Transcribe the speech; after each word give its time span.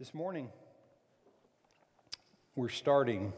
This 0.00 0.12
morning, 0.12 0.48
we're 2.56 2.68
starting 2.68 3.32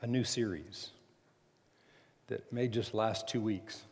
a 0.00 0.06
new 0.06 0.22
series 0.22 0.90
that 2.28 2.52
may 2.52 2.68
just 2.68 2.94
last 2.94 3.26
two 3.26 3.40
weeks. 3.40 3.82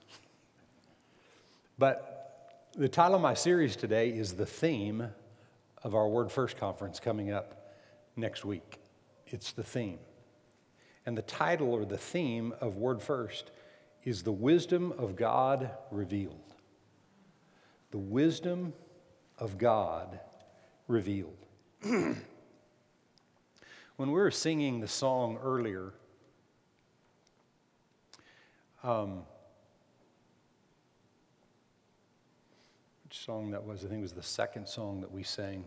But 1.78 2.68
the 2.76 2.88
title 2.88 3.16
of 3.16 3.22
my 3.22 3.34
series 3.34 3.74
today 3.74 4.10
is 4.10 4.34
the 4.34 4.46
theme 4.46 5.08
of 5.82 5.96
our 5.96 6.06
Word 6.06 6.30
First 6.30 6.56
conference 6.56 7.00
coming 7.00 7.32
up 7.32 7.74
next 8.14 8.44
week. 8.44 8.78
It's 9.26 9.50
the 9.50 9.64
theme. 9.64 9.98
And 11.06 11.18
the 11.18 11.22
title 11.22 11.74
or 11.74 11.84
the 11.84 11.98
theme 11.98 12.54
of 12.60 12.76
Word 12.76 13.02
First 13.02 13.50
is 14.04 14.22
the 14.22 14.30
wisdom 14.30 14.92
of 14.96 15.16
God 15.16 15.72
revealed. 15.90 16.54
The 17.90 17.98
wisdom 17.98 18.72
of 19.38 19.58
God 19.58 20.18
revealed. 20.88 21.36
when 21.82 22.16
we 23.98 24.06
were 24.08 24.30
singing 24.30 24.80
the 24.80 24.88
song 24.88 25.38
earlier, 25.42 25.92
um, 28.82 29.22
which 33.04 33.18
song 33.18 33.50
that 33.50 33.64
was? 33.64 33.84
I 33.84 33.88
think 33.88 33.98
it 33.98 34.02
was 34.02 34.12
the 34.12 34.22
second 34.22 34.68
song 34.68 35.00
that 35.00 35.10
we 35.10 35.22
sang, 35.22 35.64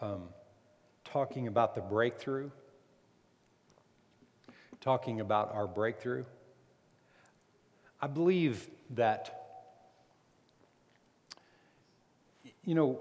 um, 0.00 0.28
talking 1.04 1.46
about 1.46 1.74
the 1.74 1.80
breakthrough, 1.80 2.50
talking 4.80 5.20
about 5.20 5.54
our 5.54 5.66
breakthrough. 5.66 6.24
I 8.00 8.08
believe 8.08 8.68
that 8.90 9.41
You 12.64 12.76
know, 12.76 13.00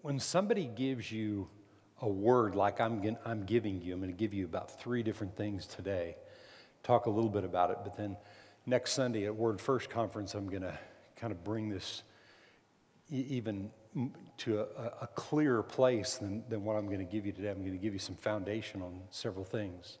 when 0.00 0.18
somebody 0.18 0.66
gives 0.66 1.12
you 1.12 1.48
a 2.00 2.08
word 2.08 2.54
like 2.54 2.80
I'm, 2.80 3.16
I'm 3.26 3.44
giving 3.44 3.82
you, 3.82 3.92
I'm 3.92 4.00
going 4.00 4.10
to 4.10 4.16
give 4.16 4.32
you 4.32 4.46
about 4.46 4.80
three 4.80 5.02
different 5.02 5.36
things 5.36 5.66
today, 5.66 6.16
talk 6.82 7.04
a 7.04 7.10
little 7.10 7.28
bit 7.28 7.44
about 7.44 7.70
it, 7.70 7.78
but 7.84 7.96
then 7.96 8.16
next 8.64 8.92
Sunday 8.92 9.26
at 9.26 9.36
Word 9.36 9.60
First 9.60 9.90
Conference, 9.90 10.34
I'm 10.34 10.48
going 10.48 10.62
to 10.62 10.78
kind 11.16 11.32
of 11.32 11.44
bring 11.44 11.68
this 11.68 12.02
even 13.10 13.70
to 14.38 14.60
a, 14.60 15.02
a 15.02 15.06
clearer 15.14 15.62
place 15.62 16.16
than, 16.16 16.44
than 16.48 16.64
what 16.64 16.76
I'm 16.76 16.86
going 16.86 16.98
to 16.98 17.04
give 17.04 17.26
you 17.26 17.32
today. 17.32 17.50
I'm 17.50 17.60
going 17.60 17.72
to 17.72 17.78
give 17.78 17.92
you 17.92 17.98
some 17.98 18.16
foundation 18.16 18.80
on 18.80 19.00
several 19.10 19.44
things. 19.44 19.98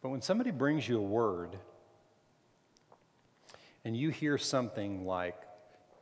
But 0.00 0.08
when 0.08 0.22
somebody 0.22 0.50
brings 0.50 0.88
you 0.88 0.98
a 0.98 1.02
word, 1.02 1.58
and 3.84 3.96
you 3.96 4.10
hear 4.10 4.38
something 4.38 5.06
like 5.06 5.40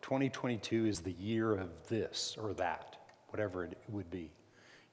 2022 0.02 0.86
is 0.86 1.00
the 1.00 1.12
year 1.12 1.54
of 1.54 1.70
this 1.88 2.36
or 2.40 2.54
that, 2.54 2.96
whatever 3.28 3.64
it 3.64 3.78
would 3.88 4.10
be. 4.10 4.30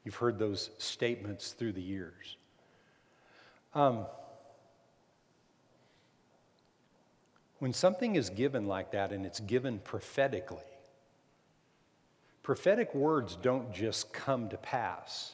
You've 0.04 0.16
heard 0.16 0.40
those 0.40 0.70
statements 0.78 1.52
through 1.52 1.74
the 1.74 1.82
years. 1.82 2.38
Um, 3.76 4.06
when 7.60 7.74
something 7.74 8.16
is 8.16 8.30
given 8.30 8.66
like 8.66 8.92
that 8.92 9.12
and 9.12 9.26
it's 9.26 9.40
given 9.40 9.80
prophetically, 9.80 10.64
prophetic 12.42 12.96
words 12.96 13.36
don't 13.36 13.74
just 13.74 14.12
come 14.14 14.50
to 14.50 14.58
pass. 14.58 15.34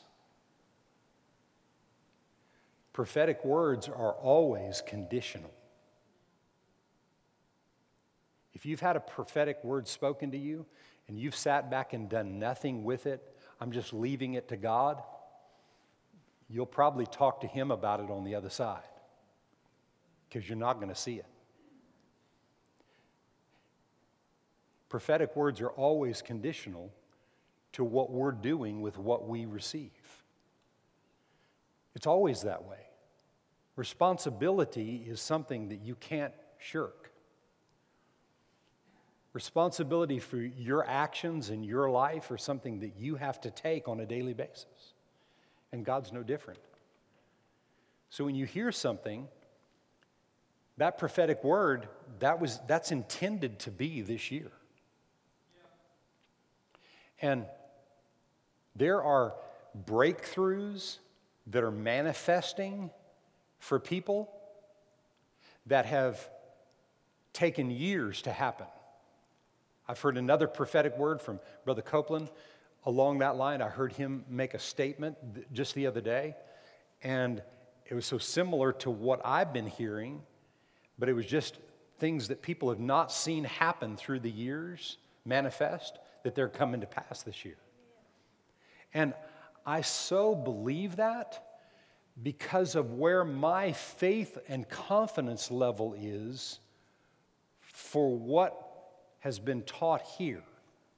Prophetic 2.92 3.46
words 3.46 3.88
are 3.88 4.14
always 4.14 4.82
conditional. 4.86 5.52
If 8.66 8.70
you've 8.70 8.80
had 8.80 8.96
a 8.96 9.00
prophetic 9.00 9.64
word 9.64 9.88
spoken 9.88 10.32
to 10.32 10.40
you 10.40 10.66
and 11.08 11.20
you've 11.20 11.36
sat 11.36 11.70
back 11.70 11.94
and 11.94 12.10
done 12.10 12.40
nothing 12.40 12.84
with 12.84 13.06
it, 13.06 13.22
I'm 13.62 13.72
just 13.72 13.94
leaving 13.94 14.34
it 14.34 14.48
to 14.48 14.58
God, 14.58 15.04
you'll 16.50 16.66
probably 16.66 17.06
talk 17.06 17.42
to 17.42 17.48
Him 17.48 17.70
about 17.70 18.00
it 18.00 18.10
on 18.10 18.24
the 18.24 18.34
other 18.34 18.50
side 18.50 18.82
because 20.28 20.50
you're 20.50 20.58
not 20.58 20.78
going 20.78 20.90
to 20.90 20.96
see 20.96 21.18
it. 21.18 21.28
Prophetic 24.90 25.36
words 25.36 25.62
are 25.62 25.70
always 25.70 26.24
conditional 26.24 26.92
to 27.74 27.84
what 27.84 28.10
we're 28.10 28.32
doing 28.32 28.82
with 28.82 28.98
what 28.98 29.28
we 29.28 29.46
receive. 29.46 29.92
It's 31.94 32.08
always 32.08 32.42
that 32.42 32.64
way. 32.64 32.88
Responsibility 33.76 35.06
is 35.08 35.22
something 35.22 35.70
that 35.70 35.82
you 35.84 35.94
can't 35.94 36.34
shirk. 36.58 37.05
Responsibility 39.36 40.20
for 40.20 40.38
your 40.38 40.88
actions 40.88 41.50
and 41.50 41.66
your 41.66 41.90
life 41.90 42.32
are 42.32 42.38
something 42.38 42.80
that 42.80 42.94
you 42.98 43.16
have 43.16 43.42
to 43.42 43.52
take 43.52 43.90
on 43.90 44.00
a 44.00 44.06
daily 44.06 44.34
basis. 44.34 44.94
And 45.74 45.84
God's 45.84 46.14
no 46.14 46.24
different. 46.24 46.62
So 48.10 48.24
when 48.24 48.36
you 48.36 48.46
hear 48.46 48.72
something, 48.72 49.28
that 50.78 50.98
prophetic 50.98 51.44
word, 51.44 51.90
that 52.20 52.40
was, 52.40 52.62
that's 52.66 52.94
intended 52.94 53.60
to 53.60 53.72
be 53.72 54.00
this 54.02 54.32
year. 54.32 54.54
And 57.22 57.46
there 58.74 59.04
are 59.04 59.34
breakthroughs 59.86 61.00
that 61.48 61.62
are 61.62 61.72
manifesting 61.72 62.90
for 63.60 63.82
people 63.82 64.32
that 65.66 65.86
have 65.88 66.26
taken 67.34 67.70
years 67.70 68.22
to 68.22 68.32
happen. 68.32 68.68
I've 69.88 70.00
heard 70.00 70.18
another 70.18 70.48
prophetic 70.48 70.98
word 70.98 71.22
from 71.22 71.40
Brother 71.64 71.82
Copeland 71.82 72.30
along 72.86 73.20
that 73.20 73.36
line. 73.36 73.62
I 73.62 73.70
heard 73.70 73.94
him 73.94 74.26
make 74.30 74.54
a 74.54 74.60
statement 74.60 75.18
just 75.54 75.76
the 75.76 75.88
other 75.88 76.02
day, 76.02 76.36
and 77.04 77.42
it 77.86 77.94
was 77.94 78.06
so 78.06 78.18
similar 78.18 78.74
to 78.74 78.90
what 78.90 79.22
I've 79.24 79.54
been 79.54 79.68
hearing, 79.68 80.22
but 80.98 81.10
it 81.10 81.14
was 81.14 81.26
just 81.26 81.60
things 82.00 82.28
that 82.30 82.42
people 82.42 82.70
have 82.70 82.80
not 82.80 83.12
seen 83.12 83.44
happen 83.44 83.96
through 83.96 84.20
the 84.20 84.32
years 84.32 84.98
manifest 85.24 86.00
that 86.24 86.36
they're 86.36 86.50
coming 86.50 86.82
to 86.82 86.88
pass 86.88 87.22
this 87.24 87.46
year. 87.46 87.58
And 88.94 89.14
I 89.66 89.82
so 89.82 90.36
believe 90.36 90.96
that 90.98 91.44
because 92.22 92.76
of 92.76 92.94
where 92.94 93.24
my 93.24 93.72
faith 93.74 94.38
and 94.48 94.68
confidence 94.70 95.52
level 95.52 95.96
is 96.00 96.60
for 97.60 98.16
what 98.16 98.65
has 99.26 99.40
been 99.40 99.64
taught 99.64 100.04
here. 100.20 100.44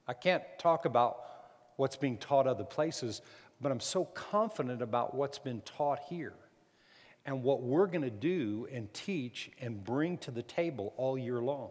I 0.06 0.12
can't 0.12 0.44
talk 0.60 0.84
about 0.84 1.24
what's 1.78 1.96
being 1.96 2.18
taught 2.18 2.46
other 2.46 2.66
places, 2.66 3.22
but 3.62 3.72
I'm 3.72 3.80
so 3.80 4.04
confident 4.04 4.82
about 4.82 5.16
what's 5.16 5.40
been 5.40 5.62
taught 5.62 6.00
here 6.10 6.34
and 7.26 7.42
what 7.42 7.62
we're 7.62 7.88
going 7.88 8.02
to 8.02 8.10
do 8.10 8.68
and 8.70 8.94
teach 8.94 9.50
and 9.62 9.82
bring 9.82 10.18
to 10.18 10.32
the 10.32 10.42
table 10.42 10.94
all 10.98 11.18
year 11.18 11.40
long. 11.40 11.70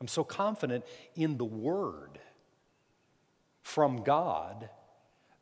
I'm 0.00 0.06
so 0.06 0.22
confident 0.22 0.84
in 1.16 1.36
the 1.36 1.44
Word 1.44 2.20
from 3.64 4.04
God 4.04 4.70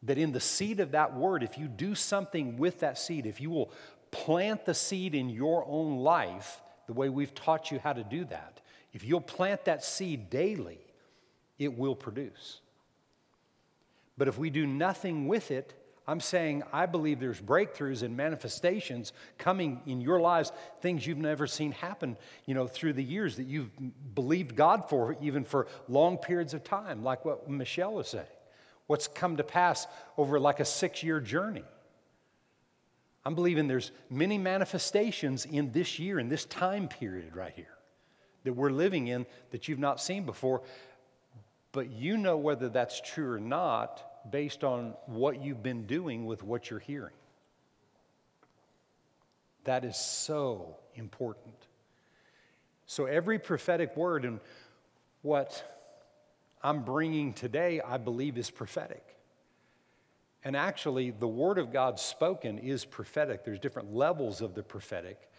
that 0.04 0.16
in 0.16 0.32
the 0.32 0.40
seed 0.40 0.80
of 0.80 0.92
that 0.92 1.14
Word, 1.14 1.42
if 1.42 1.58
you 1.58 1.68
do 1.68 1.94
something 1.94 2.56
with 2.56 2.80
that 2.80 2.96
seed, 2.96 3.26
if 3.26 3.42
you 3.42 3.50
will 3.50 3.70
plant 4.10 4.64
the 4.64 4.72
seed 4.72 5.14
in 5.14 5.28
your 5.28 5.66
own 5.68 5.98
life, 5.98 6.62
the 6.86 6.94
way 6.94 7.10
we've 7.10 7.34
taught 7.34 7.70
you 7.70 7.78
how 7.78 7.92
to 7.92 8.02
do 8.02 8.24
that, 8.24 8.59
if 8.92 9.04
you'll 9.04 9.20
plant 9.20 9.64
that 9.66 9.84
seed 9.84 10.30
daily, 10.30 10.80
it 11.58 11.76
will 11.76 11.94
produce. 11.94 12.60
But 14.18 14.28
if 14.28 14.38
we 14.38 14.50
do 14.50 14.66
nothing 14.66 15.28
with 15.28 15.50
it, 15.50 15.74
I'm 16.06 16.20
saying 16.20 16.64
I 16.72 16.86
believe 16.86 17.20
there's 17.20 17.40
breakthroughs 17.40 18.02
and 18.02 18.16
manifestations 18.16 19.12
coming 19.38 19.80
in 19.86 20.00
your 20.00 20.20
lives, 20.20 20.50
things 20.80 21.06
you've 21.06 21.18
never 21.18 21.46
seen 21.46 21.72
happen, 21.72 22.16
you 22.46 22.54
know, 22.54 22.66
through 22.66 22.94
the 22.94 23.04
years 23.04 23.36
that 23.36 23.46
you've 23.46 23.70
believed 24.14 24.56
God 24.56 24.88
for, 24.88 25.16
even 25.20 25.44
for 25.44 25.68
long 25.88 26.18
periods 26.18 26.53
of 26.53 26.65
time, 26.65 27.04
like 27.04 27.24
what 27.24 27.48
Michelle 27.48 27.94
was 27.94 28.09
saying. 28.09 28.26
What's 28.88 29.06
come 29.06 29.36
to 29.36 29.44
pass 29.44 29.86
over 30.16 30.41
like 30.41 30.59
a 30.59 30.65
six 30.65 31.04
year 31.04 31.20
journey. 31.20 31.65
I'm 33.24 33.34
believing 33.36 33.68
there's 33.68 33.92
many 34.09 34.36
manifestations 34.36 35.44
in 35.44 35.70
this 35.70 36.00
year, 36.00 36.18
in 36.18 36.28
this 36.28 36.44
time 36.47 36.88
period 36.88 37.36
right 37.36 37.53
here 37.54 37.76
that 38.45 38.53
we're 38.53 38.71
living 38.71 39.09
in 39.09 39.27
that 39.51 39.69
you've 39.69 39.78
not 39.78 40.01
seen 40.01 40.25
before, 40.25 40.63
but 41.72 41.91
you 41.91 42.16
know 42.16 42.37
whether 42.37 42.69
that's 42.69 43.01
true 43.01 43.33
or 43.33 43.41
not 43.41 44.31
based 44.31 44.65
on 44.65 44.95
what 45.07 45.42
you've 45.42 45.63
been 45.63 45.87
doing 45.87 46.27
with 46.27 46.42
what 46.42 46.71
you're 46.71 46.78
hearing. 46.78 47.15
That 49.65 49.84
is 49.84 49.97
so 49.97 50.77
important. 50.95 51.54
So, 52.87 53.07
every 53.07 53.39
prophetic 53.39 53.97
word 53.97 54.25
and 54.25 54.41
what 55.22 55.63
I'm 56.63 56.83
bringing 56.83 57.33
today, 57.33 57.81
I 57.81 57.98
believe, 57.98 58.37
is 58.37 58.51
prophetic. 58.51 59.04
And 60.42 60.57
actually, 60.57 61.10
the 61.10 61.28
word 61.28 61.59
of 61.59 61.72
God 61.72 62.01
spoken 62.01 62.59
is 62.59 62.84
prophetic. 62.84 63.45
There's 63.45 63.60
different 63.60 63.95
levels 63.95 64.41
of 64.41 64.54
the 64.54 64.63
prophetic. 64.63 65.29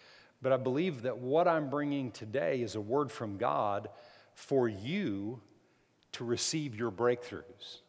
But 0.42 0.52
I 0.52 0.58
believe 0.58 1.04
that 1.04 1.20
what 1.20 1.48
I'm 1.48 1.70
bringing 1.70 2.12
today 2.12 2.62
is 2.62 2.76
a 2.76 2.82
word 2.82 3.12
from 3.12 3.38
God 3.38 3.90
for 4.34 4.68
you 4.68 5.42
to 6.14 6.26
receive 6.26 6.76
your 6.76 6.92
breakthroughs. 6.92 7.82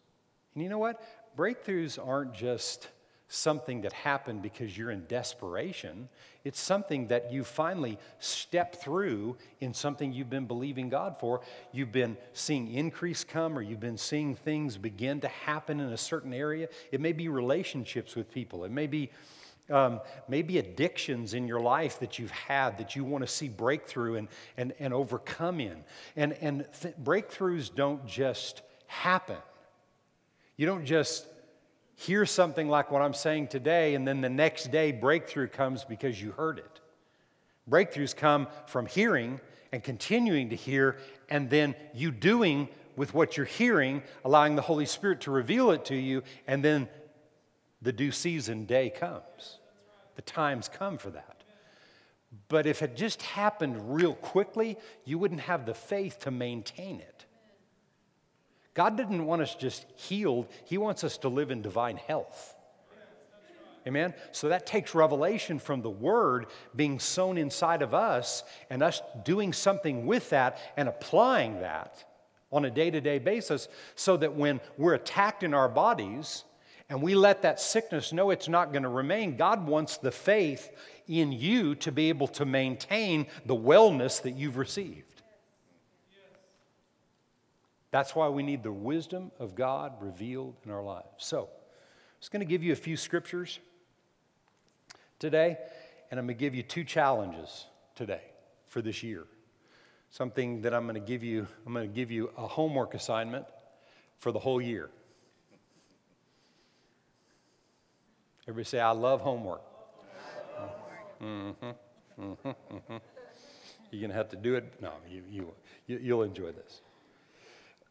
And 0.54 0.62
you 0.62 0.68
know 0.68 0.78
what? 0.78 1.02
Breakthroughs 1.36 1.98
aren't 2.04 2.34
just 2.34 2.88
something 3.32 3.80
that 3.80 3.94
happened 3.94 4.42
because 4.42 4.76
you're 4.76 4.90
in 4.90 5.06
desperation. 5.06 6.10
It's 6.44 6.60
something 6.60 7.08
that 7.08 7.32
you 7.32 7.44
finally 7.44 7.98
step 8.18 8.76
through 8.76 9.38
in 9.60 9.72
something 9.72 10.12
you've 10.12 10.28
been 10.28 10.44
believing 10.44 10.90
God 10.90 11.16
for. 11.18 11.40
You've 11.72 11.92
been 11.92 12.18
seeing 12.34 12.70
increase 12.70 13.24
come, 13.24 13.56
or 13.56 13.62
you've 13.62 13.80
been 13.80 13.96
seeing 13.96 14.34
things 14.34 14.76
begin 14.76 15.20
to 15.20 15.28
happen 15.28 15.80
in 15.80 15.90
a 15.90 15.96
certain 15.96 16.34
area. 16.34 16.68
It 16.90 17.00
may 17.00 17.12
be 17.12 17.28
relationships 17.28 18.14
with 18.14 18.30
people, 18.30 18.64
it 18.64 18.70
may 18.70 18.86
be 18.86 19.10
um, 19.70 20.00
maybe 20.28 20.58
addictions 20.58 21.34
in 21.34 21.46
your 21.46 21.60
life 21.60 22.00
that 22.00 22.18
you've 22.18 22.30
had 22.30 22.78
that 22.78 22.96
you 22.96 23.04
want 23.04 23.24
to 23.24 23.28
see 23.28 23.48
breakthrough 23.48 24.16
and, 24.16 24.28
and, 24.56 24.72
and 24.78 24.92
overcome 24.92 25.60
in. 25.60 25.84
And, 26.16 26.32
and 26.34 26.66
th- 26.80 26.94
breakthroughs 27.02 27.74
don't 27.74 28.04
just 28.06 28.62
happen. 28.86 29.38
You 30.56 30.66
don't 30.66 30.84
just 30.84 31.26
hear 31.94 32.26
something 32.26 32.68
like 32.68 32.90
what 32.90 33.02
I'm 33.02 33.14
saying 33.14 33.48
today, 33.48 33.94
and 33.94 34.06
then 34.06 34.20
the 34.20 34.28
next 34.28 34.70
day 34.70 34.92
breakthrough 34.92 35.48
comes 35.48 35.84
because 35.84 36.20
you 36.20 36.32
heard 36.32 36.58
it. 36.58 36.80
Breakthroughs 37.70 38.14
come 38.14 38.48
from 38.66 38.86
hearing 38.86 39.40
and 39.70 39.82
continuing 39.82 40.50
to 40.50 40.56
hear, 40.56 40.98
and 41.30 41.48
then 41.48 41.74
you 41.94 42.10
doing 42.10 42.68
with 42.96 43.14
what 43.14 43.36
you're 43.36 43.46
hearing, 43.46 44.02
allowing 44.24 44.56
the 44.56 44.62
Holy 44.62 44.84
Spirit 44.84 45.22
to 45.22 45.30
reveal 45.30 45.70
it 45.70 45.84
to 45.86 45.94
you, 45.94 46.22
and 46.46 46.62
then 46.62 46.88
the 47.82 47.92
due 47.92 48.12
season 48.12 48.64
day 48.64 48.90
comes. 48.90 49.58
The 50.14 50.22
times 50.22 50.68
come 50.68 50.98
for 50.98 51.10
that. 51.10 51.42
But 52.48 52.66
if 52.66 52.82
it 52.82 52.96
just 52.96 53.20
happened 53.22 53.94
real 53.94 54.14
quickly, 54.14 54.78
you 55.04 55.18
wouldn't 55.18 55.42
have 55.42 55.66
the 55.66 55.74
faith 55.74 56.20
to 56.20 56.30
maintain 56.30 57.00
it. 57.00 57.26
God 58.74 58.96
didn't 58.96 59.26
want 59.26 59.42
us 59.42 59.54
just 59.54 59.84
healed, 59.96 60.48
He 60.64 60.78
wants 60.78 61.04
us 61.04 61.18
to 61.18 61.28
live 61.28 61.50
in 61.50 61.60
divine 61.60 61.96
health. 61.96 62.56
Amen? 63.86 64.14
So 64.30 64.48
that 64.48 64.64
takes 64.64 64.94
revelation 64.94 65.58
from 65.58 65.82
the 65.82 65.90
Word 65.90 66.46
being 66.74 67.00
sown 67.00 67.36
inside 67.36 67.82
of 67.82 67.94
us 67.94 68.44
and 68.70 68.80
us 68.82 69.02
doing 69.24 69.52
something 69.52 70.06
with 70.06 70.30
that 70.30 70.58
and 70.76 70.88
applying 70.88 71.60
that 71.60 72.04
on 72.52 72.64
a 72.64 72.70
day 72.70 72.90
to 72.90 73.00
day 73.00 73.18
basis 73.18 73.66
so 73.96 74.16
that 74.18 74.34
when 74.34 74.60
we're 74.78 74.94
attacked 74.94 75.42
in 75.42 75.52
our 75.52 75.68
bodies, 75.68 76.44
and 76.92 77.00
we 77.00 77.14
let 77.14 77.40
that 77.40 77.58
sickness 77.58 78.12
know 78.12 78.28
it's 78.28 78.50
not 78.50 78.70
going 78.70 78.82
to 78.82 78.88
remain, 78.90 79.38
God 79.38 79.66
wants 79.66 79.96
the 79.96 80.10
faith 80.10 80.70
in 81.08 81.32
you 81.32 81.74
to 81.76 81.90
be 81.90 82.10
able 82.10 82.28
to 82.28 82.44
maintain 82.44 83.28
the 83.46 83.56
wellness 83.56 84.20
that 84.20 84.32
you've 84.32 84.58
received. 84.58 85.22
That's 87.92 88.14
why 88.14 88.28
we 88.28 88.42
need 88.42 88.62
the 88.62 88.72
wisdom 88.72 89.30
of 89.38 89.54
God 89.54 89.94
revealed 90.02 90.54
in 90.66 90.70
our 90.70 90.82
lives. 90.82 91.06
So, 91.16 91.44
I'm 91.44 92.20
just 92.20 92.30
going 92.30 92.40
to 92.40 92.46
give 92.46 92.62
you 92.62 92.72
a 92.72 92.76
few 92.76 92.98
scriptures 92.98 93.58
today, 95.18 95.56
and 96.10 96.20
I'm 96.20 96.26
going 96.26 96.36
to 96.36 96.40
give 96.40 96.54
you 96.54 96.62
two 96.62 96.84
challenges 96.84 97.64
today 97.94 98.20
for 98.66 98.82
this 98.82 99.02
year. 99.02 99.24
Something 100.10 100.60
that 100.60 100.74
I'm 100.74 100.82
going 100.82 101.00
to 101.00 101.00
give 101.00 101.24
you, 101.24 101.46
I'm 101.66 101.72
going 101.72 101.88
to 101.88 101.94
give 101.94 102.10
you 102.10 102.30
a 102.36 102.46
homework 102.46 102.92
assignment 102.92 103.46
for 104.18 104.30
the 104.30 104.38
whole 104.38 104.60
year. 104.60 104.90
Everybody 108.48 108.64
say, 108.64 108.80
I 108.80 108.90
love 108.90 109.20
homework. 109.20 109.62
Mm-hmm, 111.22 111.66
mm-hmm, 112.20 112.48
mm-hmm. 112.48 112.96
You're 113.90 114.00
going 114.00 114.10
to 114.10 114.16
have 114.16 114.30
to 114.30 114.36
do 114.36 114.56
it. 114.56 114.72
No, 114.80 114.92
you, 115.08 115.22
you, 115.30 115.54
you, 115.86 115.98
you'll 116.02 116.22
enjoy 116.22 116.50
this. 116.52 116.80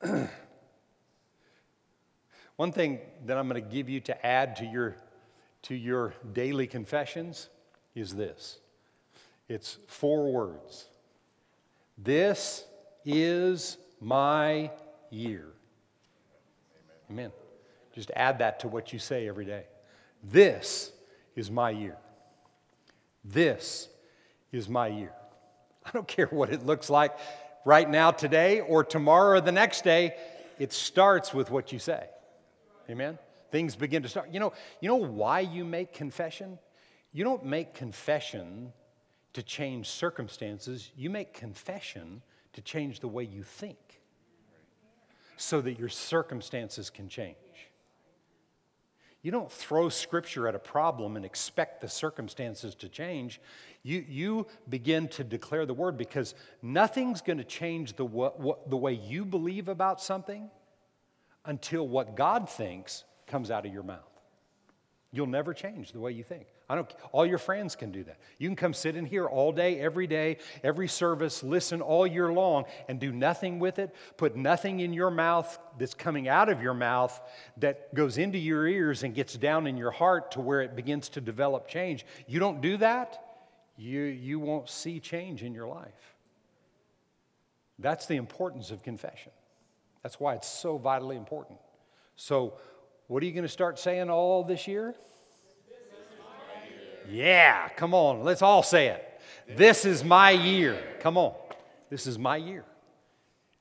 One 2.57 2.71
thing 2.71 2.99
that 3.25 3.37
I'm 3.37 3.47
going 3.47 3.63
to 3.63 3.69
give 3.69 3.89
you 3.89 4.01
to 4.01 4.25
add 4.25 4.57
to 4.57 4.65
your, 4.65 4.95
to 5.63 5.75
your 5.75 6.13
daily 6.33 6.67
confessions 6.67 7.49
is 7.95 8.13
this 8.15 8.59
it's 9.47 9.77
four 9.87 10.31
words. 10.31 10.87
This 11.97 12.65
is 13.05 13.77
my 13.99 14.71
year. 15.09 15.47
Amen. 17.09 17.31
Just 17.93 18.11
add 18.15 18.39
that 18.39 18.59
to 18.61 18.67
what 18.67 18.93
you 18.93 18.99
say 18.99 19.27
every 19.27 19.45
day. 19.45 19.65
This 20.23 20.91
is 21.35 21.49
my 21.49 21.71
year. 21.71 21.97
This 23.23 23.87
is 24.51 24.67
my 24.69 24.87
year. 24.87 25.13
I 25.85 25.91
don't 25.91 26.07
care 26.07 26.27
what 26.27 26.51
it 26.51 26.65
looks 26.65 26.89
like 26.89 27.17
right 27.65 27.89
now, 27.89 28.11
today, 28.11 28.61
or 28.61 28.83
tomorrow, 28.83 29.37
or 29.37 29.41
the 29.41 29.51
next 29.51 29.83
day. 29.83 30.15
It 30.59 30.73
starts 30.73 31.33
with 31.33 31.49
what 31.49 31.71
you 31.71 31.79
say. 31.79 32.07
Amen? 32.89 33.17
Things 33.51 33.75
begin 33.75 34.03
to 34.03 34.09
start. 34.09 34.29
You 34.31 34.39
know, 34.39 34.53
you 34.79 34.89
know 34.89 34.95
why 34.95 35.41
you 35.41 35.65
make 35.65 35.93
confession? 35.93 36.59
You 37.13 37.23
don't 37.23 37.45
make 37.45 37.73
confession 37.73 38.73
to 39.33 39.43
change 39.43 39.87
circumstances, 39.89 40.91
you 40.95 41.09
make 41.09 41.33
confession 41.33 42.21
to 42.53 42.61
change 42.61 42.99
the 42.99 43.07
way 43.07 43.23
you 43.23 43.43
think 43.43 44.01
so 45.37 45.61
that 45.61 45.79
your 45.79 45.89
circumstances 45.89 46.89
can 46.89 47.07
change. 47.07 47.37
You 49.21 49.31
don't 49.31 49.51
throw 49.51 49.89
scripture 49.89 50.47
at 50.47 50.55
a 50.55 50.59
problem 50.59 51.15
and 51.15 51.23
expect 51.23 51.81
the 51.81 51.87
circumstances 51.87 52.73
to 52.75 52.89
change. 52.89 53.39
You, 53.83 54.03
you 54.07 54.47
begin 54.67 55.07
to 55.09 55.23
declare 55.23 55.65
the 55.65 55.73
word 55.73 55.97
because 55.97 56.33
nothing's 56.61 57.21
going 57.21 57.37
to 57.37 57.43
change 57.43 57.95
the, 57.95 58.05
what, 58.05 58.39
what, 58.39 58.69
the 58.69 58.77
way 58.77 58.93
you 58.93 59.23
believe 59.25 59.67
about 59.67 60.01
something 60.01 60.49
until 61.45 61.87
what 61.87 62.15
God 62.15 62.49
thinks 62.49 63.03
comes 63.27 63.51
out 63.51 63.65
of 63.65 63.73
your 63.73 63.83
mouth. 63.83 63.99
You'll 65.11 65.27
never 65.27 65.53
change 65.53 65.91
the 65.91 65.99
way 65.99 66.11
you 66.11 66.23
think. 66.23 66.47
I 66.71 66.75
don't, 66.75 66.89
all 67.11 67.25
your 67.25 67.37
friends 67.37 67.75
can 67.75 67.91
do 67.91 68.01
that. 68.05 68.17
You 68.37 68.47
can 68.47 68.55
come 68.55 68.73
sit 68.73 68.95
in 68.95 69.03
here 69.03 69.25
all 69.25 69.51
day, 69.51 69.77
every 69.81 70.07
day, 70.07 70.37
every 70.63 70.87
service, 70.87 71.43
listen 71.43 71.81
all 71.81 72.07
year 72.07 72.31
long, 72.31 72.63
and 72.87 72.97
do 72.97 73.11
nothing 73.11 73.59
with 73.59 73.77
it. 73.77 73.93
Put 74.15 74.37
nothing 74.37 74.79
in 74.79 74.93
your 74.93 75.11
mouth 75.11 75.59
that's 75.77 75.93
coming 75.93 76.29
out 76.29 76.47
of 76.47 76.61
your 76.61 76.73
mouth 76.73 77.19
that 77.57 77.93
goes 77.93 78.17
into 78.17 78.37
your 78.37 78.65
ears 78.65 79.03
and 79.03 79.13
gets 79.13 79.33
down 79.33 79.67
in 79.67 79.75
your 79.75 79.91
heart 79.91 80.31
to 80.31 80.39
where 80.39 80.61
it 80.61 80.77
begins 80.77 81.09
to 81.09 81.19
develop 81.19 81.67
change. 81.67 82.05
You 82.25 82.39
don't 82.39 82.61
do 82.61 82.77
that, 82.77 83.21
you, 83.75 84.03
you 84.03 84.39
won't 84.39 84.69
see 84.69 85.01
change 85.01 85.43
in 85.43 85.53
your 85.53 85.67
life. 85.67 86.15
That's 87.79 88.05
the 88.05 88.15
importance 88.15 88.71
of 88.71 88.81
confession. 88.81 89.33
That's 90.03 90.21
why 90.21 90.35
it's 90.35 90.47
so 90.47 90.77
vitally 90.77 91.17
important. 91.17 91.59
So, 92.15 92.53
what 93.07 93.21
are 93.21 93.25
you 93.25 93.33
going 93.33 93.43
to 93.43 93.49
start 93.49 93.77
saying 93.77 94.09
all 94.09 94.45
this 94.45 94.69
year? 94.69 94.95
Yeah, 97.09 97.69
come 97.69 97.93
on, 97.93 98.23
let's 98.23 98.41
all 98.41 98.63
say 98.63 98.87
it. 98.87 99.07
This 99.47 99.85
is 99.85 100.03
my 100.03 100.31
year. 100.31 100.81
Come 100.99 101.17
on, 101.17 101.33
this 101.89 102.07
is 102.07 102.17
my 102.17 102.37
year. 102.37 102.65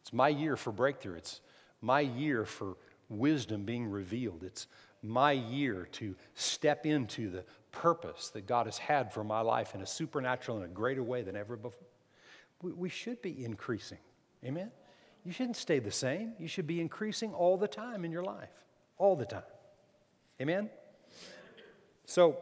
It's 0.02 0.12
my 0.12 0.28
year 0.28 0.56
for 0.56 0.72
breakthrough. 0.72 1.16
It's 1.16 1.40
my 1.80 2.00
year 2.00 2.44
for 2.44 2.76
wisdom 3.08 3.64
being 3.64 3.88
revealed. 3.88 4.42
It's 4.42 4.66
my 5.02 5.32
year 5.32 5.88
to 5.92 6.14
step 6.34 6.86
into 6.86 7.30
the 7.30 7.44
purpose 7.72 8.28
that 8.30 8.46
God 8.46 8.66
has 8.66 8.78
had 8.78 9.12
for 9.12 9.24
my 9.24 9.40
life 9.40 9.74
in 9.74 9.80
a 9.80 9.86
supernatural 9.86 10.58
and 10.58 10.66
a 10.66 10.68
greater 10.68 11.02
way 11.02 11.22
than 11.22 11.36
ever 11.36 11.56
before. 11.56 11.86
We 12.62 12.88
should 12.88 13.22
be 13.22 13.44
increasing. 13.44 13.98
Amen? 14.44 14.70
You 15.24 15.32
shouldn't 15.32 15.56
stay 15.56 15.78
the 15.78 15.90
same. 15.90 16.32
You 16.38 16.48
should 16.48 16.66
be 16.66 16.80
increasing 16.80 17.32
all 17.32 17.56
the 17.56 17.68
time 17.68 18.04
in 18.04 18.12
your 18.12 18.22
life, 18.22 18.50
all 18.98 19.16
the 19.16 19.24
time. 19.24 19.42
Amen? 20.40 20.70
So, 22.04 22.38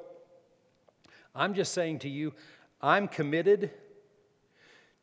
I'm 1.38 1.54
just 1.54 1.72
saying 1.72 2.00
to 2.00 2.08
you, 2.08 2.34
I'm 2.82 3.06
committed 3.06 3.70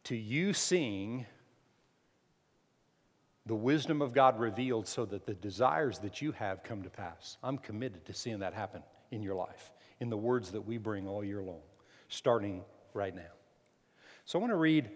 to 0.04 0.18
you 0.18 0.52
seeing 0.52 1.26
the 3.46 3.56
wisdom 3.56 4.02
of 4.02 4.14
God 4.14 4.38
revealed 4.38 4.86
so 4.86 5.06
that 5.06 5.26
the 5.26 5.34
desires 5.34 6.00
that 6.00 6.22
you 6.22 6.34
have 6.34 6.62
come 6.62 6.84
to 6.84 6.90
pass. 6.90 7.38
I'm 7.42 7.58
committed 7.58 8.06
to 8.06 8.14
seeing 8.14 8.40
that 8.40 8.54
happen 8.54 8.84
in 9.12 9.24
your 9.24 9.36
life, 9.36 9.72
in 10.02 10.10
the 10.10 10.18
words 10.18 10.52
that 10.52 10.62
we 10.62 10.78
bring 10.78 11.08
all 11.08 11.24
year 11.24 11.42
long, 11.42 11.62
starting 12.10 12.64
right 12.94 13.16
now. 13.16 13.22
So 14.26 14.38
I 14.38 14.42
want 14.42 14.52
to 14.52 14.58
read 14.58 14.90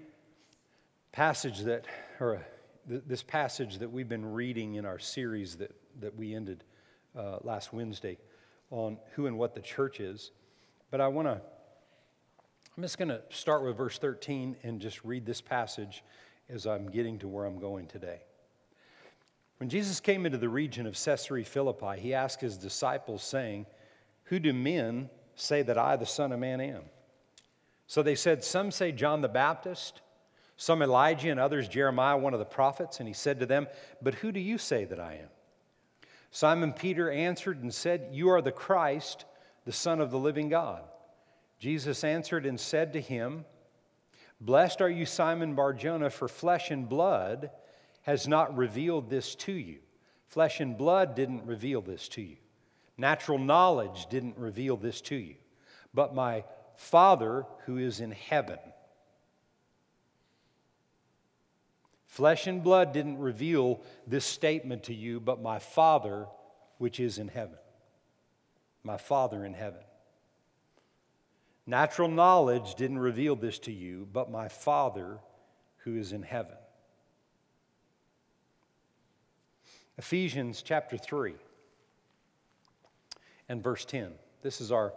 passage 1.14 1.60
that, 1.62 1.86
or 2.20 2.36
uh, 2.36 2.40
this 2.86 3.24
passage 3.24 3.78
that 3.78 3.90
we've 3.90 4.10
been 4.10 4.26
reading 4.26 4.76
in 4.76 4.86
our 4.86 5.00
series 5.00 5.56
that, 5.58 5.74
that 6.02 6.16
we 6.16 6.36
ended 6.36 6.66
uh, 7.18 7.38
last 7.44 7.72
Wednesday 7.72 8.18
on 8.72 8.98
who 9.14 9.28
and 9.28 9.38
what 9.38 9.54
the 9.54 9.62
church 9.62 10.02
is. 10.02 10.32
But 10.92 11.02
I 11.02 11.08
want 11.08 11.28
to, 11.28 11.40
I'm 12.76 12.84
just 12.84 12.98
going 12.98 13.10
to 13.10 13.22
start 13.30 13.64
with 13.64 13.78
verse 13.78 14.00
13 14.00 14.56
and 14.64 14.80
just 14.80 15.04
read 15.04 15.26
this 15.26 15.42
passage 15.42 16.04
as 16.50 16.66
I'm 16.66 16.90
getting 16.90 17.20
to 17.20 17.28
where 17.28 17.46
I'm 17.46 17.60
going 17.60 17.88
today. 17.88 18.22
When 19.58 19.70
Jesus 19.70 20.00
came 20.00 20.26
into 20.26 20.38
the 20.38 20.50
region 20.50 20.88
of 20.88 20.94
Caesarea 20.94 21.46
Philippi, 21.46 22.00
he 22.00 22.14
asked 22.14 22.42
his 22.42 22.58
disciples, 22.58 23.22
saying, 23.22 23.66
Who 24.26 24.40
do 24.40 24.54
men 24.54 25.10
say 25.36 25.62
that 25.62 25.78
I, 25.78 25.96
the 25.96 26.06
Son 26.06 26.32
of 26.32 26.40
Man, 26.40 26.62
am? 26.62 26.84
So 27.86 28.02
they 28.02 28.16
said, 28.16 28.44
Some 28.44 28.72
say 28.72 28.92
John 28.92 29.22
the 29.22 29.28
Baptist, 29.28 30.02
some 30.58 30.82
Elijah, 30.82 31.30
and 31.30 31.40
others 31.40 31.68
Jeremiah, 31.68 32.18
one 32.18 32.34
of 32.34 32.40
the 32.40 32.46
prophets. 32.46 33.00
And 33.00 33.08
he 33.08 33.14
said 33.14 33.40
to 33.42 33.46
them, 33.46 33.68
But 34.02 34.16
who 34.16 34.32
do 34.32 34.40
you 34.40 34.58
say 34.58 34.86
that 34.86 35.00
I 35.00 35.16
am? 35.16 35.30
Simon 36.32 36.72
Peter 36.72 37.12
answered 37.12 37.62
and 37.62 37.74
said, 37.74 38.10
You 38.12 38.30
are 38.30 38.42
the 38.42 38.52
Christ, 38.52 39.26
the 39.66 39.72
Son 39.72 40.02
of 40.02 40.12
the 40.12 40.18
living 40.18 40.50
God. 40.50 40.84
Jesus 41.60 42.04
answered 42.04 42.46
and 42.46 42.60
said 42.60 42.94
to 42.94 43.02
him, 43.02 43.46
Blessed 44.42 44.82
are 44.82 44.90
you, 44.90 45.06
Simon 45.06 45.54
Barjona, 45.56 46.10
for 46.10 46.28
flesh 46.28 46.72
and 46.72 46.88
blood 46.88 47.52
has 48.04 48.28
not 48.28 48.56
revealed 48.56 49.10
this 49.10 49.36
to 49.36 49.52
you. 49.52 49.80
Flesh 50.28 50.60
and 50.60 50.78
blood 50.78 51.16
didn't 51.16 51.46
reveal 51.46 51.82
this 51.82 52.08
to 52.10 52.22
you. 52.22 52.38
Natural 52.98 53.38
knowledge 53.38 54.08
didn't 54.10 54.38
reveal 54.38 54.78
this 54.78 55.02
to 55.02 55.16
you. 55.16 55.36
But 55.94 56.16
my 56.16 56.46
Father 56.76 57.46
who 57.66 57.78
is 57.78 58.00
in 58.00 58.12
heaven. 58.12 58.60
Flesh 62.06 62.48
and 62.48 62.64
blood 62.64 62.94
didn't 62.94 63.18
reveal 63.18 63.82
this 64.08 64.26
statement 64.26 64.84
to 64.84 64.94
you, 64.94 65.20
but 65.20 65.42
my 65.42 65.60
Father 65.60 66.28
which 66.78 67.00
is 67.00 67.18
in 67.18 67.28
heaven. 67.28 67.58
My 68.84 68.98
Father 68.98 69.46
in 69.46 69.54
heaven. 69.54 69.82
Natural 71.66 72.10
knowledge 72.10 72.76
didn't 72.76 73.00
reveal 73.00 73.36
this 73.36 73.60
to 73.60 73.72
you, 73.72 74.08
but 74.12 74.32
my 74.32 74.48
Father 74.48 75.20
who 75.84 75.98
is 75.98 76.14
in 76.14 76.24
heaven. 76.24 76.56
Ephesians 79.98 80.62
chapter 80.62 80.98
3 80.98 81.36
and 83.50 83.62
verse 83.62 83.86
10. 83.86 84.14
This 84.42 84.62
is 84.62 84.72
our 84.72 84.94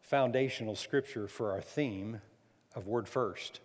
foundational 0.00 0.74
scripture 0.74 1.28
for 1.28 1.52
our 1.52 1.60
theme 1.60 2.20
of 2.74 2.86
Word 2.86 3.08
First, 3.08 3.60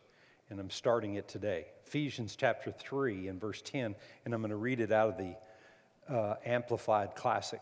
and 0.49 0.59
I'm 0.59 0.69
starting 0.69 1.15
it 1.15 1.27
today. 1.27 1.65
Ephesians 1.85 2.35
chapter 2.35 2.71
3 2.71 3.27
and 3.27 3.41
verse 3.41 3.61
10, 3.61 3.95
and 4.23 4.33
I'm 4.33 4.41
going 4.41 4.51
to 4.51 4.55
read 4.55 4.79
it 4.79 4.91
out 4.91 5.09
of 5.09 5.17
the 5.17 5.35
uh, 6.13 6.35
Amplified 6.45 7.15
Classic. 7.15 7.61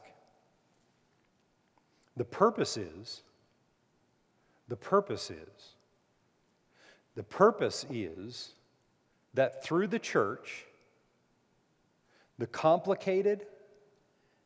The 2.17 2.25
purpose 2.25 2.77
is 2.77 3.21
the 4.67 4.75
purpose 4.75 5.29
is 5.29 5.75
the 7.15 7.23
purpose 7.23 7.85
is 7.89 8.53
that 9.33 9.63
through 9.63 9.87
the 9.87 9.99
church, 9.99 10.65
the 12.37 12.47
complicated, 12.47 13.45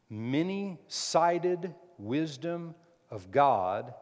many 0.10 0.78
sided 0.88 1.74
wisdom 1.98 2.76
of 3.10 3.32
God 3.32 3.94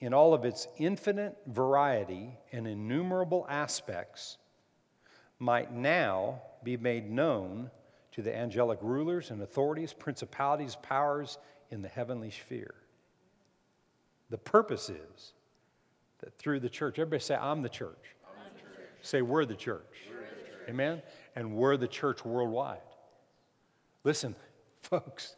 in 0.00 0.14
all 0.14 0.34
of 0.34 0.44
its 0.44 0.66
infinite 0.78 1.36
variety 1.46 2.38
and 2.52 2.66
innumerable 2.66 3.44
aspects 3.48 4.38
might 5.38 5.72
now 5.72 6.40
be 6.62 6.76
made 6.76 7.10
known 7.10 7.70
to 8.12 8.22
the 8.22 8.34
angelic 8.34 8.78
rulers 8.82 9.30
and 9.30 9.42
authorities, 9.42 9.92
principalities, 9.92 10.76
powers 10.76 11.38
in 11.70 11.82
the 11.82 11.88
heavenly 11.88 12.30
sphere. 12.30 12.74
The 14.30 14.38
purpose 14.38 14.88
is 14.88 15.32
that 16.20 16.36
through 16.38 16.60
the 16.60 16.68
church, 16.68 16.98
everybody 16.98 17.22
say, 17.22 17.34
I'm 17.34 17.62
the 17.62 17.68
church. 17.68 18.16
I'm 18.26 18.52
the 18.54 18.60
church. 18.60 18.88
Say, 19.02 19.22
we're 19.22 19.44
the 19.44 19.54
church. 19.54 19.86
We're 20.08 20.20
the 20.20 20.50
church. 20.50 20.68
Amen? 20.68 21.02
And 21.34 21.54
we're 21.54 21.76
the 21.76 21.88
church 21.88 22.24
worldwide. 22.24 22.78
Listen, 24.04 24.34
folks, 24.82 25.36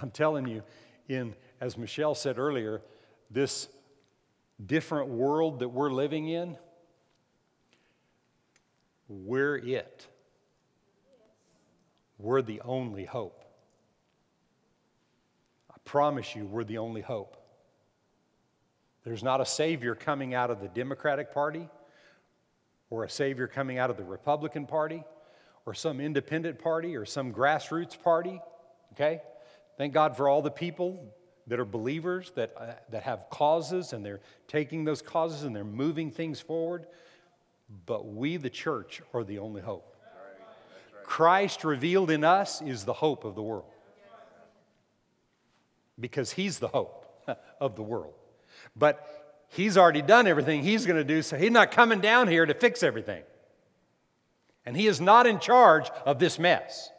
I'm 0.00 0.10
telling 0.10 0.46
you, 0.46 0.62
in, 1.08 1.34
as 1.60 1.78
Michelle 1.78 2.14
said 2.14 2.38
earlier, 2.38 2.82
this 3.30 3.68
different 4.64 5.08
world 5.08 5.60
that 5.60 5.68
we're 5.68 5.90
living 5.90 6.28
in, 6.28 6.56
we're 9.08 9.56
it. 9.56 10.06
We're 12.18 12.42
the 12.42 12.60
only 12.62 13.04
hope. 13.04 13.37
Promise 15.88 16.36
you, 16.36 16.44
we're 16.44 16.64
the 16.64 16.76
only 16.76 17.00
hope. 17.00 17.38
There's 19.04 19.22
not 19.22 19.40
a 19.40 19.46
Savior 19.46 19.94
coming 19.94 20.34
out 20.34 20.50
of 20.50 20.60
the 20.60 20.68
Democratic 20.68 21.32
Party 21.32 21.66
or 22.90 23.04
a 23.04 23.08
Savior 23.08 23.46
coming 23.46 23.78
out 23.78 23.88
of 23.88 23.96
the 23.96 24.04
Republican 24.04 24.66
Party 24.66 25.02
or 25.64 25.72
some 25.72 25.98
independent 25.98 26.58
party 26.58 26.94
or 26.94 27.06
some 27.06 27.32
grassroots 27.32 27.98
party, 28.02 28.38
okay? 28.92 29.22
Thank 29.78 29.94
God 29.94 30.14
for 30.14 30.28
all 30.28 30.42
the 30.42 30.50
people 30.50 31.10
that 31.46 31.58
are 31.58 31.64
believers 31.64 32.32
that, 32.34 32.52
uh, 32.58 32.72
that 32.90 33.04
have 33.04 33.30
causes 33.30 33.94
and 33.94 34.04
they're 34.04 34.20
taking 34.46 34.84
those 34.84 35.00
causes 35.00 35.44
and 35.44 35.56
they're 35.56 35.64
moving 35.64 36.10
things 36.10 36.38
forward. 36.38 36.84
But 37.86 38.06
we, 38.06 38.36
the 38.36 38.50
church, 38.50 39.00
are 39.14 39.24
the 39.24 39.38
only 39.38 39.62
hope. 39.62 39.96
Christ 41.02 41.64
revealed 41.64 42.10
in 42.10 42.24
us 42.24 42.60
is 42.60 42.84
the 42.84 42.92
hope 42.92 43.24
of 43.24 43.34
the 43.34 43.42
world 43.42 43.64
because 45.98 46.32
He's 46.32 46.58
the 46.58 46.68
hope 46.68 47.06
of 47.60 47.76
the 47.76 47.82
world. 47.82 48.14
But 48.76 49.06
he's 49.48 49.76
already 49.76 50.02
done 50.02 50.26
everything 50.26 50.62
he's 50.62 50.86
going 50.86 50.96
to 50.96 51.04
do, 51.04 51.22
so 51.22 51.36
he's 51.36 51.50
not 51.50 51.70
coming 51.70 52.00
down 52.00 52.28
here 52.28 52.44
to 52.44 52.54
fix 52.54 52.82
everything. 52.82 53.22
And 54.66 54.76
he 54.76 54.86
is 54.86 55.00
not 55.00 55.26
in 55.26 55.38
charge 55.38 55.88
of 56.04 56.18
this 56.18 56.38
mess. 56.38 56.90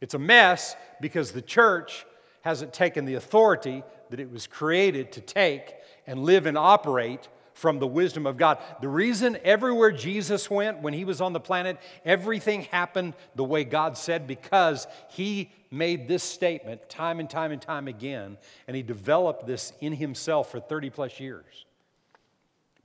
It's 0.00 0.14
a 0.14 0.18
mess 0.18 0.76
because 1.00 1.32
the 1.32 1.42
church 1.42 2.04
hasn't 2.42 2.74
taken 2.74 3.06
the 3.06 3.14
authority 3.14 3.82
that 4.10 4.20
it 4.20 4.30
was 4.30 4.46
created 4.46 5.12
to 5.12 5.20
take 5.22 5.74
and 6.06 6.20
live 6.20 6.44
and 6.44 6.58
operate 6.58 7.28
from 7.54 7.78
the 7.78 7.86
wisdom 7.86 8.26
of 8.26 8.36
God. 8.36 8.58
The 8.80 8.88
reason 8.88 9.38
everywhere 9.44 9.92
Jesus 9.92 10.50
went 10.50 10.82
when 10.82 10.92
he 10.92 11.04
was 11.04 11.20
on 11.20 11.32
the 11.32 11.40
planet, 11.40 11.78
everything 12.04 12.62
happened 12.62 13.14
the 13.36 13.44
way 13.44 13.64
God 13.64 13.96
said 13.96 14.26
because 14.26 14.86
he 15.08 15.50
made 15.70 16.06
this 16.06 16.22
statement 16.22 16.88
time 16.88 17.20
and 17.20 17.30
time 17.30 17.52
and 17.52 17.62
time 17.62 17.88
again, 17.88 18.36
and 18.66 18.76
he 18.76 18.82
developed 18.82 19.46
this 19.46 19.72
in 19.80 19.92
himself 19.92 20.50
for 20.50 20.60
30 20.60 20.90
plus 20.90 21.18
years 21.18 21.64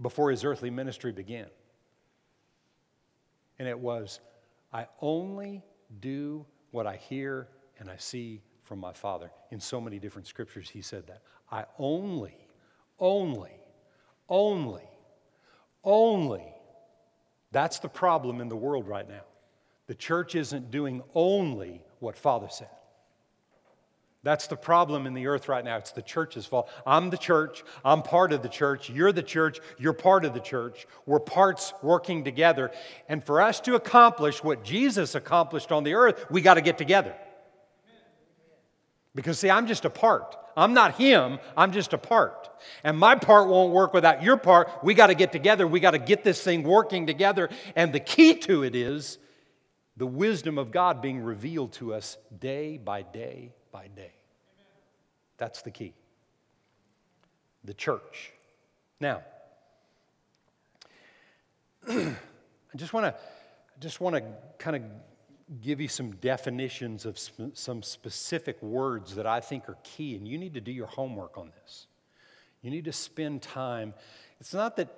before 0.02 0.32
his 0.32 0.46
earthly 0.46 0.70
ministry 0.70 1.12
began. 1.12 1.48
And 3.58 3.68
it 3.68 3.78
was, 3.78 4.22
I 4.72 4.88
only 5.02 5.64
do 6.00 6.46
what 6.72 6.88
I 6.88 6.96
hear 6.96 7.48
and 7.80 7.90
I 7.90 7.98
see 7.98 8.42
from 8.64 8.80
my 8.80 8.94
Father. 8.94 9.32
In 9.52 9.60
so 9.60 9.82
many 9.82 10.00
different 10.00 10.28
scriptures, 10.28 10.70
he 10.70 10.82
said 10.82 11.08
that. 11.08 11.24
I 11.52 11.66
only, 11.80 12.38
only 13.00 13.59
only. 14.30 14.84
Only. 15.84 16.46
That's 17.52 17.80
the 17.80 17.90
problem 17.90 18.42
in 18.42 18.50
the 18.50 18.56
world 18.56 18.88
right 18.88 19.08
now. 19.08 19.24
The 19.88 19.96
church 19.96 20.36
isn't 20.36 20.70
doing 20.70 21.02
only 21.16 21.82
what 22.00 22.16
Father 22.16 22.48
said. 22.50 22.70
That's 24.22 24.48
the 24.48 24.58
problem 24.58 25.08
in 25.08 25.14
the 25.14 25.28
earth 25.28 25.48
right 25.48 25.64
now. 25.64 25.78
It's 25.78 25.94
the 25.94 26.02
church's 26.02 26.46
fault. 26.46 26.70
I'm 26.86 27.10
the 27.10 27.18
church. 27.18 27.64
I'm 27.86 28.02
part 28.02 28.34
of 28.34 28.44
the 28.44 28.50
church. 28.50 28.90
You're 28.90 29.14
the 29.14 29.24
church. 29.24 29.60
You're 29.78 29.94
part 29.94 30.26
of 30.26 30.34
the 30.34 30.42
church. 30.42 30.88
We're 31.06 31.22
parts 31.22 31.74
working 31.82 32.26
together. 32.26 32.72
And 33.08 33.24
for 33.24 33.42
us 33.42 33.62
to 33.62 33.76
accomplish 33.76 34.44
what 34.44 34.64
Jesus 34.64 35.16
accomplished 35.16 35.72
on 35.72 35.86
the 35.86 35.94
earth, 35.94 36.26
we 36.30 36.42
got 36.42 36.56
to 36.56 36.62
get 36.62 36.78
together. 36.78 37.16
Because, 39.20 39.38
see, 39.38 39.50
I'm 39.50 39.68
just 39.68 39.84
a 39.84 39.90
part. 39.90 40.38
I'm 40.56 40.74
not 40.74 40.96
him, 40.96 41.40
I'm 41.58 41.74
just 41.74 41.92
a 41.92 41.98
part. 41.98 42.50
And 42.86 42.98
my 42.98 43.16
part 43.16 43.50
won't 43.50 43.74
work 43.74 43.94
without 43.94 44.24
your 44.24 44.38
part. 44.38 44.70
We 44.82 44.94
got 44.94 45.08
to 45.08 45.14
get 45.14 45.34
together. 45.34 45.68
We 45.68 45.82
got 45.82 45.92
to 45.92 46.00
get 46.00 46.24
this 46.24 46.42
thing 46.42 46.64
working 46.64 47.06
together. 47.06 47.50
And 47.76 47.92
the 47.92 48.00
key 48.00 48.36
to 48.36 48.64
it 48.64 48.78
is 48.78 49.18
the 49.98 50.06
wisdom 50.06 50.58
of 50.58 50.72
God 50.72 51.02
being 51.02 51.20
revealed 51.20 51.74
to 51.74 51.94
us 51.94 52.18
day 52.40 52.78
by 52.78 53.02
day 53.02 53.52
by 53.74 53.88
day. 53.94 54.14
That's 55.38 55.64
the 55.64 55.72
key. 55.72 55.94
The 57.66 57.74
church. 57.74 58.32
Now, 59.02 59.22
I 61.90 62.16
just 62.78 62.94
want 62.94 63.06
to 63.06 63.16
just 63.82 64.00
want 64.00 64.16
to 64.16 64.24
kind 64.60 64.78
of 64.78 64.84
give 65.62 65.82
you 65.82 65.88
some 65.88 66.12
definitions 66.18 67.06
of 67.06 67.18
sp- 67.18 67.54
some 67.54 67.82
specific 67.84 68.62
words 68.62 69.16
that 69.16 69.26
I 69.26 69.40
think 69.40 69.68
are 69.70 69.78
key, 69.84 70.16
and 70.16 70.28
you 70.28 70.38
need 70.38 70.54
to 70.54 70.62
do 70.62 70.72
your 70.72 70.88
homework 70.88 71.38
on 71.38 71.52
this. 71.62 71.88
You 72.62 72.72
need 72.72 72.86
to 72.86 72.94
spend 72.94 73.42
time. 73.42 73.94
It's 74.40 74.54
not 74.54 74.76
that 74.78 74.90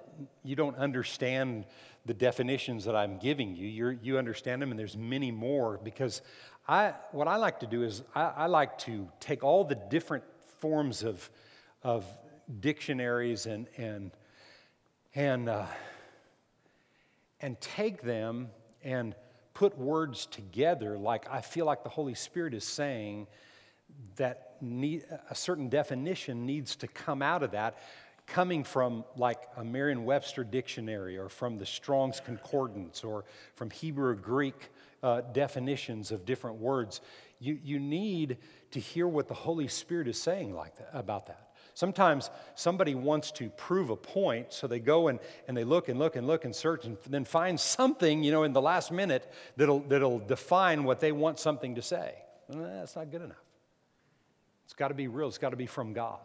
you 0.43 0.55
don't 0.55 0.77
understand 0.77 1.65
the 2.05 2.13
definitions 2.13 2.85
that 2.85 2.95
I'm 2.95 3.17
giving 3.17 3.55
you, 3.55 3.67
you 3.67 3.99
you 4.01 4.17
understand 4.17 4.61
them, 4.61 4.71
and 4.71 4.79
there's 4.79 4.97
many 4.97 5.31
more 5.31 5.79
because 5.83 6.21
I, 6.67 6.93
what 7.11 7.27
I 7.27 7.37
like 7.37 7.59
to 7.61 7.67
do 7.67 7.83
is 7.83 8.03
I, 8.13 8.23
I 8.23 8.45
like 8.45 8.77
to 8.79 9.09
take 9.19 9.43
all 9.43 9.63
the 9.63 9.75
different 9.75 10.23
forms 10.59 11.03
of, 11.03 11.29
of 11.83 12.05
dictionaries 12.59 13.45
and, 13.45 13.67
and, 13.77 14.11
and, 15.15 15.49
uh, 15.49 15.65
and 17.41 17.59
take 17.59 18.03
them 18.03 18.49
and 18.83 19.15
put 19.53 19.77
words 19.77 20.25
together 20.25 20.97
like 20.97 21.29
I 21.31 21.41
feel 21.41 21.65
like 21.65 21.83
the 21.83 21.89
Holy 21.89 22.15
Spirit 22.15 22.53
is 22.53 22.63
saying 22.63 23.27
that 24.15 24.55
need, 24.61 25.05
a 25.29 25.35
certain 25.35 25.69
definition 25.69 26.45
needs 26.45 26.75
to 26.77 26.87
come 26.87 27.21
out 27.21 27.43
of 27.43 27.51
that 27.51 27.77
coming 28.27 28.63
from 28.63 29.03
like 29.17 29.41
a 29.57 29.63
Merriam 29.63 30.05
Webster 30.05 30.43
dictionary 30.43 31.17
or 31.17 31.27
from 31.27 31.57
the 31.57 31.65
Strong's 31.65 32.19
Concordance 32.19 33.03
or 33.03 33.25
from 33.55 33.69
Hebrew 33.69 34.11
or 34.11 34.15
Greek 34.15 34.69
uh, 35.03 35.21
definitions 35.33 36.11
of 36.11 36.25
different 36.25 36.57
words. 36.57 37.01
You, 37.39 37.59
you 37.63 37.79
need 37.79 38.37
to 38.71 38.79
hear 38.79 39.07
what 39.07 39.27
the 39.27 39.33
Holy 39.33 39.67
Spirit 39.67 40.07
is 40.07 40.21
saying 40.21 40.53
like 40.53 40.77
that, 40.77 40.89
about 40.93 41.27
that. 41.27 41.50
Sometimes 41.73 42.29
somebody 42.55 42.95
wants 42.95 43.31
to 43.33 43.49
prove 43.49 43.89
a 43.89 43.95
point, 43.95 44.53
so 44.53 44.67
they 44.67 44.79
go 44.79 45.07
and, 45.07 45.19
and 45.47 45.55
they 45.55 45.63
look 45.63 45.89
and 45.89 45.97
look 45.97 46.15
and 46.15 46.27
look 46.27 46.45
and 46.45 46.55
search 46.55 46.85
and 46.85 46.97
then 47.07 47.25
find 47.25 47.59
something, 47.59 48.23
you 48.23 48.31
know, 48.31 48.43
in 48.43 48.53
the 48.53 48.61
last 48.61 48.91
minute 48.91 49.31
that'll, 49.57 49.79
that'll 49.81 50.19
define 50.19 50.83
what 50.83 50.99
they 50.99 51.11
want 51.11 51.39
something 51.39 51.75
to 51.75 51.81
say. 51.81 52.15
that's 52.49 52.95
not 52.95 53.09
good 53.09 53.21
enough. 53.21 53.37
It's 54.65 54.73
got 54.73 54.89
to 54.89 54.93
be 54.93 55.07
real, 55.07 55.27
it's 55.27 55.37
got 55.37 55.49
to 55.49 55.57
be 55.57 55.65
from 55.65 55.93
God. 55.93 56.19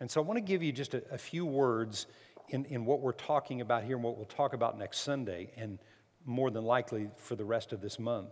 And 0.00 0.10
so 0.10 0.20
I 0.20 0.24
want 0.24 0.36
to 0.36 0.42
give 0.42 0.62
you 0.62 0.72
just 0.72 0.94
a, 0.94 1.02
a 1.12 1.18
few 1.18 1.44
words 1.44 2.06
in, 2.50 2.64
in 2.66 2.84
what 2.84 3.00
we're 3.00 3.12
talking 3.12 3.60
about 3.60 3.84
here 3.84 3.96
and 3.96 4.04
what 4.04 4.16
we'll 4.16 4.26
talk 4.26 4.52
about 4.52 4.78
next 4.78 5.00
Sunday, 5.00 5.50
and 5.56 5.78
more 6.24 6.50
than 6.50 6.64
likely 6.64 7.10
for 7.16 7.36
the 7.36 7.44
rest 7.44 7.72
of 7.72 7.80
this 7.80 7.98
month. 7.98 8.30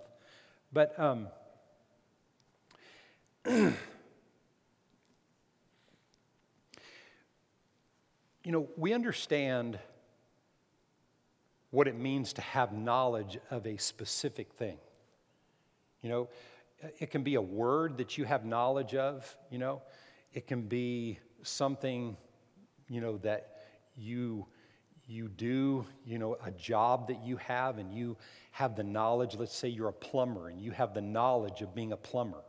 But 0.72 0.98
um, 0.98 1.28
You 8.47 8.53
know, 8.53 8.69
we 8.76 8.93
understand 8.93 9.76
what 11.71 11.88
it 11.88 11.99
means 11.99 12.33
to 12.35 12.43
have 12.43 12.73
knowledge 12.73 13.38
of 13.50 13.67
a 13.67 13.76
specific 13.76 14.53
thing. 14.53 14.79
You 16.00 16.11
know, 16.11 16.29
it 17.00 17.11
can 17.11 17.25
be 17.25 17.35
a 17.35 17.43
word 17.43 17.99
that 17.99 18.17
you 18.17 18.25
have 18.25 18.45
knowledge 18.45 18.95
of, 18.95 19.37
you 19.50 19.59
know, 19.59 19.83
it 20.33 20.47
can 20.47 20.62
be 20.62 21.19
something, 21.43 22.17
you 22.88 23.00
know, 23.00 23.17
that 23.25 23.50
you 23.97 24.47
you 25.09 25.26
do, 25.26 25.85
you 26.05 26.21
know, 26.21 26.37
a 26.45 26.53
job 26.53 27.09
that 27.09 27.25
you 27.25 27.38
have 27.38 27.79
and 27.79 27.93
you 27.93 28.17
have 28.53 28.76
the 28.76 28.85
knowledge, 28.85 29.35
let's 29.35 29.57
say 29.57 29.67
you're 29.67 29.88
a 29.88 29.93
plumber 29.93 30.50
and 30.50 30.61
you 30.61 30.71
have 30.71 30.95
the 30.95 31.03
knowledge 31.03 31.62
of 31.62 31.75
being 31.75 31.91
a 31.91 31.97
plumber 31.97 32.45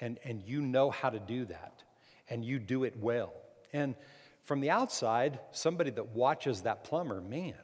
and, 0.00 0.18
and 0.24 0.42
you 0.42 0.60
know 0.60 0.90
how 0.90 1.08
to 1.08 1.20
do 1.20 1.44
that 1.44 1.84
and 2.28 2.44
you 2.44 2.58
do 2.58 2.82
it 2.82 2.96
well. 2.98 3.32
And 3.72 3.94
from 4.44 4.60
the 4.60 4.70
outside, 4.70 5.38
somebody 5.52 5.90
that 5.90 6.08
watches 6.08 6.62
that 6.62 6.84
plumber, 6.84 7.20
man, 7.20 7.54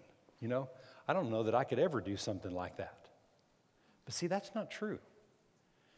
you 0.40 0.48
know, 0.48 0.68
I 1.08 1.12
don't 1.12 1.30
know 1.30 1.44
that 1.44 1.54
I 1.54 1.64
could 1.64 1.78
ever 1.78 2.00
do 2.00 2.16
something 2.16 2.52
like 2.52 2.76
that. 2.76 3.08
But 4.04 4.14
see, 4.14 4.26
that's 4.26 4.54
not 4.54 4.70
true. 4.70 4.98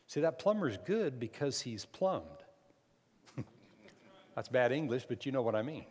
See, 0.06 0.20
that 0.20 0.38
plumber's 0.38 0.78
good 0.78 1.20
because 1.20 1.60
he's 1.60 1.84
plumbed. 1.84 2.24
that's 4.34 4.48
bad 4.48 4.72
English, 4.72 5.04
but 5.08 5.26
you 5.26 5.32
know 5.32 5.42
what 5.42 5.54
I 5.54 5.62
mean. 5.62 5.84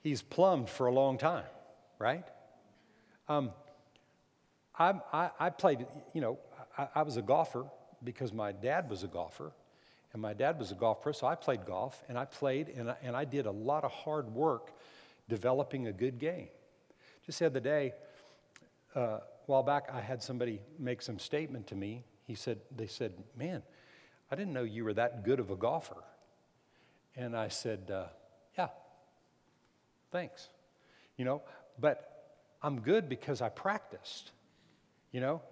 He's 0.00 0.22
plumbed 0.22 0.68
for 0.68 0.86
a 0.86 0.92
long 0.92 1.18
time, 1.18 1.44
right? 1.98 2.26
Um, 3.28 3.50
I, 4.78 4.94
I, 5.12 5.30
I, 5.38 5.50
played, 5.50 5.86
you 6.12 6.20
know, 6.20 6.38
I, 6.76 6.88
I 6.96 7.02
was 7.02 7.16
a 7.16 7.22
golfer 7.22 7.66
because 8.02 8.32
my 8.32 8.52
dad 8.52 8.90
was 8.90 9.02
a 9.02 9.08
golfer. 9.08 9.52
And 10.16 10.22
my 10.22 10.32
dad 10.32 10.58
was 10.58 10.72
a 10.72 10.74
golf 10.74 11.02
pro, 11.02 11.12
so 11.12 11.26
I 11.26 11.34
played 11.34 11.66
golf, 11.66 12.02
and 12.08 12.16
I 12.16 12.24
played, 12.24 12.70
and 12.70 12.88
I, 12.88 12.96
and 13.02 13.14
I 13.14 13.26
did 13.26 13.44
a 13.44 13.50
lot 13.50 13.84
of 13.84 13.92
hard 13.92 14.34
work 14.34 14.72
developing 15.28 15.88
a 15.88 15.92
good 15.92 16.18
game. 16.18 16.48
Just 17.26 17.40
the 17.40 17.44
other 17.44 17.60
day, 17.60 17.92
uh, 18.96 19.00
a 19.00 19.20
while 19.44 19.62
back, 19.62 19.90
I 19.92 20.00
had 20.00 20.22
somebody 20.22 20.62
make 20.78 21.02
some 21.02 21.18
statement 21.18 21.66
to 21.66 21.74
me. 21.74 22.02
He 22.26 22.34
said, 22.34 22.60
they 22.74 22.86
said, 22.86 23.12
man, 23.36 23.62
I 24.30 24.36
didn't 24.36 24.54
know 24.54 24.62
you 24.62 24.84
were 24.84 24.94
that 24.94 25.22
good 25.22 25.38
of 25.38 25.50
a 25.50 25.54
golfer. 25.54 26.02
And 27.14 27.36
I 27.36 27.48
said, 27.48 27.90
uh, 27.92 28.06
yeah, 28.56 28.68
thanks. 30.12 30.48
You 31.18 31.26
know, 31.26 31.42
but 31.78 32.38
I'm 32.62 32.80
good 32.80 33.10
because 33.10 33.42
I 33.42 33.50
practiced, 33.50 34.30
you 35.12 35.20
know? 35.20 35.42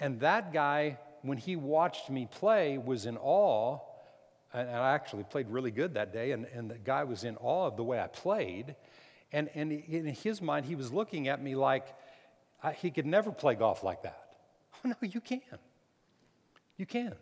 And 0.00 0.20
that 0.20 0.54
guy, 0.54 0.96
when 1.20 1.36
he 1.36 1.56
watched 1.56 2.08
me 2.08 2.26
play, 2.26 2.78
was 2.78 3.04
in 3.04 3.18
awe 3.18 3.80
and 4.54 4.70
I 4.70 4.94
actually 4.94 5.24
played 5.24 5.48
really 5.48 5.70
good 5.70 5.94
that 5.94 6.12
day, 6.12 6.32
and, 6.32 6.46
and 6.54 6.70
the 6.70 6.78
guy 6.78 7.04
was 7.04 7.24
in 7.24 7.36
awe 7.36 7.66
of 7.66 7.76
the 7.76 7.84
way 7.84 8.00
I 8.00 8.06
played. 8.06 8.76
And, 9.32 9.50
and 9.54 9.72
in 9.72 10.06
his 10.06 10.40
mind, 10.40 10.64
he 10.66 10.76
was 10.76 10.92
looking 10.92 11.26
at 11.28 11.42
me 11.42 11.56
like 11.56 11.86
I, 12.62 12.72
he 12.72 12.90
could 12.90 13.06
never 13.06 13.32
play 13.32 13.56
golf 13.56 13.82
like 13.82 14.02
that. 14.04 14.36
Oh, 14.84 14.88
no, 14.88 14.94
you 15.02 15.20
can. 15.20 15.40
You 16.76 16.86
can. 16.86 17.14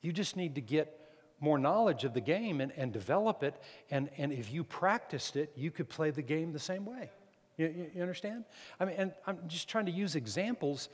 You 0.00 0.12
just 0.12 0.36
need 0.36 0.54
to 0.56 0.60
get 0.60 1.00
more 1.40 1.58
knowledge 1.58 2.04
of 2.04 2.14
the 2.14 2.20
game 2.20 2.60
and, 2.60 2.72
and 2.76 2.92
develop 2.92 3.42
it. 3.42 3.54
And, 3.90 4.08
and 4.16 4.32
if 4.32 4.52
you 4.52 4.64
practiced 4.64 5.36
it, 5.36 5.52
you 5.56 5.70
could 5.70 5.88
play 5.88 6.10
the 6.10 6.22
game 6.22 6.52
the 6.52 6.58
same 6.58 6.86
way. 6.86 7.10
You, 7.56 7.66
you, 7.66 7.90
you 7.94 8.02
understand? 8.02 8.44
I 8.80 8.86
mean, 8.86 8.94
and 8.98 9.12
I'm 9.26 9.38
just 9.46 9.68
trying 9.68 9.86
to 9.86 9.92
use 9.92 10.16
examples 10.16 10.88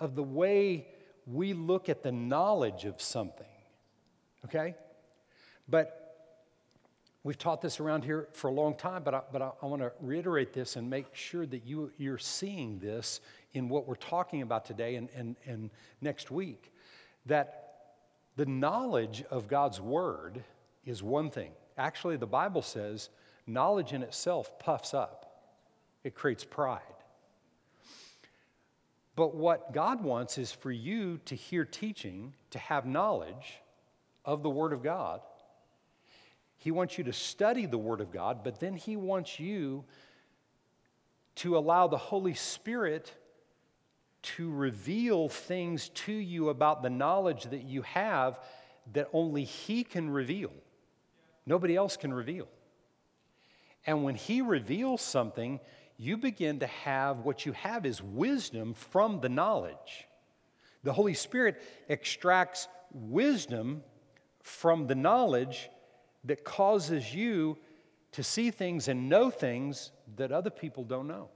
of 0.00 0.14
the 0.14 0.22
way 0.22 0.88
we 1.26 1.52
look 1.52 1.88
at 1.88 2.02
the 2.02 2.12
knowledge 2.12 2.84
of 2.84 3.00
something. 3.00 3.46
Okay? 4.44 4.74
But 5.68 6.16
we've 7.24 7.38
taught 7.38 7.62
this 7.62 7.80
around 7.80 8.04
here 8.04 8.28
for 8.32 8.48
a 8.48 8.52
long 8.52 8.74
time, 8.74 9.02
but 9.02 9.14
I, 9.14 9.20
but 9.32 9.42
I, 9.42 9.50
I 9.62 9.66
want 9.66 9.82
to 9.82 9.92
reiterate 10.00 10.52
this 10.52 10.76
and 10.76 10.88
make 10.88 11.14
sure 11.14 11.46
that 11.46 11.64
you, 11.64 11.92
you're 11.98 12.18
seeing 12.18 12.78
this 12.78 13.20
in 13.54 13.68
what 13.68 13.86
we're 13.86 13.94
talking 13.94 14.42
about 14.42 14.64
today 14.64 14.96
and, 14.96 15.08
and, 15.14 15.36
and 15.46 15.70
next 16.00 16.30
week. 16.30 16.72
That 17.26 17.62
the 18.36 18.46
knowledge 18.46 19.24
of 19.30 19.48
God's 19.48 19.80
Word 19.80 20.42
is 20.84 21.02
one 21.02 21.30
thing. 21.30 21.52
Actually, 21.78 22.16
the 22.16 22.26
Bible 22.26 22.62
says 22.62 23.10
knowledge 23.46 23.92
in 23.92 24.02
itself 24.02 24.58
puffs 24.58 24.94
up, 24.94 25.50
it 26.04 26.14
creates 26.14 26.44
pride. 26.44 26.80
But 29.14 29.34
what 29.34 29.74
God 29.74 30.02
wants 30.02 30.38
is 30.38 30.52
for 30.52 30.72
you 30.72 31.18
to 31.26 31.34
hear 31.34 31.64
teaching, 31.64 32.34
to 32.50 32.58
have 32.58 32.86
knowledge 32.86 33.60
of 34.24 34.42
the 34.42 34.50
Word 34.50 34.72
of 34.72 34.82
God, 34.82 35.20
he 36.62 36.70
wants 36.70 36.96
you 36.96 37.02
to 37.04 37.12
study 37.12 37.66
the 37.66 37.76
Word 37.76 38.00
of 38.00 38.12
God, 38.12 38.44
but 38.44 38.60
then 38.60 38.76
He 38.76 38.94
wants 38.94 39.40
you 39.40 39.82
to 41.36 41.58
allow 41.58 41.88
the 41.88 41.98
Holy 41.98 42.34
Spirit 42.34 43.12
to 44.22 44.48
reveal 44.48 45.28
things 45.28 45.88
to 45.88 46.12
you 46.12 46.50
about 46.50 46.84
the 46.84 46.88
knowledge 46.88 47.46
that 47.46 47.64
you 47.64 47.82
have 47.82 48.38
that 48.92 49.08
only 49.12 49.42
He 49.42 49.82
can 49.82 50.08
reveal. 50.08 50.52
Nobody 51.46 51.74
else 51.74 51.96
can 51.96 52.14
reveal. 52.14 52.46
And 53.84 54.04
when 54.04 54.14
He 54.14 54.40
reveals 54.40 55.02
something, 55.02 55.58
you 55.96 56.16
begin 56.16 56.60
to 56.60 56.68
have 56.68 57.24
what 57.24 57.44
you 57.44 57.50
have 57.54 57.84
is 57.84 58.00
wisdom 58.00 58.74
from 58.74 59.18
the 59.18 59.28
knowledge. 59.28 60.06
The 60.84 60.92
Holy 60.92 61.14
Spirit 61.14 61.60
extracts 61.88 62.68
wisdom 62.92 63.82
from 64.44 64.86
the 64.86 64.94
knowledge 64.94 65.68
that 66.24 66.44
causes 66.44 67.14
you 67.14 67.58
to 68.12 68.22
see 68.22 68.50
things 68.50 68.88
and 68.88 69.08
know 69.08 69.30
things 69.30 69.90
that 70.16 70.32
other 70.32 70.50
people 70.50 70.84
don't 70.84 71.08
know. 71.08 71.28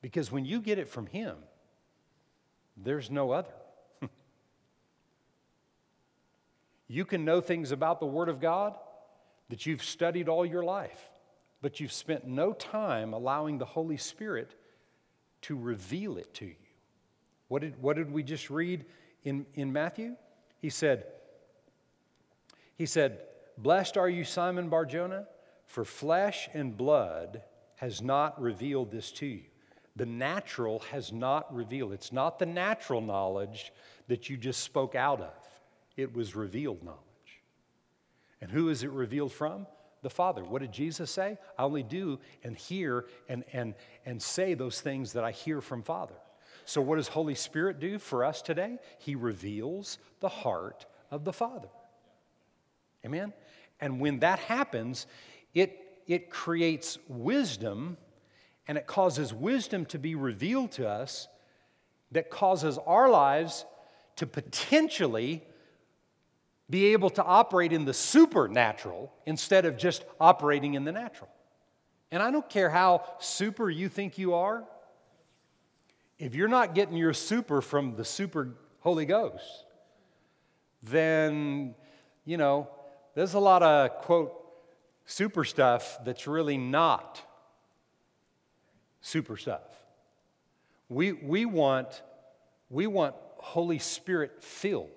Because 0.00 0.30
when 0.30 0.44
you 0.44 0.60
get 0.60 0.78
it 0.78 0.88
from 0.88 1.06
Him, 1.06 1.36
there's 2.76 3.10
no 3.10 3.32
other. 3.32 3.52
you 6.88 7.04
can 7.04 7.24
know 7.24 7.40
things 7.40 7.72
about 7.72 7.98
the 7.98 8.06
Word 8.06 8.28
of 8.28 8.40
God 8.40 8.76
that 9.48 9.66
you've 9.66 9.82
studied 9.82 10.28
all 10.28 10.46
your 10.46 10.62
life, 10.62 11.10
but 11.62 11.80
you've 11.80 11.92
spent 11.92 12.26
no 12.26 12.52
time 12.52 13.12
allowing 13.12 13.58
the 13.58 13.64
Holy 13.64 13.96
Spirit 13.96 14.54
to 15.42 15.56
reveal 15.56 16.16
it 16.18 16.32
to 16.34 16.44
you. 16.44 16.54
What 17.48 17.62
did, 17.62 17.82
what 17.82 17.96
did 17.96 18.12
we 18.12 18.22
just 18.22 18.50
read 18.50 18.84
in, 19.24 19.46
in 19.54 19.72
Matthew? 19.72 20.16
He 20.58 20.70
said, 20.70 21.04
he 22.78 22.86
said, 22.86 23.20
Blessed 23.58 23.96
are 23.96 24.08
you, 24.08 24.22
Simon 24.22 24.68
Barjona, 24.68 25.26
for 25.66 25.84
flesh 25.84 26.48
and 26.54 26.76
blood 26.76 27.42
has 27.76 28.00
not 28.00 28.40
revealed 28.40 28.92
this 28.92 29.10
to 29.12 29.26
you. 29.26 29.42
The 29.96 30.06
natural 30.06 30.78
has 30.92 31.12
not 31.12 31.52
revealed. 31.52 31.92
It's 31.92 32.12
not 32.12 32.38
the 32.38 32.46
natural 32.46 33.00
knowledge 33.00 33.72
that 34.06 34.30
you 34.30 34.36
just 34.36 34.60
spoke 34.60 34.94
out 34.94 35.20
of, 35.20 35.34
it 35.96 36.14
was 36.14 36.36
revealed 36.36 36.84
knowledge. 36.84 37.02
And 38.40 38.50
who 38.50 38.68
is 38.68 38.84
it 38.84 38.90
revealed 38.90 39.32
from? 39.32 39.66
The 40.02 40.10
Father. 40.10 40.44
What 40.44 40.62
did 40.62 40.70
Jesus 40.70 41.10
say? 41.10 41.36
I 41.58 41.64
only 41.64 41.82
do 41.82 42.20
and 42.44 42.56
hear 42.56 43.06
and, 43.28 43.42
and, 43.52 43.74
and 44.06 44.22
say 44.22 44.54
those 44.54 44.80
things 44.80 45.14
that 45.14 45.24
I 45.24 45.32
hear 45.32 45.60
from 45.60 45.82
Father. 45.82 46.14
So, 46.64 46.80
what 46.80 46.96
does 46.96 47.08
Holy 47.08 47.34
Spirit 47.34 47.80
do 47.80 47.98
for 47.98 48.24
us 48.24 48.40
today? 48.40 48.78
He 48.98 49.16
reveals 49.16 49.98
the 50.20 50.28
heart 50.28 50.86
of 51.10 51.24
the 51.24 51.32
Father. 51.32 51.68
Amen? 53.04 53.32
And 53.80 54.00
when 54.00 54.20
that 54.20 54.38
happens, 54.40 55.06
it, 55.54 55.78
it 56.06 56.30
creates 56.30 56.98
wisdom 57.08 57.96
and 58.66 58.76
it 58.76 58.86
causes 58.86 59.32
wisdom 59.32 59.86
to 59.86 59.98
be 59.98 60.14
revealed 60.14 60.72
to 60.72 60.88
us 60.88 61.28
that 62.12 62.30
causes 62.30 62.78
our 62.86 63.08
lives 63.08 63.64
to 64.16 64.26
potentially 64.26 65.42
be 66.70 66.86
able 66.86 67.08
to 67.10 67.24
operate 67.24 67.72
in 67.72 67.84
the 67.84 67.94
supernatural 67.94 69.12
instead 69.24 69.64
of 69.64 69.78
just 69.78 70.04
operating 70.20 70.74
in 70.74 70.84
the 70.84 70.92
natural. 70.92 71.30
And 72.10 72.22
I 72.22 72.30
don't 72.30 72.48
care 72.48 72.68
how 72.68 73.04
super 73.20 73.70
you 73.70 73.88
think 73.88 74.18
you 74.18 74.34
are, 74.34 74.64
if 76.18 76.34
you're 76.34 76.48
not 76.48 76.74
getting 76.74 76.96
your 76.96 77.12
super 77.12 77.62
from 77.62 77.94
the 77.94 78.04
super 78.04 78.54
Holy 78.80 79.06
Ghost, 79.06 79.64
then, 80.82 81.74
you 82.24 82.36
know, 82.36 82.68
there's 83.18 83.34
a 83.34 83.40
lot 83.40 83.64
of, 83.64 83.90
quote, 84.02 84.32
super 85.04 85.42
stuff 85.42 85.98
that's 86.04 86.28
really 86.28 86.56
not 86.56 87.20
super 89.00 89.36
stuff. 89.36 89.64
We, 90.88 91.14
we, 91.14 91.44
want, 91.44 92.00
we 92.70 92.86
want 92.86 93.16
Holy 93.38 93.80
Spirit 93.80 94.44
filled 94.44 94.90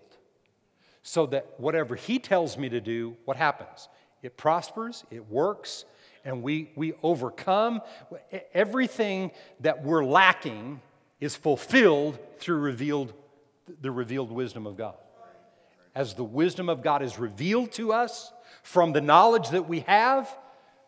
so 1.02 1.26
that 1.26 1.56
whatever 1.58 1.96
He 1.96 2.20
tells 2.20 2.60
me 2.60 2.70
to 2.70 2.80
do, 2.80 3.18
what 3.26 3.38
happens? 3.38 3.90
It 4.22 4.38
prospers, 4.38 5.04
it 5.10 5.28
works, 5.28 5.86
and 6.24 6.44
we, 6.44 6.70
we 6.76 6.94
overcome. 7.02 7.82
Everything 8.54 9.32
that 9.62 9.84
we're 9.84 10.06
lacking 10.06 10.80
is 11.20 11.36
fulfilled 11.36 12.20
through 12.38 12.60
revealed, 12.60 13.14
the 13.82 13.90
revealed 13.90 14.32
wisdom 14.32 14.68
of 14.68 14.78
God. 14.78 14.94
As 15.94 16.14
the 16.14 16.24
wisdom 16.24 16.70
of 16.70 16.82
God 16.82 17.02
is 17.02 17.20
revealed 17.20 17.72
to 17.74 17.92
us 17.92 18.32
from 18.64 18.94
the 18.94 19.02
knowledge 19.02 19.50
that 19.50 19.68
we 19.68 19.82
have, 19.82 20.34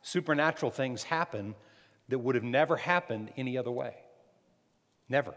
supernatural 0.02 0.72
things 0.72 1.04
happen 1.04 1.56
that 2.10 2.20
would 2.20 2.36
have 2.36 2.44
never 2.44 2.78
happened 2.78 3.32
any 3.36 3.58
other 3.58 3.72
way. 3.72 3.96
Never. 5.10 5.34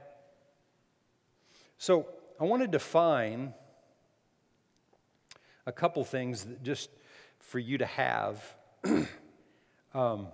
So 1.79 2.07
I 2.41 2.45
want 2.45 2.63
to 2.63 2.69
define 2.69 3.55
a 5.67 5.73
couple 5.73 6.05
things 6.05 6.47
just 6.63 6.91
for 7.41 7.59
you 7.59 7.79
to 7.79 7.87
have. 7.87 8.43
um, 9.95 10.29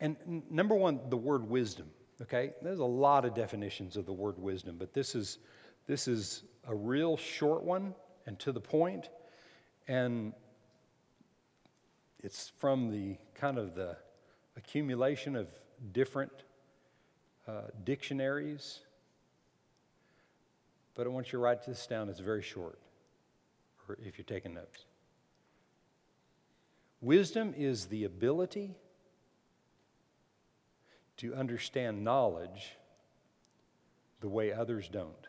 and 0.00 0.16
number 0.50 0.74
one, 0.74 1.00
the 1.08 1.16
word 1.16 1.48
wisdom. 1.48 1.86
Okay, 2.22 2.52
there's 2.62 2.80
a 2.80 2.84
lot 2.84 3.24
of 3.24 3.34
definitions 3.34 3.96
of 3.96 4.06
the 4.06 4.12
word 4.12 4.38
wisdom, 4.38 4.76
but 4.78 4.92
this 4.92 5.14
is 5.14 5.38
this 5.86 6.08
is 6.08 6.42
a 6.66 6.74
real 6.74 7.16
short 7.16 7.62
one 7.62 7.94
and 8.26 8.38
to 8.40 8.52
the 8.52 8.60
point, 8.60 9.08
and 9.86 10.32
it's 12.20 12.52
from 12.58 12.90
the 12.90 13.16
kind 13.34 13.56
of 13.56 13.74
the 13.74 13.96
accumulation 14.56 15.36
of 15.36 15.48
different 15.92 16.32
uh, 17.46 17.62
dictionaries 17.84 18.80
but 20.98 21.06
I 21.06 21.10
want 21.10 21.28
you 21.28 21.30
to 21.30 21.38
write 21.38 21.64
this 21.64 21.86
down. 21.86 22.08
It's 22.08 22.18
very 22.18 22.42
short, 22.42 22.76
or 23.88 23.96
if 24.04 24.18
you're 24.18 24.24
taking 24.24 24.52
notes. 24.52 24.84
Wisdom 27.00 27.54
is 27.56 27.86
the 27.86 28.02
ability 28.02 28.74
to 31.18 31.34
understand 31.34 32.02
knowledge 32.02 32.76
the 34.20 34.28
way 34.28 34.52
others 34.52 34.88
don't. 34.88 35.28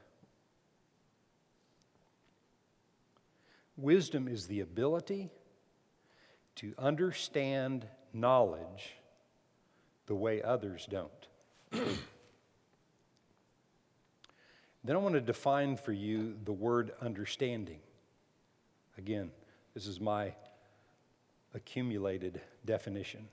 Wisdom 3.78 4.28
is 4.28 4.48
the 4.48 4.60
ability 4.60 5.30
to 6.56 6.74
understand 6.78 7.88
knowledge 8.14 8.96
the 10.08 10.16
way 10.16 10.42
others 10.42 10.88
don't. 10.90 11.28
Then 14.84 14.96
I 14.96 15.00
want 15.00 15.16
to 15.16 15.22
define 15.22 15.76
for 15.76 15.92
you 15.92 16.38
the 16.46 16.54
word 16.54 16.92
understanding. 17.02 17.80
Again, 18.98 19.32
this 19.74 19.88
is 19.88 20.00
my 20.00 20.34
accumulated 21.54 22.42
definition. 22.66 23.28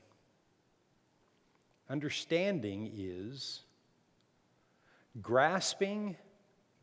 Understanding 1.88 2.92
is 2.94 3.62
grasping 5.22 6.16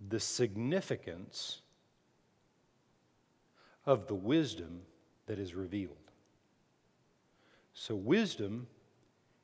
the 0.09 0.19
significance 0.19 1.61
of 3.85 4.07
the 4.07 4.15
wisdom 4.15 4.81
that 5.27 5.39
is 5.39 5.55
revealed. 5.55 5.97
So, 7.73 7.95
wisdom 7.95 8.67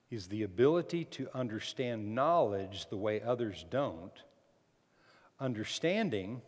is 0.10 0.28
the 0.28 0.44
ability 0.44 1.06
to 1.06 1.30
understand 1.34 2.16
knowledge 2.16 2.88
the 2.90 2.98
way 2.98 3.22
others 3.22 3.66
don't 3.70 4.24
Understanding 5.40 6.42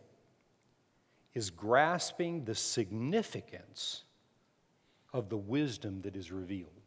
is 1.34 1.48
grasping 1.48 2.44
the 2.44 2.54
significance 2.54 4.04
of 5.12 5.30
the 5.30 5.36
wisdom 5.36 6.02
that 6.02 6.14
is 6.14 6.30
revealed. 6.30 6.81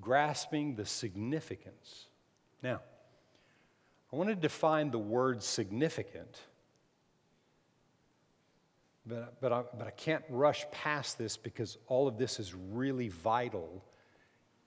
Grasping 0.00 0.74
the 0.76 0.86
significance. 0.86 2.06
Now, 2.62 2.80
I 4.12 4.16
want 4.16 4.28
to 4.28 4.34
define 4.34 4.90
the 4.90 4.98
word 4.98 5.42
significant, 5.42 6.40
but, 9.06 9.40
but, 9.40 9.52
I, 9.52 9.62
but 9.76 9.86
I 9.86 9.90
can't 9.90 10.24
rush 10.28 10.64
past 10.72 11.18
this 11.18 11.36
because 11.36 11.78
all 11.86 12.08
of 12.08 12.18
this 12.18 12.40
is 12.40 12.54
really 12.54 13.08
vital 13.08 13.84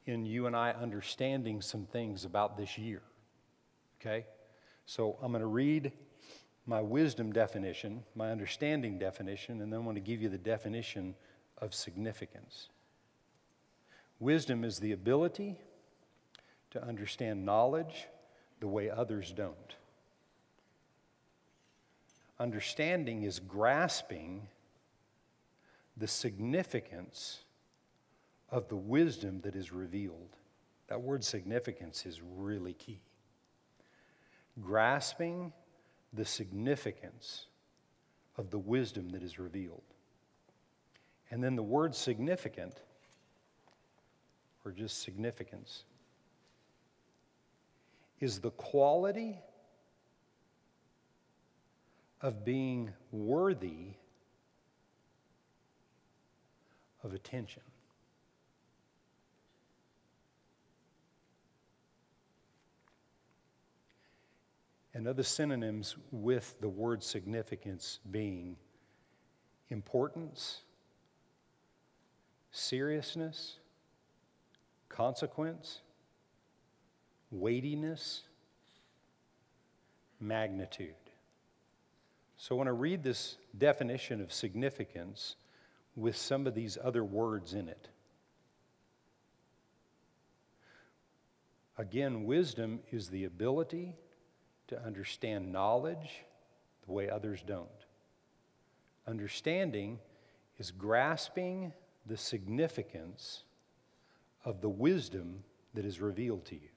in 0.05 0.25
you 0.25 0.47
and 0.47 0.55
I 0.55 0.71
understanding 0.71 1.61
some 1.61 1.85
things 1.85 2.25
about 2.25 2.57
this 2.57 2.77
year. 2.77 3.01
Okay? 3.99 4.25
So 4.85 5.17
I'm 5.21 5.31
going 5.31 5.41
to 5.41 5.47
read 5.47 5.91
my 6.65 6.81
wisdom 6.81 7.31
definition, 7.31 8.03
my 8.15 8.31
understanding 8.31 8.97
definition, 8.97 9.61
and 9.61 9.71
then 9.71 9.81
I 9.81 9.83
want 9.83 9.95
to 9.97 10.01
give 10.01 10.21
you 10.21 10.29
the 10.29 10.37
definition 10.37 11.15
of 11.57 11.73
significance. 11.73 12.69
Wisdom 14.19 14.63
is 14.63 14.79
the 14.79 14.91
ability 14.91 15.57
to 16.71 16.83
understand 16.83 17.45
knowledge 17.45 18.07
the 18.59 18.67
way 18.67 18.89
others 18.89 19.31
don't. 19.31 19.75
Understanding 22.39 23.23
is 23.23 23.39
grasping 23.39 24.47
the 25.97 26.07
significance 26.07 27.43
of 28.49 28.69
the 28.69 28.75
wisdom 28.75 29.41
that 29.41 29.55
is 29.55 29.71
revealed. 29.71 30.35
That 30.87 31.01
word 31.01 31.23
significance 31.23 32.05
is 32.05 32.21
really 32.21 32.73
key 32.73 33.01
grasping 34.61 35.51
the 36.11 36.25
significance 36.25 37.47
of 38.37 38.49
the 38.51 38.59
wisdom 38.59 39.09
that 39.09 39.23
is 39.23 39.39
revealed. 39.39 39.83
And 41.31 41.43
then 41.43 41.55
the 41.55 41.63
word 41.63 41.95
significant, 41.95 42.81
or 44.65 44.71
just 44.71 45.01
significance, 45.01 45.83
is 48.19 48.39
the 48.39 48.51
quality 48.51 49.37
of 52.21 52.45
being 52.45 52.91
worthy 53.11 53.95
of 57.03 57.13
attention. 57.13 57.61
and 64.93 65.07
other 65.07 65.23
synonyms 65.23 65.95
with 66.11 66.55
the 66.61 66.69
word 66.69 67.01
significance 67.01 67.99
being 68.11 68.55
importance, 69.69 70.61
seriousness, 72.51 73.57
consequence, 74.93 75.81
weightiness, 77.31 78.21
magnitude. 80.19 80.93
So 82.37 82.55
when 82.55 82.67
I 82.67 82.71
read 82.71 83.03
this 83.03 83.37
definition 83.57 84.21
of 84.21 84.31
significance 84.31 85.35
with 85.95 86.15
some 86.15 86.45
of 86.45 86.53
these 86.53 86.77
other 86.81 87.03
words 87.03 87.53
in 87.53 87.69
it, 87.69 87.89
again, 91.77 92.25
wisdom 92.25 92.79
is 92.91 93.09
the 93.09 93.25
ability 93.25 93.95
to 94.67 94.81
understand 94.83 95.51
knowledge 95.51 96.23
the 96.85 96.91
way 96.91 97.09
others 97.09 97.43
don't. 97.45 97.69
Understanding 99.07 99.99
is 100.57 100.69
grasping 100.69 101.73
the 102.05 102.17
significance 102.17 103.43
of 104.45 104.61
the 104.61 104.69
wisdom 104.69 105.43
that 105.73 105.85
is 105.85 105.99
revealed 106.01 106.45
to 106.45 106.55
you. 106.55 106.69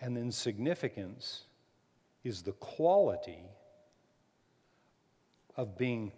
And 0.00 0.16
then 0.16 0.30
significance 0.30 1.44
is 2.24 2.42
the 2.42 2.52
quality 2.52 3.42
of 5.56 5.76
being 5.76 6.12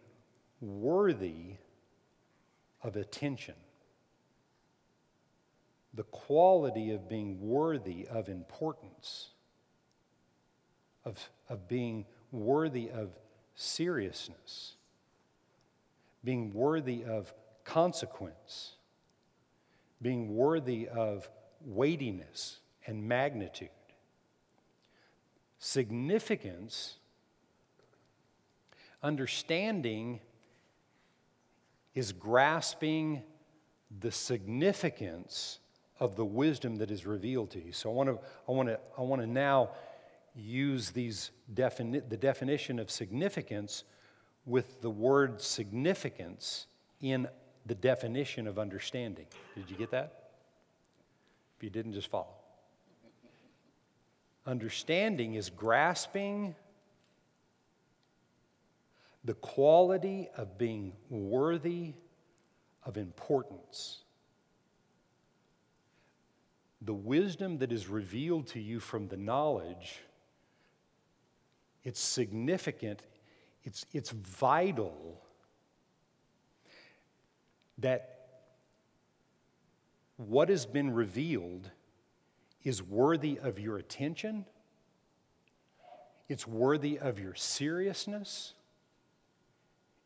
worthy 0.60 1.56
of 2.82 2.96
attention. 2.96 3.54
the 5.94 6.04
quality 6.04 6.92
of 6.92 7.08
being 7.08 7.40
worthy 7.40 8.06
of 8.06 8.28
importance, 8.28 9.30
of, 11.04 11.18
of 11.48 11.66
being 11.66 12.04
worthy 12.30 12.88
of 12.90 13.10
seriousness, 13.56 14.74
being 16.22 16.52
worthy 16.52 17.04
of 17.04 17.32
consequence, 17.64 18.74
being 20.02 20.34
worthy 20.34 20.88
of 20.88 21.28
weightiness 21.64 22.58
and 22.86 23.06
magnitude. 23.06 23.68
Significance, 25.58 26.96
understanding, 29.02 30.20
is 31.94 32.12
grasping 32.12 33.22
the 34.00 34.10
significance 34.10 35.58
of 35.98 36.16
the 36.16 36.24
wisdom 36.24 36.76
that 36.76 36.90
is 36.90 37.04
revealed 37.04 37.50
to 37.50 37.62
you. 37.62 37.72
So 37.72 37.90
I 37.90 37.92
want 37.92 38.08
to, 38.08 38.18
I 38.48 38.52
want 38.52 38.68
to, 38.68 38.80
I 38.96 39.02
want 39.02 39.20
to 39.20 39.26
now 39.26 39.70
use 40.34 40.90
these 40.90 41.30
defini- 41.52 42.08
the 42.08 42.16
definition 42.16 42.78
of 42.78 42.90
significance 42.90 43.84
with 44.46 44.80
the 44.80 44.90
word 44.90 45.42
significance 45.42 46.66
in 47.00 47.28
the 47.66 47.74
definition 47.74 48.46
of 48.46 48.58
understanding. 48.58 49.26
Did 49.54 49.70
you 49.70 49.76
get 49.76 49.90
that? 49.90 50.30
If 51.56 51.64
you 51.64 51.70
didn't, 51.70 51.92
just 51.92 52.08
follow. 52.08 52.34
Understanding 54.46 55.34
is 55.34 55.50
grasping 55.50 56.54
the 59.24 59.34
quality 59.34 60.28
of 60.36 60.56
being 60.56 60.92
worthy 61.10 61.92
of 62.84 62.96
importance. 62.96 63.98
The 66.82 66.94
wisdom 66.94 67.58
that 67.58 67.72
is 67.72 67.88
revealed 67.88 68.46
to 68.48 68.60
you 68.60 68.80
from 68.80 69.08
the 69.08 69.18
knowledge, 69.18 70.00
it's 71.84 72.00
significant, 72.00 73.02
it's, 73.64 73.84
it's 73.92 74.10
vital 74.10 75.19
that 77.80 78.16
what 80.16 80.48
has 80.48 80.66
been 80.66 80.92
revealed 80.92 81.70
is 82.62 82.82
worthy 82.82 83.38
of 83.42 83.58
your 83.58 83.78
attention, 83.78 84.44
it's 86.28 86.46
worthy 86.46 86.98
of 86.98 87.18
your 87.18 87.34
seriousness, 87.34 88.54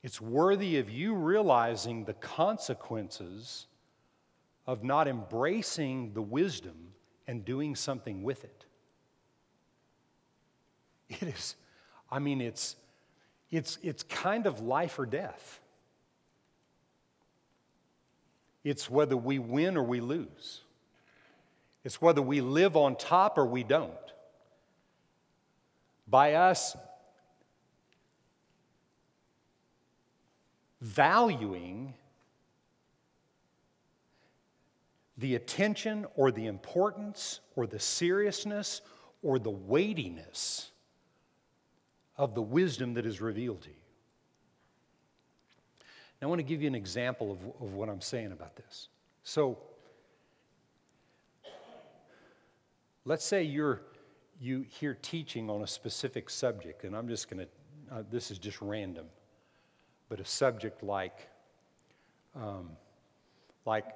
it's 0.02 0.20
worthy 0.20 0.78
of 0.78 0.90
you 0.90 1.14
realizing 1.14 2.04
the 2.04 2.12
consequences 2.14 3.66
of 4.66 4.84
not 4.84 5.08
embracing 5.08 6.12
the 6.12 6.22
wisdom 6.22 6.92
and 7.26 7.44
doing 7.44 7.74
something 7.74 8.22
with 8.22 8.44
it. 8.44 8.64
It 11.08 11.22
is, 11.22 11.56
I 12.10 12.18
mean, 12.18 12.40
it's, 12.40 12.76
it's, 13.50 13.78
it's 13.82 14.02
kind 14.04 14.46
of 14.46 14.60
life 14.60 14.98
or 14.98 15.06
death. 15.06 15.60
It's 18.64 18.90
whether 18.90 19.16
we 19.16 19.38
win 19.38 19.76
or 19.76 19.82
we 19.84 20.00
lose. 20.00 20.62
It's 21.84 22.00
whether 22.00 22.22
we 22.22 22.40
live 22.40 22.76
on 22.76 22.96
top 22.96 23.36
or 23.36 23.44
we 23.44 23.62
don't. 23.62 23.92
By 26.08 26.34
us 26.34 26.74
valuing 30.80 31.94
the 35.18 35.34
attention 35.34 36.06
or 36.16 36.32
the 36.32 36.46
importance 36.46 37.40
or 37.56 37.66
the 37.66 37.78
seriousness 37.78 38.80
or 39.22 39.38
the 39.38 39.50
weightiness 39.50 40.70
of 42.16 42.34
the 42.34 42.42
wisdom 42.42 42.94
that 42.94 43.06
is 43.06 43.20
revealed 43.20 43.62
to 43.62 43.70
you. 43.70 43.83
I 46.24 46.26
want 46.26 46.38
to 46.38 46.44
give 46.44 46.62
you 46.62 46.68
an 46.68 46.74
example 46.74 47.32
of, 47.32 47.38
of 47.60 47.74
what 47.74 47.88
I'm 47.88 48.00
saying 48.00 48.32
about 48.32 48.56
this. 48.56 48.88
So, 49.22 49.58
let's 53.04 53.24
say 53.24 53.42
you're 53.42 53.82
you 54.40 54.64
hear 54.68 54.96
teaching 55.00 55.48
on 55.48 55.62
a 55.62 55.66
specific 55.66 56.28
subject, 56.28 56.84
and 56.84 56.96
I'm 56.96 57.08
just 57.08 57.30
going 57.30 57.46
to, 57.46 57.94
uh, 57.94 58.02
this 58.10 58.30
is 58.30 58.38
just 58.38 58.60
random, 58.60 59.06
but 60.08 60.20
a 60.20 60.24
subject 60.24 60.82
like, 60.82 61.28
um, 62.34 62.70
like 63.64 63.86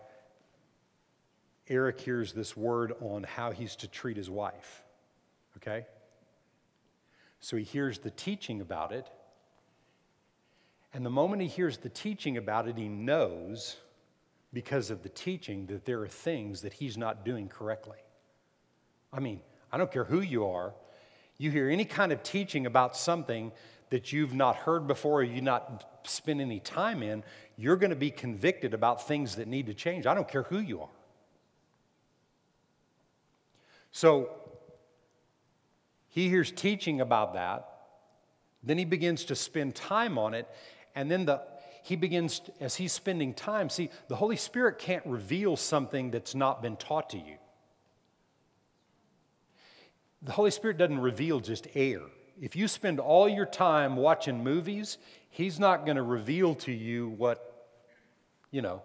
Eric 1.68 2.00
hears 2.00 2.32
this 2.32 2.56
word 2.56 2.94
on 3.00 3.24
how 3.24 3.50
he's 3.50 3.76
to 3.76 3.88
treat 3.88 4.16
his 4.16 4.30
wife, 4.30 4.82
okay? 5.56 5.86
So 7.40 7.56
he 7.56 7.64
hears 7.64 7.98
the 7.98 8.10
teaching 8.10 8.60
about 8.60 8.92
it, 8.92 9.08
and 10.92 11.04
the 11.04 11.10
moment 11.10 11.42
he 11.42 11.48
hears 11.48 11.78
the 11.78 11.88
teaching 11.88 12.36
about 12.36 12.66
it, 12.68 12.76
he 12.76 12.88
knows 12.88 13.76
because 14.52 14.90
of 14.90 15.02
the 15.02 15.08
teaching 15.08 15.66
that 15.66 15.84
there 15.84 16.00
are 16.00 16.08
things 16.08 16.62
that 16.62 16.72
he's 16.72 16.96
not 16.96 17.24
doing 17.24 17.48
correctly. 17.48 17.98
I 19.12 19.20
mean, 19.20 19.40
I 19.70 19.78
don't 19.78 19.92
care 19.92 20.04
who 20.04 20.20
you 20.20 20.46
are, 20.46 20.72
you 21.36 21.50
hear 21.50 21.68
any 21.68 21.84
kind 21.84 22.10
of 22.10 22.22
teaching 22.22 22.66
about 22.66 22.96
something 22.96 23.52
that 23.90 24.12
you've 24.12 24.34
not 24.34 24.56
heard 24.56 24.86
before 24.86 25.20
or 25.20 25.22
you've 25.22 25.44
not 25.44 26.00
spent 26.04 26.40
any 26.40 26.60
time 26.60 27.02
in, 27.02 27.22
you're 27.56 27.76
going 27.76 27.90
to 27.90 27.96
be 27.96 28.10
convicted 28.10 28.74
about 28.74 29.06
things 29.06 29.36
that 29.36 29.46
need 29.46 29.66
to 29.66 29.74
change. 29.74 30.06
I 30.06 30.14
don't 30.14 30.28
care 30.28 30.42
who 30.44 30.58
you 30.58 30.82
are. 30.82 30.88
So 33.90 34.30
he 36.08 36.28
hears 36.28 36.50
teaching 36.50 37.00
about 37.00 37.34
that. 37.34 37.68
Then 38.62 38.78
he 38.78 38.84
begins 38.84 39.24
to 39.26 39.34
spend 39.34 39.74
time 39.74 40.18
on 40.18 40.34
it. 40.34 40.48
And 40.98 41.08
then 41.08 41.26
the, 41.26 41.42
he 41.84 41.94
begins, 41.94 42.40
as 42.58 42.74
he's 42.74 42.92
spending 42.92 43.32
time, 43.32 43.70
see, 43.70 43.88
the 44.08 44.16
Holy 44.16 44.34
Spirit 44.34 44.80
can't 44.80 45.06
reveal 45.06 45.56
something 45.56 46.10
that's 46.10 46.34
not 46.34 46.60
been 46.60 46.74
taught 46.74 47.10
to 47.10 47.18
you. 47.18 47.36
The 50.22 50.32
Holy 50.32 50.50
Spirit 50.50 50.76
doesn't 50.76 50.98
reveal 50.98 51.38
just 51.38 51.68
air. 51.76 52.00
If 52.40 52.56
you 52.56 52.66
spend 52.66 52.98
all 52.98 53.28
your 53.28 53.46
time 53.46 53.94
watching 53.94 54.42
movies, 54.42 54.98
He's 55.30 55.60
not 55.60 55.84
going 55.84 55.98
to 55.98 56.02
reveal 56.02 56.56
to 56.56 56.72
you 56.72 57.10
what, 57.10 57.68
you 58.50 58.60
know, 58.60 58.82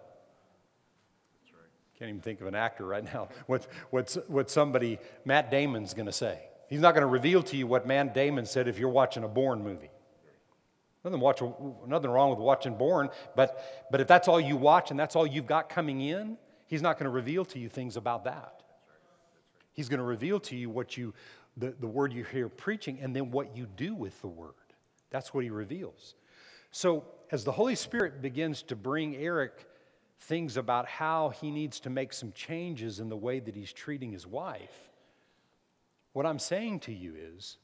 can't 1.98 2.10
even 2.10 2.20
think 2.20 2.40
of 2.40 2.46
an 2.46 2.54
actor 2.54 2.86
right 2.86 3.02
now, 3.02 3.28
what, 3.46 3.66
what's, 3.90 4.14
what 4.28 4.50
somebody, 4.50 5.00
Matt 5.24 5.50
Damon's 5.50 5.94
going 5.94 6.06
to 6.06 6.12
say. 6.12 6.38
He's 6.68 6.80
not 6.80 6.94
going 6.94 7.02
to 7.02 7.08
reveal 7.08 7.42
to 7.42 7.56
you 7.56 7.66
what 7.66 7.88
Matt 7.88 8.14
Damon 8.14 8.46
said 8.46 8.68
if 8.68 8.78
you're 8.78 8.88
watching 8.88 9.24
a 9.24 9.28
Bourne 9.28 9.64
movie. 9.64 9.90
Nothing, 11.04 11.20
watch, 11.20 11.42
nothing 11.86 12.10
wrong 12.10 12.30
with 12.30 12.38
watching 12.38 12.76
Bourne, 12.76 13.10
but, 13.36 13.86
but 13.90 14.00
if 14.00 14.08
that's 14.08 14.26
all 14.26 14.40
you 14.40 14.56
watch 14.56 14.90
and 14.90 14.98
that's 14.98 15.14
all 15.14 15.26
you've 15.26 15.46
got 15.46 15.68
coming 15.68 16.00
in, 16.00 16.38
he's 16.66 16.80
not 16.80 16.98
going 16.98 17.04
to 17.04 17.10
reveal 17.10 17.44
to 17.46 17.58
you 17.58 17.68
things 17.68 17.96
about 17.98 18.24
that. 18.24 18.62
He's 19.74 19.88
going 19.88 19.98
to 19.98 20.04
reveal 20.04 20.40
to 20.40 20.56
you 20.56 20.70
what 20.70 20.96
you, 20.96 21.12
the, 21.58 21.74
the 21.78 21.86
word 21.86 22.12
you 22.12 22.24
hear 22.24 22.48
preaching, 22.48 23.00
and 23.02 23.14
then 23.14 23.30
what 23.30 23.54
you 23.54 23.66
do 23.76 23.94
with 23.94 24.18
the 24.22 24.28
word. 24.28 24.54
That's 25.10 25.34
what 25.34 25.44
he 25.44 25.50
reveals. 25.50 26.14
So, 26.70 27.04
as 27.30 27.44
the 27.44 27.52
Holy 27.52 27.74
Spirit 27.74 28.22
begins 28.22 28.62
to 28.62 28.76
bring 28.76 29.16
Eric 29.16 29.66
things 30.20 30.56
about 30.56 30.86
how 30.86 31.30
he 31.30 31.50
needs 31.50 31.80
to 31.80 31.90
make 31.90 32.12
some 32.12 32.32
changes 32.32 32.98
in 32.98 33.08
the 33.08 33.16
way 33.16 33.40
that 33.40 33.54
he's 33.54 33.72
treating 33.72 34.10
his 34.10 34.26
wife, 34.26 34.90
what 36.14 36.24
I'm 36.24 36.38
saying 36.38 36.80
to 36.80 36.92
you 36.92 37.14
is, 37.16 37.58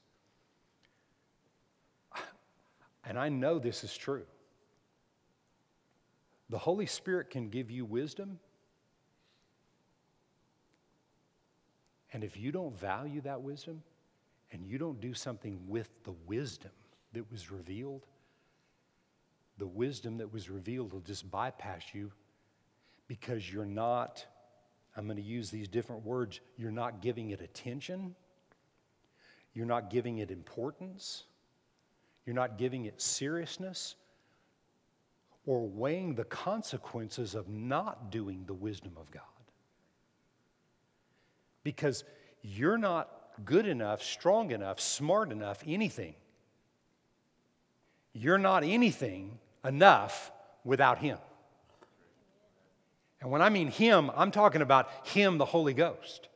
and 3.11 3.19
I 3.19 3.29
know 3.29 3.59
this 3.59 3.83
is 3.83 3.97
true, 3.97 4.23
the 6.49 6.59
Holy 6.59 6.87
Spirit 6.87 7.29
can 7.29 7.49
give 7.49 7.69
you 7.69 7.85
wisdom. 7.85 8.39
And 12.13 12.23
if 12.23 12.37
you 12.37 12.53
don't 12.53 12.79
value 12.79 13.21
that 13.23 13.43
wisdom 13.43 13.83
and 14.53 14.65
you 14.65 14.79
don't 14.79 15.01
do 15.01 15.13
something 15.13 15.59
with 15.67 15.91
the 16.05 16.13
wisdom 16.29 16.71
that 17.13 17.29
was 17.33 17.51
revealed, 17.51 18.07
the 19.59 19.67
wisdom 19.67 20.19
that 20.19 20.33
was 20.33 20.49
revealed 20.49 20.93
will 20.93 21.01
just 21.01 21.29
bypass 21.33 21.83
you 21.93 22.13
because 23.09 23.53
you're 23.53 23.65
not, 23.65 24.25
I'm 24.97 25.07
going 25.07 25.17
to 25.17 25.23
use 25.23 25.51
these 25.51 25.67
different 25.67 26.05
words, 26.05 26.39
you're 26.57 26.71
not 26.71 27.03
giving 27.03 27.31
it 27.31 27.41
attention, 27.41 28.15
you're 29.53 29.67
not 29.67 29.91
giving 29.91 30.19
it 30.19 30.31
importance, 30.31 31.25
you're 32.27 32.35
not 32.35 32.59
giving 32.59 32.85
it 32.85 33.01
seriousness, 33.01 33.97
or 35.47 35.67
weighing 35.67 36.15
the 36.15 36.25
consequences 36.25 37.35
of 37.35 37.49
not 37.49 38.11
doing 38.11 38.45
the 38.47 38.55
wisdom 38.55 38.93
of 38.97 39.11
God 39.11 39.23
because 41.63 42.05
you're 42.43 42.79
not 42.79 43.11
good 43.45 43.67
enough, 43.67 44.03
strong 44.03 44.51
enough, 44.51 44.81
smart 44.81 45.33
enough, 45.33 45.63
anything. 45.67 46.15
You're 48.13 48.39
not 48.39 48.65
anything 48.65 49.39
enough 49.65 50.33
without 50.65 50.99
Him. 50.99 51.19
And 53.21 53.31
when 53.31 53.43
I 53.43 53.51
mean 53.51 53.69
Him, 53.69 54.11
I'm 54.15 54.31
talking 54.31 54.63
about 54.63 54.89
Him, 55.05 55.39
the 55.39 55.45
Holy 55.45 55.75
Ghost. 55.75 56.29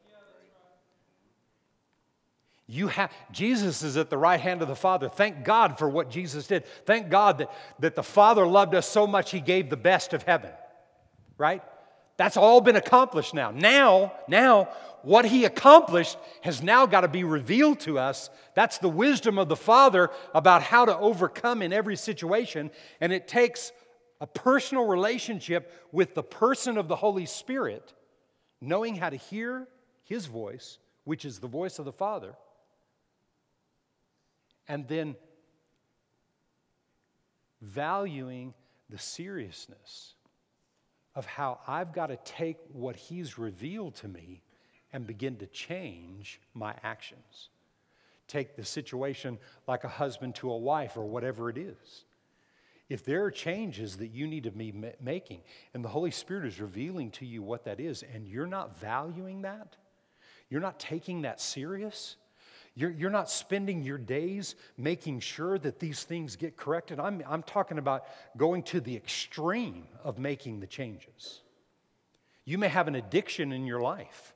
You 2.66 2.88
have 2.88 3.12
Jesus 3.30 3.82
is 3.82 3.96
at 3.96 4.08
the 4.08 4.16
right 4.16 4.40
hand 4.40 4.62
of 4.62 4.68
the 4.68 4.76
Father. 4.76 5.08
Thank 5.08 5.44
God 5.44 5.78
for 5.78 5.88
what 5.88 6.10
Jesus 6.10 6.46
did. 6.46 6.64
Thank 6.86 7.10
God 7.10 7.38
that, 7.38 7.52
that 7.80 7.94
the 7.94 8.02
Father 8.02 8.46
loved 8.46 8.74
us 8.74 8.88
so 8.88 9.06
much 9.06 9.30
he 9.30 9.40
gave 9.40 9.68
the 9.68 9.76
best 9.76 10.14
of 10.14 10.22
heaven. 10.22 10.50
Right? 11.36 11.62
That's 12.16 12.36
all 12.36 12.60
been 12.60 12.76
accomplished 12.76 13.34
now. 13.34 13.50
Now, 13.50 14.12
now, 14.28 14.68
what 15.02 15.26
he 15.26 15.44
accomplished 15.44 16.16
has 16.42 16.62
now 16.62 16.86
got 16.86 17.02
to 17.02 17.08
be 17.08 17.24
revealed 17.24 17.80
to 17.80 17.98
us. 17.98 18.30
That's 18.54 18.78
the 18.78 18.88
wisdom 18.88 19.38
of 19.38 19.48
the 19.48 19.56
Father 19.56 20.10
about 20.34 20.62
how 20.62 20.86
to 20.86 20.96
overcome 20.96 21.60
in 21.60 21.72
every 21.72 21.96
situation. 21.96 22.70
And 23.00 23.12
it 23.12 23.28
takes 23.28 23.72
a 24.20 24.26
personal 24.26 24.86
relationship 24.86 25.70
with 25.92 26.14
the 26.14 26.22
person 26.22 26.78
of 26.78 26.88
the 26.88 26.96
Holy 26.96 27.26
Spirit, 27.26 27.92
knowing 28.60 28.96
how 28.96 29.10
to 29.10 29.16
hear 29.16 29.68
his 30.04 30.26
voice, 30.26 30.78
which 31.02 31.24
is 31.24 31.40
the 31.40 31.48
voice 31.48 31.78
of 31.78 31.84
the 31.84 31.92
Father, 31.92 32.34
and 34.68 34.86
then 34.88 35.16
valuing 37.60 38.54
the 38.90 38.98
seriousness 38.98 40.14
of 41.14 41.26
how 41.26 41.60
I've 41.66 41.92
got 41.92 42.08
to 42.08 42.16
take 42.24 42.58
what 42.72 42.96
He's 42.96 43.38
revealed 43.38 43.94
to 43.96 44.08
me 44.08 44.42
and 44.92 45.06
begin 45.06 45.36
to 45.36 45.46
change 45.46 46.40
my 46.54 46.74
actions. 46.82 47.48
Take 48.26 48.56
the 48.56 48.64
situation 48.64 49.38
like 49.66 49.84
a 49.84 49.88
husband 49.88 50.34
to 50.36 50.50
a 50.50 50.56
wife 50.56 50.96
or 50.96 51.04
whatever 51.04 51.50
it 51.50 51.58
is. 51.58 52.04
If 52.88 53.04
there 53.04 53.24
are 53.24 53.30
changes 53.30 53.96
that 53.96 54.08
you 54.08 54.26
need 54.26 54.44
to 54.44 54.50
be 54.50 54.72
making, 55.00 55.40
and 55.72 55.84
the 55.84 55.88
Holy 55.88 56.10
Spirit 56.10 56.46
is 56.46 56.60
revealing 56.60 57.10
to 57.12 57.26
you 57.26 57.42
what 57.42 57.64
that 57.64 57.80
is, 57.80 58.04
and 58.14 58.28
you're 58.28 58.46
not 58.46 58.78
valuing 58.78 59.42
that, 59.42 59.76
you're 60.50 60.60
not 60.60 60.78
taking 60.78 61.22
that 61.22 61.40
serious, 61.40 62.16
you're, 62.76 62.90
you're 62.90 63.10
not 63.10 63.30
spending 63.30 63.82
your 63.82 63.98
days 63.98 64.56
making 64.76 65.20
sure 65.20 65.58
that 65.58 65.78
these 65.78 66.02
things 66.02 66.34
get 66.34 66.56
corrected. 66.56 66.98
I'm, 66.98 67.22
I'm 67.28 67.42
talking 67.44 67.78
about 67.78 68.04
going 68.36 68.64
to 68.64 68.80
the 68.80 68.96
extreme 68.96 69.84
of 70.02 70.18
making 70.18 70.60
the 70.60 70.66
changes. 70.66 71.40
You 72.44 72.58
may 72.58 72.68
have 72.68 72.88
an 72.88 72.96
addiction 72.96 73.52
in 73.52 73.64
your 73.64 73.80
life. 73.80 74.34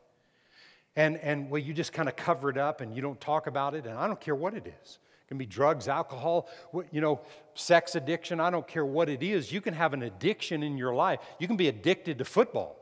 And, 0.95 1.17
and 1.19 1.51
well, 1.51 1.61
you 1.61 1.75
just 1.75 1.93
kind 1.93 2.09
of 2.09 2.17
cover 2.17 2.49
it 2.49 2.57
up 2.57 2.81
and 2.81 2.95
you 2.95 3.03
don't 3.03 3.21
talk 3.21 3.47
about 3.47 3.75
it, 3.75 3.87
and 3.87 3.99
I 3.99 4.07
don't 4.07 4.21
care 4.21 4.35
what 4.35 4.55
it 4.55 4.67
is. 4.83 4.99
It 5.25 5.29
can 5.29 5.39
be 5.39 5.47
drugs, 5.47 5.89
alcohol, 5.89 6.49
you 6.91 7.01
know, 7.01 7.21
sex 7.55 7.97
addiction. 7.97 8.41
I 8.41 8.51
don't 8.51 8.67
care 8.67 8.87
what 8.87 9.09
it 9.09 9.23
is. 9.23 9.53
You 9.53 9.61
can 9.61 9.75
have 9.75 9.95
an 9.95 10.03
addiction 10.03 10.63
in 10.63 10.79
your 10.79 10.95
life. 10.95 11.19
You 11.39 11.47
can 11.49 11.57
be 11.57 11.69
addicted 11.69 12.19
to 12.19 12.25
football, 12.25 12.77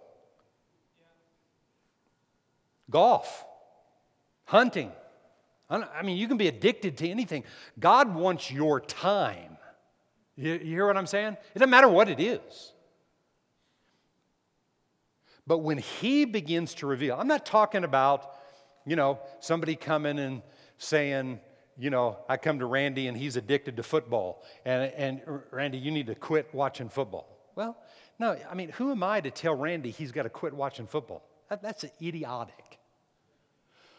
golf, 2.90 3.44
hunting, 4.44 4.92
I 5.68 6.02
mean, 6.02 6.16
you 6.16 6.28
can 6.28 6.36
be 6.36 6.48
addicted 6.48 6.96
to 6.98 7.08
anything. 7.08 7.44
God 7.78 8.14
wants 8.14 8.50
your 8.50 8.80
time. 8.80 9.56
You, 10.36 10.58
hear 10.58 10.86
what 10.86 10.96
I'm 10.96 11.06
saying? 11.06 11.32
It 11.32 11.58
doesn't 11.58 11.70
matter 11.70 11.88
what 11.88 12.08
it 12.08 12.20
is. 12.20 12.72
But 15.46 15.58
when 15.58 15.78
He 15.78 16.24
begins 16.24 16.74
to 16.74 16.86
reveal, 16.86 17.16
I'm 17.18 17.26
not 17.26 17.46
talking 17.46 17.84
about, 17.84 18.32
you 18.84 18.96
know, 18.96 19.18
somebody 19.40 19.74
coming 19.74 20.18
and 20.18 20.42
saying, 20.78 21.40
you 21.78 21.90
know, 21.90 22.18
I 22.28 22.36
come 22.36 22.58
to 22.60 22.66
Randy 22.66 23.06
and 23.08 23.16
he's 23.16 23.36
addicted 23.36 23.76
to 23.76 23.82
football, 23.82 24.42
and, 24.64 24.92
and 24.96 25.20
Randy, 25.50 25.78
you 25.78 25.90
need 25.90 26.06
to 26.06 26.14
quit 26.14 26.48
watching 26.54 26.88
football. 26.88 27.28
Well, 27.54 27.76
no, 28.18 28.36
I 28.50 28.54
mean, 28.54 28.70
who 28.70 28.90
am 28.90 29.02
I 29.02 29.20
to 29.20 29.30
tell 29.30 29.54
Randy 29.54 29.90
he's 29.90 30.12
got 30.12 30.22
to 30.22 30.30
quit 30.30 30.54
watching 30.54 30.86
football? 30.86 31.22
That, 31.50 31.62
that's 31.62 31.84
idiotic. 32.00 32.78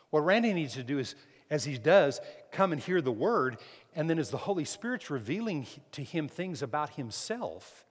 What 0.10 0.22
Randy 0.22 0.54
needs 0.54 0.74
to 0.74 0.84
do 0.84 1.00
is 1.00 1.16
as 1.50 1.64
he 1.64 1.78
does, 1.78 2.20
come 2.52 2.72
and 2.72 2.82
hear 2.82 3.02
the 3.02 3.12
word. 3.12 3.58
And 3.96 4.10
then, 4.10 4.20
as 4.20 4.30
the 4.30 4.38
Holy 4.38 4.66
Spirit's 4.66 5.10
revealing 5.10 5.68
to 5.94 6.04
him 6.04 6.28
things 6.28 6.62
about 6.62 6.92
himself, 6.92 7.86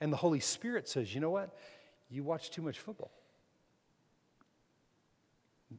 and 0.00 0.12
the 0.12 0.16
Holy 0.16 0.40
Spirit 0.40 0.88
says, 0.88 1.14
You 1.14 1.20
know 1.20 1.30
what? 1.30 1.56
You 2.10 2.22
watch 2.22 2.50
too 2.50 2.62
much 2.62 2.78
football. 2.78 3.10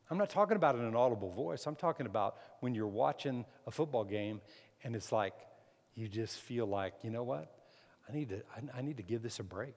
I'm 0.10 0.18
not 0.18 0.30
talking 0.30 0.56
about 0.56 0.76
in 0.76 0.82
an 0.82 0.96
audible 0.96 1.32
voice. 1.32 1.68
I'm 1.68 1.76
talking 1.76 2.06
about 2.06 2.38
when 2.62 2.74
you're 2.74 2.88
watching 2.88 3.46
a 3.68 3.72
football 3.72 4.06
game 4.06 4.40
and 4.84 4.96
it's 4.96 5.12
like 5.12 5.34
you 5.96 6.08
just 6.08 6.40
feel 6.40 6.66
like, 6.66 6.94
you 7.04 7.10
know 7.10 7.24
what? 7.24 7.54
I 8.10 8.14
need 8.14 8.30
to, 8.30 8.42
I, 8.56 8.80
I 8.80 8.82
need 8.82 8.98
to 8.98 9.04
give 9.04 9.22
this 9.22 9.40
a 9.40 9.44
break. 9.44 9.76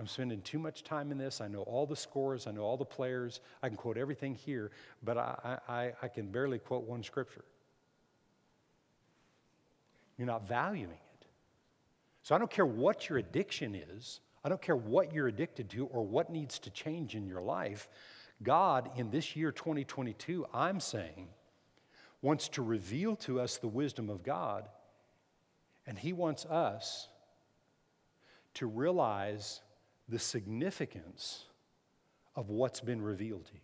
I'm 0.00 0.06
spending 0.06 0.40
too 0.42 0.58
much 0.60 0.84
time 0.84 1.10
in 1.10 1.18
this. 1.18 1.40
I 1.40 1.48
know 1.48 1.62
all 1.62 1.84
the 1.84 1.96
scores, 1.96 2.46
I 2.46 2.52
know 2.52 2.62
all 2.62 2.76
the 2.76 2.84
players. 2.84 3.40
I 3.62 3.68
can 3.68 3.76
quote 3.76 3.96
everything 3.96 4.34
here, 4.34 4.70
but 5.02 5.18
I, 5.18 5.58
I, 5.68 5.92
I 6.02 6.08
can 6.08 6.28
barely 6.30 6.58
quote 6.58 6.84
one 6.84 7.02
scripture. 7.02 7.44
You're 10.16 10.26
not 10.26 10.46
valuing 10.46 10.92
it. 10.92 11.26
So 12.22 12.34
I 12.34 12.38
don't 12.38 12.50
care 12.50 12.66
what 12.66 13.08
your 13.08 13.18
addiction 13.18 13.74
is, 13.74 14.20
I 14.44 14.48
don't 14.48 14.62
care 14.62 14.76
what 14.76 15.12
you're 15.12 15.28
addicted 15.28 15.68
to 15.70 15.86
or 15.86 16.04
what 16.04 16.30
needs 16.30 16.58
to 16.60 16.70
change 16.70 17.14
in 17.14 17.26
your 17.26 17.42
life. 17.42 17.88
God, 18.42 18.90
in 18.96 19.10
this 19.10 19.34
year 19.34 19.50
2022, 19.50 20.46
I'm 20.54 20.78
saying, 20.78 21.26
wants 22.22 22.48
to 22.50 22.62
reveal 22.62 23.16
to 23.16 23.40
us 23.40 23.56
the 23.56 23.68
wisdom 23.68 24.08
of 24.08 24.22
God, 24.22 24.68
and 25.86 25.98
He 25.98 26.12
wants 26.12 26.44
us 26.46 27.08
to 28.54 28.66
realize 28.66 29.60
the 30.08 30.18
significance 30.18 31.44
of 32.34 32.50
what's 32.50 32.80
been 32.80 33.02
revealed 33.02 33.44
to 33.46 33.54
you. 33.54 33.60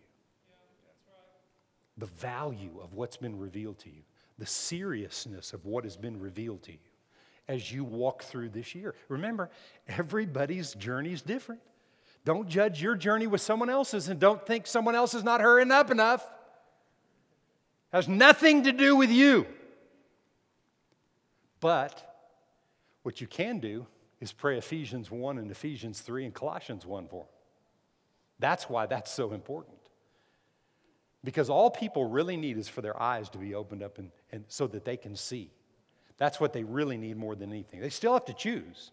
The 1.97 2.07
value 2.07 2.79
of 2.81 2.93
what's 2.93 3.17
been 3.17 3.39
revealed 3.39 3.79
to 3.79 3.89
you, 3.89 4.01
the 4.37 4.45
seriousness 4.45 5.53
of 5.53 5.65
what 5.65 5.85
has 5.85 5.95
been 5.95 6.19
revealed 6.19 6.63
to 6.63 6.73
you 6.73 6.77
as 7.47 7.71
you 7.71 7.83
walk 7.83 8.23
through 8.23 8.49
this 8.49 8.75
year. 8.75 8.95
Remember, 9.07 9.49
everybody's 9.87 10.73
journey 10.75 11.13
is 11.13 11.21
different. 11.21 11.61
Don't 12.25 12.49
judge 12.49 12.81
your 12.81 12.95
journey 12.95 13.27
with 13.27 13.41
someone 13.41 13.69
else's 13.69 14.09
and 14.09 14.19
don't 14.19 14.45
think 14.45 14.65
someone 14.67 14.95
else 14.95 15.13
is 15.13 15.23
not 15.23 15.41
hurrying 15.41 15.71
up 15.71 15.91
enough. 15.91 16.25
Has 17.93 18.07
nothing 18.07 18.63
to 18.63 18.71
do 18.71 18.95
with 18.95 19.11
you. 19.11 19.45
But 21.59 22.01
what 23.03 23.21
you 23.21 23.27
can 23.27 23.59
do 23.59 23.85
is 24.19 24.31
pray 24.31 24.57
Ephesians 24.57 25.11
1 25.11 25.37
and 25.37 25.51
Ephesians 25.51 26.01
3 26.01 26.25
and 26.25 26.33
Colossians 26.33 26.85
1 26.85 27.07
for. 27.07 27.25
That's 28.39 28.69
why 28.69 28.85
that's 28.85 29.11
so 29.11 29.33
important. 29.33 29.77
Because 31.23 31.49
all 31.49 31.69
people 31.69 32.05
really 32.05 32.37
need 32.37 32.57
is 32.57 32.67
for 32.67 32.81
their 32.81 33.01
eyes 33.01 33.29
to 33.29 33.37
be 33.37 33.55
opened 33.55 33.83
up 33.83 33.97
and, 33.97 34.11
and 34.31 34.45
so 34.47 34.67
that 34.67 34.85
they 34.85 34.97
can 34.97 35.15
see. 35.15 35.51
That's 36.17 36.39
what 36.39 36.53
they 36.53 36.63
really 36.63 36.97
need 36.97 37.17
more 37.17 37.35
than 37.35 37.51
anything. 37.51 37.81
They 37.81 37.89
still 37.89 38.13
have 38.13 38.25
to 38.25 38.33
choose. 38.33 38.91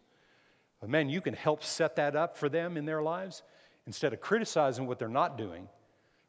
But 0.81 0.91
man, 0.91 1.09
you 1.09 1.21
can 1.21 1.35
help 1.35 1.63
set 1.63 1.97
that 1.97 2.17
up 2.17 2.37
for 2.37 2.49
them 2.49 2.77
in 2.77 2.87
their 2.87 3.03
lives 3.03 3.43
instead 3.87 4.13
of 4.13 4.21
criticizing 4.21 4.87
what 4.87 4.99
they're 4.99 5.09
not 5.09 5.39
doing. 5.39 5.69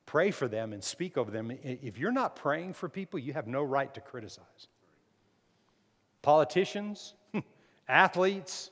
Pray 0.06 0.32
for 0.32 0.47
them 0.47 0.73
and 0.73 0.84
speak 0.84 1.17
over 1.17 1.32
them. 1.32 1.51
If 1.63 1.97
you're 1.97 2.12
not 2.12 2.36
praying 2.36 2.73
for 2.73 2.89
people, 2.89 3.19
you 3.19 3.34
have 3.34 3.47
no 3.47 3.63
right 3.63 3.91
to 3.93 4.01
criticize. 4.01 4.67
Politicians, 6.21 7.15
athletes, 7.88 8.69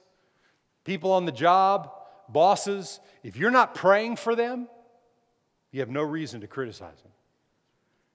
people 0.83 1.11
on 1.11 1.25
the 1.25 1.31
job, 1.31 1.91
bosses, 2.29 2.99
if 3.23 3.37
you're 3.37 3.51
not 3.51 3.75
praying 3.75 4.15
for 4.15 4.35
them, 4.35 4.67
you 5.71 5.79
have 5.79 5.89
no 5.89 6.03
reason 6.03 6.41
to 6.41 6.47
criticize 6.47 7.01
them. 7.01 7.11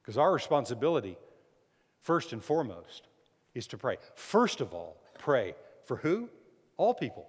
Because 0.03 0.19
our 0.19 0.33
responsibility, 0.33 1.17
first 2.03 2.33
and 2.33 2.43
foremost, 2.43 3.09
is 3.55 3.67
to 3.69 3.79
pray. 3.79 3.97
First 4.15 4.61
of 4.61 4.75
all, 4.75 4.97
pray 5.19 5.55
for 5.85 5.97
who? 5.97 6.29
All 6.77 6.95
people. 6.95 7.27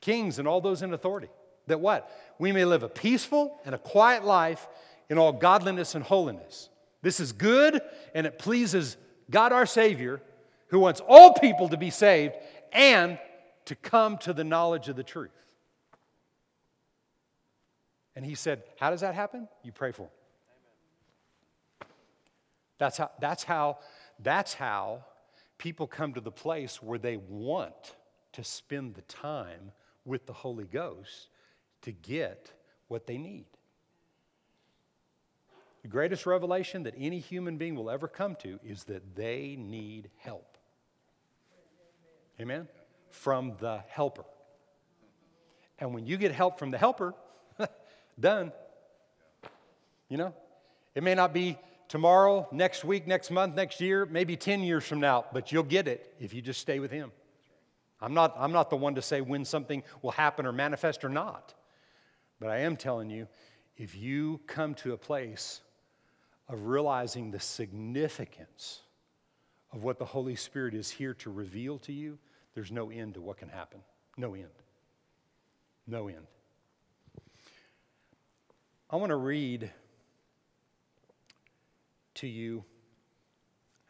Kings 0.00 0.38
and 0.38 0.46
all 0.46 0.60
those 0.60 0.82
in 0.82 0.94
authority. 0.94 1.28
That 1.66 1.80
what? 1.80 2.10
We 2.38 2.52
may 2.52 2.64
live 2.64 2.82
a 2.82 2.88
peaceful 2.88 3.58
and 3.64 3.74
a 3.74 3.78
quiet 3.78 4.24
life 4.24 4.68
in 5.10 5.18
all 5.18 5.32
godliness 5.32 5.94
and 5.94 6.04
holiness. 6.04 6.68
This 7.02 7.20
is 7.20 7.32
good 7.32 7.80
and 8.14 8.26
it 8.26 8.38
pleases 8.38 8.96
God 9.30 9.52
our 9.52 9.66
Savior, 9.66 10.20
who 10.68 10.78
wants 10.78 11.00
all 11.00 11.34
people 11.34 11.68
to 11.68 11.76
be 11.76 11.90
saved 11.90 12.34
and 12.72 13.18
to 13.66 13.74
come 13.74 14.18
to 14.18 14.32
the 14.32 14.44
knowledge 14.44 14.88
of 14.88 14.96
the 14.96 15.04
truth. 15.04 15.30
And 18.14 18.24
he 18.24 18.34
said, 18.34 18.62
How 18.80 18.90
does 18.90 19.02
that 19.02 19.14
happen? 19.14 19.48
You 19.62 19.72
pray 19.72 19.92
for 19.92 20.02
them. 20.02 20.10
That's 22.78 22.96
how, 22.96 23.10
that's 23.20 23.44
how, 23.44 23.78
that's 24.18 24.54
how 24.54 25.04
people 25.58 25.86
come 25.86 26.14
to 26.14 26.20
the 26.20 26.30
place 26.30 26.82
where 26.82 26.98
they 26.98 27.16
want 27.16 27.94
to 28.32 28.44
spend 28.44 28.94
the 28.94 29.02
time 29.02 29.72
with 30.04 30.26
the 30.26 30.32
Holy 30.32 30.64
Ghost 30.64 31.28
to 31.82 31.92
get 31.92 32.52
what 32.88 33.06
they 33.06 33.18
need. 33.18 33.46
The 35.82 35.88
greatest 35.88 36.26
revelation 36.26 36.82
that 36.82 36.94
any 36.98 37.18
human 37.18 37.58
being 37.58 37.76
will 37.76 37.90
ever 37.90 38.08
come 38.08 38.34
to 38.36 38.58
is 38.64 38.84
that 38.84 39.14
they 39.14 39.56
need 39.58 40.10
help. 40.18 40.58
Amen? 42.40 42.68
From 43.10 43.54
the 43.58 43.82
helper. 43.88 44.24
And 45.78 45.94
when 45.94 46.06
you 46.06 46.16
get 46.16 46.32
help 46.32 46.58
from 46.58 46.70
the 46.70 46.78
helper, 46.78 47.14
done. 48.20 48.52
You 50.08 50.16
know, 50.16 50.34
it 50.94 51.02
may 51.02 51.14
not 51.14 51.34
be 51.34 51.58
tomorrow, 51.88 52.48
next 52.52 52.84
week, 52.84 53.06
next 53.06 53.30
month, 53.30 53.54
next 53.54 53.80
year, 53.80 54.06
maybe 54.06 54.36
10 54.36 54.62
years 54.62 54.84
from 54.84 55.00
now, 55.00 55.24
but 55.32 55.52
you'll 55.52 55.62
get 55.62 55.88
it 55.88 56.14
if 56.20 56.32
you 56.32 56.42
just 56.42 56.60
stay 56.60 56.78
with 56.78 56.90
Him. 56.90 57.12
I'm 58.00 58.14
not, 58.14 58.34
I'm 58.38 58.52
not 58.52 58.70
the 58.70 58.76
one 58.76 58.94
to 58.96 59.02
say 59.02 59.20
when 59.20 59.44
something 59.44 59.82
will 60.02 60.10
happen 60.10 60.46
or 60.46 60.52
manifest 60.52 61.04
or 61.04 61.08
not. 61.08 61.54
But 62.38 62.50
I 62.50 62.58
am 62.60 62.76
telling 62.76 63.10
you, 63.10 63.26
if 63.76 63.94
you 63.96 64.40
come 64.46 64.74
to 64.76 64.92
a 64.92 64.96
place 64.98 65.60
of 66.48 66.66
realizing 66.66 67.30
the 67.30 67.40
significance 67.40 68.80
of 69.72 69.82
what 69.82 69.98
the 69.98 70.04
Holy 70.04 70.36
Spirit 70.36 70.74
is 70.74 70.90
here 70.90 71.14
to 71.14 71.30
reveal 71.30 71.78
to 71.80 71.92
you, 71.92 72.18
there's 72.56 72.72
no 72.72 72.90
end 72.90 73.14
to 73.14 73.20
what 73.20 73.36
can 73.36 73.50
happen. 73.50 73.80
No 74.16 74.34
end. 74.34 74.48
No 75.86 76.08
end. 76.08 76.26
I 78.88 78.96
want 78.96 79.10
to 79.10 79.16
read 79.16 79.70
to 82.14 82.26
you. 82.26 82.64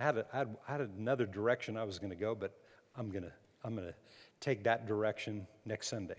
I 0.01 0.05
had, 0.05 0.19
a, 0.19 0.27
I 0.33 0.39
had, 0.39 0.57
I 0.69 0.73
had 0.73 0.81
another 0.81 1.27
direction 1.27 1.77
I 1.77 1.85
was 1.85 2.01
going 2.01 2.11
to 2.11 2.17
go, 2.17 2.35
but 2.35 2.59
I'm 2.97 3.09
going 3.11 3.23
to 3.23 3.33
I'm 3.63 3.77
going 3.77 3.87
to 3.87 3.95
take 4.41 4.65
that 4.65 4.87
direction 4.87 5.47
next 5.65 5.87
Sunday. 5.87 6.19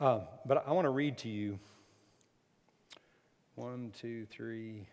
Um, 0.00 0.22
but 0.46 0.64
I 0.66 0.72
want 0.72 0.86
to 0.86 0.90
read 0.90 1.18
to 1.18 1.28
you 1.28 1.58
one, 3.54 3.92
two, 3.98 4.24
three, 4.26 4.86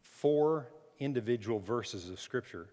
four 0.00 0.68
individual 1.00 1.58
verses 1.58 2.08
of 2.08 2.18
Scripture. 2.18 2.68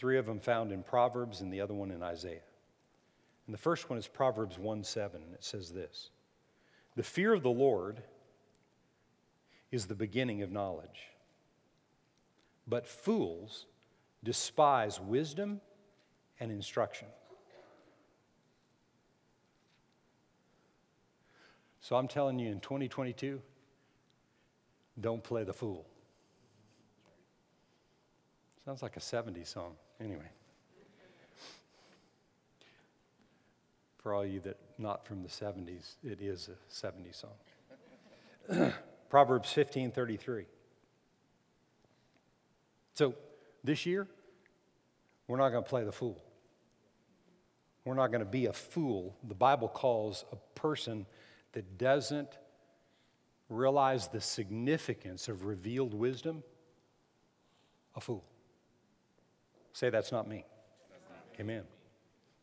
Three 0.00 0.16
of 0.16 0.24
them 0.24 0.40
found 0.40 0.72
in 0.72 0.82
Proverbs 0.82 1.42
and 1.42 1.52
the 1.52 1.60
other 1.60 1.74
one 1.74 1.90
in 1.90 2.02
Isaiah. 2.02 2.40
And 3.46 3.52
the 3.52 3.58
first 3.58 3.90
one 3.90 3.98
is 3.98 4.08
Proverbs 4.08 4.58
1 4.58 4.82
7, 4.82 5.22
and 5.22 5.34
it 5.34 5.44
says 5.44 5.70
this 5.70 6.08
The 6.96 7.02
fear 7.02 7.34
of 7.34 7.42
the 7.42 7.50
Lord 7.50 8.02
is 9.70 9.84
the 9.84 9.94
beginning 9.94 10.40
of 10.40 10.50
knowledge, 10.50 11.10
but 12.66 12.88
fools 12.88 13.66
despise 14.24 14.98
wisdom 14.98 15.60
and 16.40 16.50
instruction. 16.50 17.08
So 21.82 21.96
I'm 21.96 22.08
telling 22.08 22.38
you 22.38 22.50
in 22.50 22.60
2022, 22.60 23.38
don't 24.98 25.22
play 25.22 25.44
the 25.44 25.52
fool. 25.52 25.84
Sounds 28.64 28.80
like 28.80 28.96
a 28.96 29.00
70s 29.00 29.48
song. 29.48 29.76
Anyway. 30.00 30.30
For 33.98 34.14
all 34.14 34.24
you 34.24 34.40
that 34.40 34.56
not 34.78 35.06
from 35.06 35.22
the 35.22 35.28
70s, 35.28 35.96
it 36.02 36.22
is 36.22 36.48
a 36.48 36.56
70s 36.72 37.22
song. 38.48 38.72
Proverbs 39.10 39.52
15:33. 39.52 40.46
So, 42.94 43.14
this 43.62 43.84
year 43.84 44.06
we're 45.26 45.36
not 45.36 45.50
going 45.50 45.62
to 45.62 45.68
play 45.68 45.84
the 45.84 45.92
fool. 45.92 46.22
We're 47.84 47.94
not 47.94 48.08
going 48.08 48.20
to 48.20 48.30
be 48.30 48.46
a 48.46 48.52
fool. 48.52 49.16
The 49.28 49.34
Bible 49.34 49.68
calls 49.68 50.24
a 50.32 50.36
person 50.58 51.06
that 51.52 51.78
doesn't 51.78 52.38
realize 53.48 54.08
the 54.08 54.20
significance 54.20 55.28
of 55.28 55.44
revealed 55.44 55.92
wisdom 55.92 56.42
a 57.96 58.00
fool. 58.00 58.24
Say, 59.72 59.90
that's 59.90 60.12
not 60.12 60.28
me. 60.28 60.44
Amen. 61.38 61.62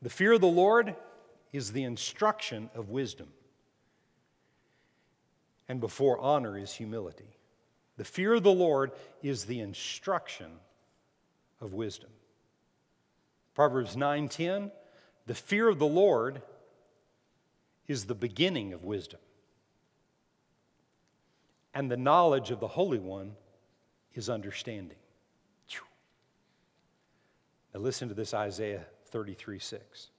The 0.02 0.10
fear 0.10 0.34
of 0.34 0.42
the 0.42 0.48
Lord 0.48 0.96
is 1.54 1.72
the 1.72 1.84
instruction 1.84 2.70
of 2.76 2.90
wisdom, 2.90 3.28
and 5.68 5.80
before 5.80 6.20
honor 6.20 6.58
is 6.58 6.74
humility. 6.74 7.38
The 7.98 8.04
fear 8.04 8.36
of 8.36 8.44
the 8.44 8.52
Lord 8.52 8.92
is 9.24 9.46
the 9.46 9.60
instruction 9.60 10.52
of 11.60 11.74
wisdom. 11.74 12.10
Proverbs 13.56 13.96
9:10 13.96 14.72
the 15.28 15.36
fear 15.36 15.68
of 15.68 15.78
the 15.78 15.86
Lord 15.86 16.42
is 17.86 18.06
the 18.06 18.16
beginning 18.16 18.72
of 18.72 18.86
wisdom, 18.86 19.20
and 21.74 21.92
the 21.92 21.98
knowledge 21.98 22.50
of 22.50 22.62
the 22.62 22.68
Holy 22.68 22.98
One 22.98 23.36
is 24.14 24.30
understanding. 24.30 24.98
Listen 27.78 28.10
to 28.10 28.14
this 28.14 28.34
Isaiah 28.34 28.86
33 29.08 29.60
6. 29.60 30.10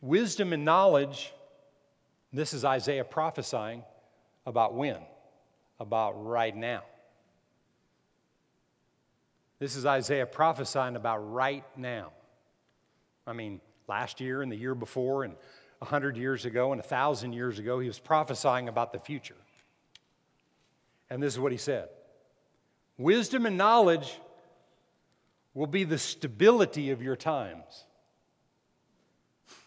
Wisdom 0.00 0.52
and 0.52 0.64
knowledge, 0.64 1.32
this 2.32 2.54
is 2.54 2.64
Isaiah 2.64 3.04
prophesying 3.04 3.82
about 4.46 4.74
when? 4.74 4.96
About 5.78 6.24
right 6.24 6.56
now. 6.56 6.82
This 9.58 9.76
is 9.76 9.84
Isaiah 9.84 10.24
prophesying 10.24 10.96
about 10.96 11.18
right 11.18 11.64
now. 11.76 12.12
I 13.26 13.34
mean, 13.34 13.60
last 13.88 14.20
year 14.20 14.40
and 14.40 14.50
the 14.50 14.56
year 14.56 14.74
before, 14.74 15.24
and 15.24 15.34
a 15.82 15.84
hundred 15.84 16.16
years 16.16 16.46
ago 16.46 16.72
and 16.72 16.80
a 16.80 16.84
thousand 16.84 17.34
years 17.34 17.58
ago, 17.58 17.78
he 17.78 17.86
was 17.86 17.98
prophesying 17.98 18.68
about 18.68 18.92
the 18.92 18.98
future. 18.98 19.36
And 21.10 21.22
this 21.22 21.34
is 21.34 21.38
what 21.40 21.52
he 21.52 21.58
said 21.58 21.88
Wisdom 22.96 23.44
and 23.44 23.58
knowledge 23.58 24.18
will 25.54 25.66
be 25.66 25.84
the 25.84 25.98
stability 25.98 26.90
of 26.90 27.02
your 27.02 27.16
times. 27.16 27.84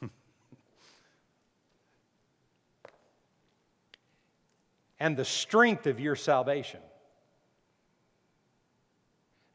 and 4.99 5.17
the 5.17 5.25
strength 5.25 5.87
of 5.87 5.99
your 5.99 6.15
salvation. 6.15 6.79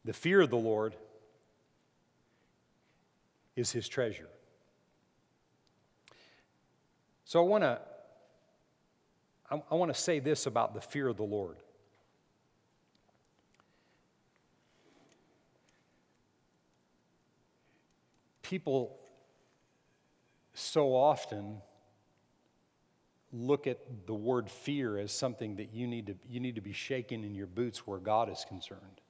The 0.05 0.13
fear 0.13 0.41
of 0.41 0.51
the 0.51 0.57
Lord 0.57 0.95
is 3.57 3.73
his 3.73 3.89
treasure. 3.89 4.29
So 7.25 7.45
I 7.45 7.47
want 7.47 7.65
to 7.65 7.81
I, 9.51 9.63
I 9.71 9.75
want 9.75 9.93
to 9.95 10.01
say 10.01 10.19
this 10.21 10.47
about 10.47 10.75
the 10.75 10.81
fear 10.81 11.09
of 11.09 11.17
the 11.17 11.25
Lord. 11.25 11.57
People 18.49 18.97
so 20.55 20.95
often 20.95 21.61
look 23.31 23.67
at 23.67 23.79
the 24.07 24.15
word 24.15 24.51
fear 24.51 24.97
as 24.97 25.13
something 25.13 25.57
that 25.57 25.75
you 25.75 25.87
need 25.87 26.07
to, 26.07 26.15
you 26.27 26.41
need 26.41 26.55
to 26.55 26.63
be 26.63 26.73
shaken 26.73 27.25
in 27.25 27.35
your 27.35 27.47
boots 27.47 27.87
where 27.87 27.99
God 27.99 28.31
is 28.31 28.47
concerned. 28.49 29.03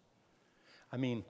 I 0.92 0.96
mean, 0.96 1.22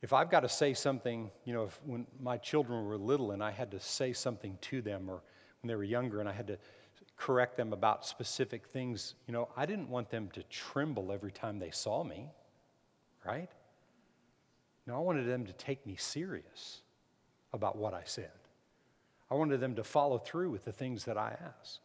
if 0.00 0.12
I've 0.12 0.30
got 0.30 0.40
to 0.40 0.48
say 0.48 0.74
something, 0.74 1.28
you 1.44 1.52
know, 1.52 1.64
if, 1.64 1.80
when 1.84 2.06
my 2.20 2.36
children 2.36 2.84
were 2.84 2.96
little 2.96 3.32
and 3.32 3.42
I 3.42 3.50
had 3.50 3.72
to 3.72 3.80
say 3.80 4.12
something 4.12 4.56
to 4.60 4.80
them, 4.80 5.10
or 5.10 5.24
when 5.60 5.66
they 5.66 5.74
were 5.74 5.82
younger 5.82 6.20
and 6.20 6.28
I 6.28 6.32
had 6.32 6.46
to 6.46 6.58
correct 7.16 7.56
them 7.56 7.72
about 7.72 8.06
specific 8.06 8.68
things, 8.68 9.16
you 9.26 9.32
know, 9.32 9.48
I 9.56 9.66
didn't 9.66 9.88
want 9.88 10.08
them 10.08 10.28
to 10.34 10.44
tremble 10.44 11.10
every 11.10 11.32
time 11.32 11.58
they 11.58 11.72
saw 11.72 12.04
me, 12.04 12.30
right? 13.26 13.50
No, 14.92 14.98
I 14.98 15.00
wanted 15.00 15.26
them 15.26 15.46
to 15.46 15.54
take 15.54 15.86
me 15.86 15.96
serious 15.96 16.82
about 17.54 17.78
what 17.78 17.94
I 17.94 18.02
said. 18.04 18.30
I 19.30 19.34
wanted 19.34 19.58
them 19.58 19.76
to 19.76 19.84
follow 19.84 20.18
through 20.18 20.50
with 20.50 20.66
the 20.66 20.72
things 20.72 21.06
that 21.06 21.16
I 21.16 21.34
asked. 21.58 21.80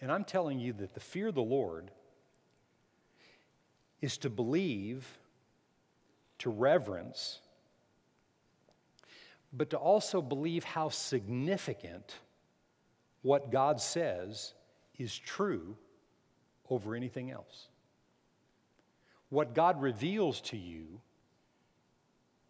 And 0.00 0.10
I'm 0.10 0.24
telling 0.24 0.58
you 0.58 0.72
that 0.72 0.94
the 0.94 1.00
fear 1.00 1.28
of 1.28 1.36
the 1.36 1.42
Lord 1.42 1.92
is 4.00 4.18
to 4.18 4.30
believe 4.30 5.06
to 6.38 6.50
reverence, 6.50 7.38
but 9.52 9.70
to 9.70 9.76
also 9.76 10.20
believe 10.20 10.64
how 10.64 10.88
significant 10.88 12.16
what 13.22 13.52
God 13.52 13.80
says 13.80 14.54
is 14.98 15.16
true 15.16 15.76
over 16.68 16.96
anything 16.96 17.30
else. 17.30 17.68
What 19.28 19.54
God 19.54 19.80
reveals 19.80 20.40
to 20.40 20.56
you 20.56 21.00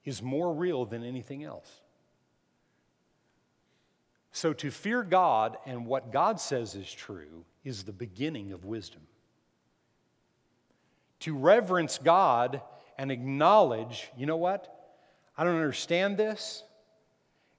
is 0.05 0.22
more 0.22 0.53
real 0.53 0.84
than 0.84 1.05
anything 1.05 1.44
else. 1.44 1.68
So, 4.32 4.53
to 4.53 4.70
fear 4.70 5.03
God 5.03 5.57
and 5.66 5.86
what 5.86 6.12
God 6.12 6.40
says 6.40 6.74
is 6.74 6.92
true 6.92 7.44
is 7.64 7.82
the 7.82 7.92
beginning 7.92 8.53
of 8.53 8.64
wisdom. 8.64 9.03
To 11.20 11.36
reverence 11.36 11.99
God 11.99 12.62
and 12.96 13.11
acknowledge, 13.11 14.11
you 14.16 14.26
know 14.26 14.36
what? 14.36 14.74
I 15.36 15.44
don't 15.44 15.57
understand 15.57 16.16
this. 16.16 16.62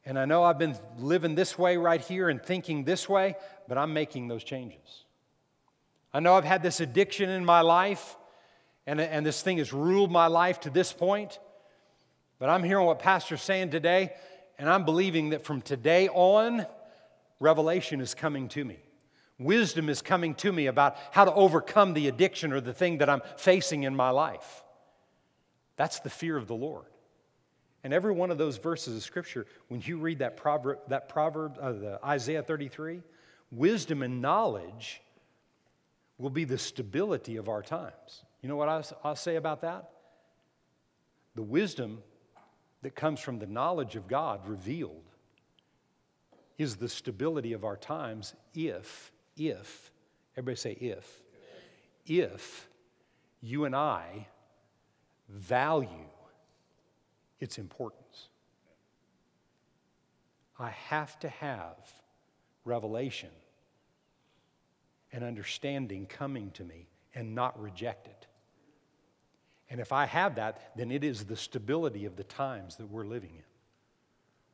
And 0.06 0.18
I 0.18 0.26
know 0.26 0.44
I've 0.44 0.58
been 0.58 0.76
living 0.98 1.36
this 1.36 1.58
way 1.58 1.78
right 1.78 2.02
here 2.02 2.30
and 2.30 2.42
thinking 2.42 2.84
this 2.84 3.08
way, 3.10 3.36
but 3.68 3.78
I'm 3.78 3.94
making 3.94 4.28
those 4.28 4.44
changes. 4.44 5.06
I 6.14 6.20
know 6.20 6.36
I've 6.36 6.46
had 6.46 6.64
this 6.64 6.80
addiction 6.80 7.30
in 7.30 7.46
my 7.46 7.62
life, 7.62 8.18
and, 8.88 9.00
and 9.00 9.26
this 9.26 9.42
thing 9.42 9.58
has 9.60 9.72
ruled 9.72 10.12
my 10.12 10.28
life 10.28 10.62
to 10.62 10.70
this 10.70 10.92
point, 10.92 11.40
but 12.40 12.50
I'm 12.50 12.64
hearing 12.64 12.86
what 12.86 13.00
Pastor's 13.00 13.42
saying 13.42 13.72
today, 13.72 14.14
And 14.58 14.70
I'm 14.70 14.84
believing 14.84 15.30
that 15.30 15.46
from 15.46 15.62
today 15.62 16.10
on, 16.10 16.66
revelation 17.40 18.02
is 18.02 18.14
coming 18.14 18.50
to 18.50 18.66
me. 18.66 18.80
Wisdom 19.38 19.88
is 19.88 20.02
coming 20.02 20.36
to 20.36 20.52
me 20.52 20.68
about 20.68 20.98
how 21.12 21.24
to 21.24 21.34
overcome 21.34 21.94
the 21.94 22.10
addiction 22.10 22.52
or 22.52 22.60
the 22.60 22.74
thing 22.74 22.98
that 22.98 23.10
I'm 23.10 23.22
facing 23.38 23.84
in 23.84 23.96
my 23.96 24.10
life. 24.10 24.64
That's 25.78 26.02
the 26.02 26.10
fear 26.10 26.36
of 26.36 26.48
the 26.48 26.56
Lord. 26.56 26.88
And 27.86 27.94
every 27.94 28.12
one 28.12 28.32
of 28.32 28.38
those 28.38 28.58
verses 28.58 28.98
of 28.98 29.04
Scripture, 29.04 29.46
when 29.70 29.82
you 29.82 29.98
read 29.98 30.20
that 30.20 30.36
proverb, 30.36 30.80
that 30.90 31.08
proverb 31.08 31.58
uh, 31.62 31.72
the 31.72 32.00
Isaiah 32.04 32.44
33, 32.44 33.02
wisdom 33.52 34.04
and 34.04 34.22
knowledge 34.22 35.02
will 36.18 36.30
be 36.30 36.44
the 36.44 36.58
stability 36.58 37.38
of 37.38 37.48
our 37.48 37.62
times. 37.62 38.26
You 38.42 38.50
know 38.50 38.58
what 38.58 38.68
I'll, 38.68 38.86
I'll 39.06 39.16
say 39.16 39.38
about 39.38 39.62
that? 39.62 39.90
The 41.36 41.42
wisdom 41.42 42.04
that 42.82 42.96
comes 42.96 43.20
from 43.20 43.40
the 43.40 43.48
knowledge 43.48 43.96
of 43.96 44.08
God 44.08 44.48
revealed 44.48 45.04
is 46.58 46.76
the 46.76 46.90
stability 46.90 47.54
of 47.54 47.64
our 47.64 47.78
times 47.78 48.34
if, 48.54 49.12
if, 49.38 49.92
everybody 50.36 50.58
say 50.58 50.72
if, 50.74 51.22
if 52.06 52.68
you 53.42 53.66
and 53.66 53.76
I 53.76 54.28
value 55.30 56.10
its 57.40 57.58
importance. 57.58 58.28
I 60.58 60.70
have 60.70 61.18
to 61.20 61.30
have 61.30 61.78
revelation 62.66 63.30
and 65.14 65.24
understanding 65.24 66.06
coming 66.06 66.52
to 66.52 66.64
me 66.64 66.88
and 67.16 67.34
not 67.34 67.60
reject 67.62 68.08
it. 68.08 68.28
And 69.70 69.80
if 69.80 69.92
I 69.92 70.06
have 70.06 70.36
that, 70.36 70.72
then 70.76 70.92
it 70.92 71.04
is 71.04 71.26
the 71.26 71.36
stability 71.36 72.06
of 72.06 72.16
the 72.16 72.24
times 72.24 72.78
that 72.78 72.88
we're 72.88 73.06
living 73.06 73.32
in. 73.36 73.44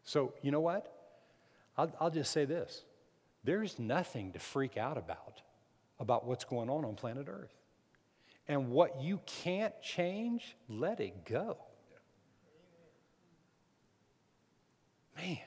So, 0.03 0.33
you 0.41 0.51
know 0.51 0.59
what? 0.59 0.91
I'll, 1.77 1.91
I'll 1.99 2.11
just 2.11 2.31
say 2.31 2.45
this 2.45 2.83
there's 3.43 3.77
nothing 3.79 4.31
to 4.33 4.39
freak 4.39 4.77
out 4.77 4.97
about 4.97 5.41
about 5.99 6.25
what's 6.25 6.43
going 6.43 6.69
on 6.69 6.85
on 6.85 6.95
planet 6.95 7.27
Earth. 7.29 7.53
And 8.47 8.69
what 8.69 9.01
you 9.01 9.19
can't 9.25 9.73
change, 9.81 10.55
let 10.69 10.99
it 10.99 11.25
go. 11.25 11.57
Man. 15.17 15.37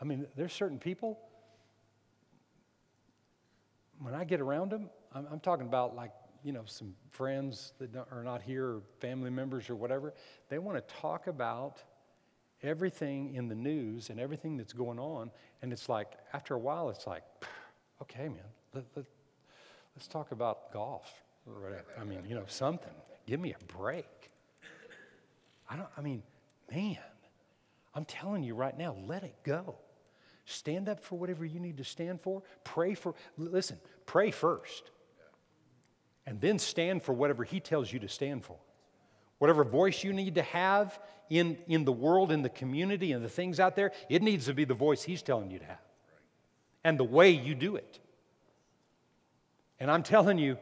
I 0.00 0.04
mean, 0.04 0.26
there's 0.36 0.52
certain 0.52 0.78
people, 0.78 1.18
when 3.98 4.14
I 4.14 4.24
get 4.24 4.40
around 4.40 4.70
them, 4.70 4.90
I'm, 5.12 5.26
I'm 5.32 5.40
talking 5.40 5.66
about 5.66 5.96
like, 5.96 6.12
you 6.44 6.52
know, 6.52 6.62
some 6.66 6.94
friends 7.10 7.72
that 7.80 7.90
are 8.12 8.22
not 8.22 8.42
here, 8.42 8.66
or 8.66 8.82
family 9.00 9.30
members 9.30 9.70
or 9.70 9.74
whatever, 9.74 10.12
they 10.50 10.58
want 10.58 10.76
to 10.76 10.94
talk 10.94 11.26
about 11.26 11.82
everything 12.62 13.34
in 13.34 13.48
the 13.48 13.54
news 13.54 14.10
and 14.10 14.20
everything 14.20 14.56
that's 14.56 14.74
going 14.74 14.98
on. 14.98 15.30
And 15.62 15.72
it's 15.72 15.88
like, 15.88 16.12
after 16.34 16.54
a 16.54 16.58
while, 16.58 16.90
it's 16.90 17.06
like, 17.06 17.24
okay, 18.02 18.28
man, 18.28 18.38
let, 18.74 18.84
let, 18.94 19.06
let's 19.96 20.06
talk 20.06 20.32
about 20.32 20.72
golf 20.72 21.10
or 21.46 21.54
whatever. 21.60 21.86
I 21.98 22.04
mean, 22.04 22.20
you 22.28 22.34
know, 22.34 22.44
something. 22.46 22.92
Give 23.26 23.40
me 23.40 23.54
a 23.54 23.72
break. 23.72 24.30
I 25.68 25.76
don't, 25.76 25.88
I 25.96 26.02
mean, 26.02 26.22
man, 26.70 26.98
I'm 27.94 28.04
telling 28.04 28.42
you 28.42 28.54
right 28.54 28.76
now, 28.76 28.96
let 29.06 29.24
it 29.24 29.34
go. 29.44 29.76
Stand 30.44 30.90
up 30.90 31.02
for 31.02 31.18
whatever 31.18 31.46
you 31.46 31.58
need 31.58 31.78
to 31.78 31.84
stand 31.84 32.20
for. 32.20 32.42
Pray 32.64 32.92
for, 32.92 33.14
listen, 33.38 33.78
pray 34.04 34.30
first. 34.30 34.90
And 36.26 36.40
then 36.40 36.58
stand 36.58 37.02
for 37.02 37.12
whatever 37.12 37.44
He 37.44 37.60
tells 37.60 37.92
you 37.92 37.98
to 38.00 38.08
stand 38.08 38.44
for. 38.44 38.56
Whatever 39.38 39.64
voice 39.64 40.04
you 40.04 40.12
need 40.12 40.36
to 40.36 40.42
have 40.42 40.98
in, 41.28 41.58
in 41.66 41.84
the 41.84 41.92
world, 41.92 42.32
in 42.32 42.42
the 42.42 42.48
community, 42.48 43.12
and 43.12 43.24
the 43.24 43.28
things 43.28 43.60
out 43.60 43.76
there, 43.76 43.92
it 44.08 44.22
needs 44.22 44.46
to 44.46 44.54
be 44.54 44.64
the 44.64 44.74
voice 44.74 45.02
He's 45.02 45.22
telling 45.22 45.50
you 45.50 45.58
to 45.58 45.64
have. 45.64 45.78
And 46.82 46.98
the 46.98 47.04
way 47.04 47.30
you 47.30 47.54
do 47.54 47.76
it. 47.76 48.00
And 49.80 49.90
I'm 49.90 50.02
telling 50.02 50.38
you, 50.38 50.56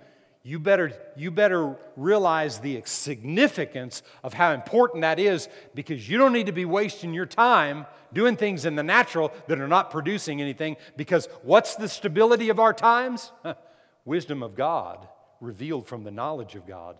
you 0.45 0.59
better, 0.59 0.93
you 1.17 1.31
better 1.31 1.77
realize 1.97 2.59
the 2.59 2.83
significance 2.85 4.03
of 4.25 4.35
how 4.35 4.53
important 4.53 5.03
that 5.03 5.21
is 5.21 5.49
because 5.75 6.09
you 6.09 6.19
don't 6.19 6.33
need 6.33 6.47
to 6.47 6.53
be 6.53 6.65
wasting 6.65 7.15
your 7.15 7.27
time 7.27 7.87
doing 8.13 8.37
things 8.37 8.65
in 8.65 8.75
the 8.75 8.83
natural 8.83 9.33
that 9.47 9.61
are 9.61 9.69
not 9.69 9.93
producing 9.93 10.41
anything. 10.41 10.77
Because 10.97 11.29
what's 11.43 11.77
the 11.77 11.89
stability 11.89 12.49
of 12.49 12.59
our 12.59 12.73
times? 12.73 13.31
Wisdom 14.05 14.43
of 14.43 14.57
God 14.57 15.07
revealed 15.43 15.87
from 15.87 16.05
the 16.05 16.11
knowledge 16.11 16.55
of 16.55 16.67
God 16.67 16.97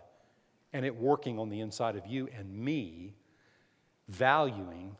and 0.73 0.85
it 0.85 0.95
working 0.95 1.39
on 1.39 1.49
the 1.49 1.61
inside 1.61 1.95
of 1.95 2.05
you 2.05 2.27
and 2.37 2.53
me, 2.53 3.15
valuing 4.09 4.95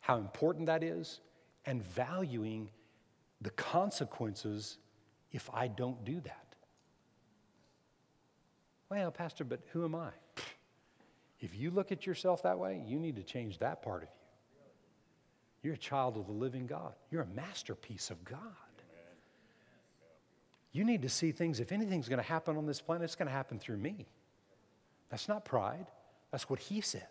how 0.00 0.16
important 0.16 0.66
that 0.66 0.82
is 0.82 1.20
and 1.66 1.82
valuing 1.82 2.70
the 3.42 3.50
consequences 3.50 4.78
if 5.30 5.50
I 5.52 5.68
don't 5.68 6.04
do 6.04 6.20
that. 6.20 6.54
Well, 8.88 9.10
Pastor, 9.10 9.44
but 9.44 9.60
who 9.72 9.84
am 9.84 9.94
I? 9.94 10.10
If 11.40 11.54
you 11.54 11.70
look 11.70 11.92
at 11.92 12.06
yourself 12.06 12.42
that 12.44 12.58
way, 12.58 12.82
you 12.86 12.98
need 12.98 13.16
to 13.16 13.22
change 13.22 13.58
that 13.58 13.82
part 13.82 14.04
of 14.04 14.08
you. 14.08 14.14
You're 15.62 15.74
a 15.74 15.78
child 15.78 16.16
of 16.16 16.26
the 16.26 16.32
living 16.32 16.66
God, 16.66 16.94
you're 17.10 17.22
a 17.22 17.34
masterpiece 17.34 18.10
of 18.10 18.24
God. 18.24 18.38
You 20.72 20.84
need 20.84 21.02
to 21.02 21.08
see 21.08 21.32
things, 21.32 21.60
if 21.60 21.72
anything's 21.72 22.08
going 22.08 22.22
to 22.22 22.28
happen 22.28 22.56
on 22.56 22.66
this 22.66 22.80
planet, 22.80 23.04
it's 23.04 23.14
going 23.14 23.28
to 23.28 23.32
happen 23.32 23.58
through 23.58 23.78
me. 23.78 24.06
That's 25.10 25.28
not 25.28 25.44
pride, 25.44 25.86
that's 26.30 26.50
what 26.50 26.58
He 26.58 26.80
said. 26.80 27.06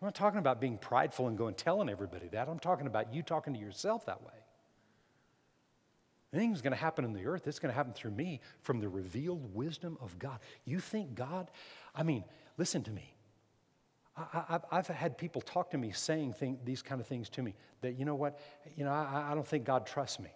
I'm 0.00 0.06
not 0.06 0.14
talking 0.14 0.38
about 0.38 0.60
being 0.60 0.78
prideful 0.78 1.26
and 1.26 1.36
going 1.36 1.54
telling 1.54 1.88
everybody 1.88 2.28
that. 2.28 2.48
I'm 2.48 2.58
talking 2.60 2.86
about 2.86 3.12
you 3.12 3.22
talking 3.22 3.54
to 3.54 3.58
yourself 3.58 4.06
that 4.06 4.22
way. 4.22 4.32
Anything's 6.32 6.60
going 6.60 6.72
to 6.72 6.78
happen 6.78 7.04
in 7.04 7.14
the 7.14 7.26
earth, 7.26 7.46
it's 7.46 7.58
going 7.58 7.70
to 7.70 7.76
happen 7.76 7.92
through 7.92 8.10
me 8.10 8.40
from 8.60 8.80
the 8.80 8.88
revealed 8.88 9.54
wisdom 9.54 9.96
of 10.00 10.18
God. 10.18 10.38
You 10.64 10.78
think 10.78 11.14
God, 11.14 11.50
I 11.94 12.02
mean, 12.02 12.24
listen 12.58 12.82
to 12.84 12.90
me. 12.90 13.14
I, 14.16 14.58
have 14.72 14.88
had 14.88 15.16
people 15.16 15.40
talk 15.40 15.70
to 15.70 15.78
me 15.78 15.92
saying 15.92 16.32
thing, 16.32 16.58
these 16.64 16.82
kind 16.82 17.00
of 17.00 17.06
things 17.06 17.28
to 17.30 17.42
me 17.42 17.54
that, 17.82 17.98
you 17.98 18.04
know 18.04 18.16
what, 18.16 18.40
you 18.76 18.84
know, 18.84 18.90
I, 18.90 19.28
I 19.30 19.34
don't 19.34 19.46
think 19.46 19.64
God 19.64 19.86
trusts 19.86 20.18
me. 20.18 20.30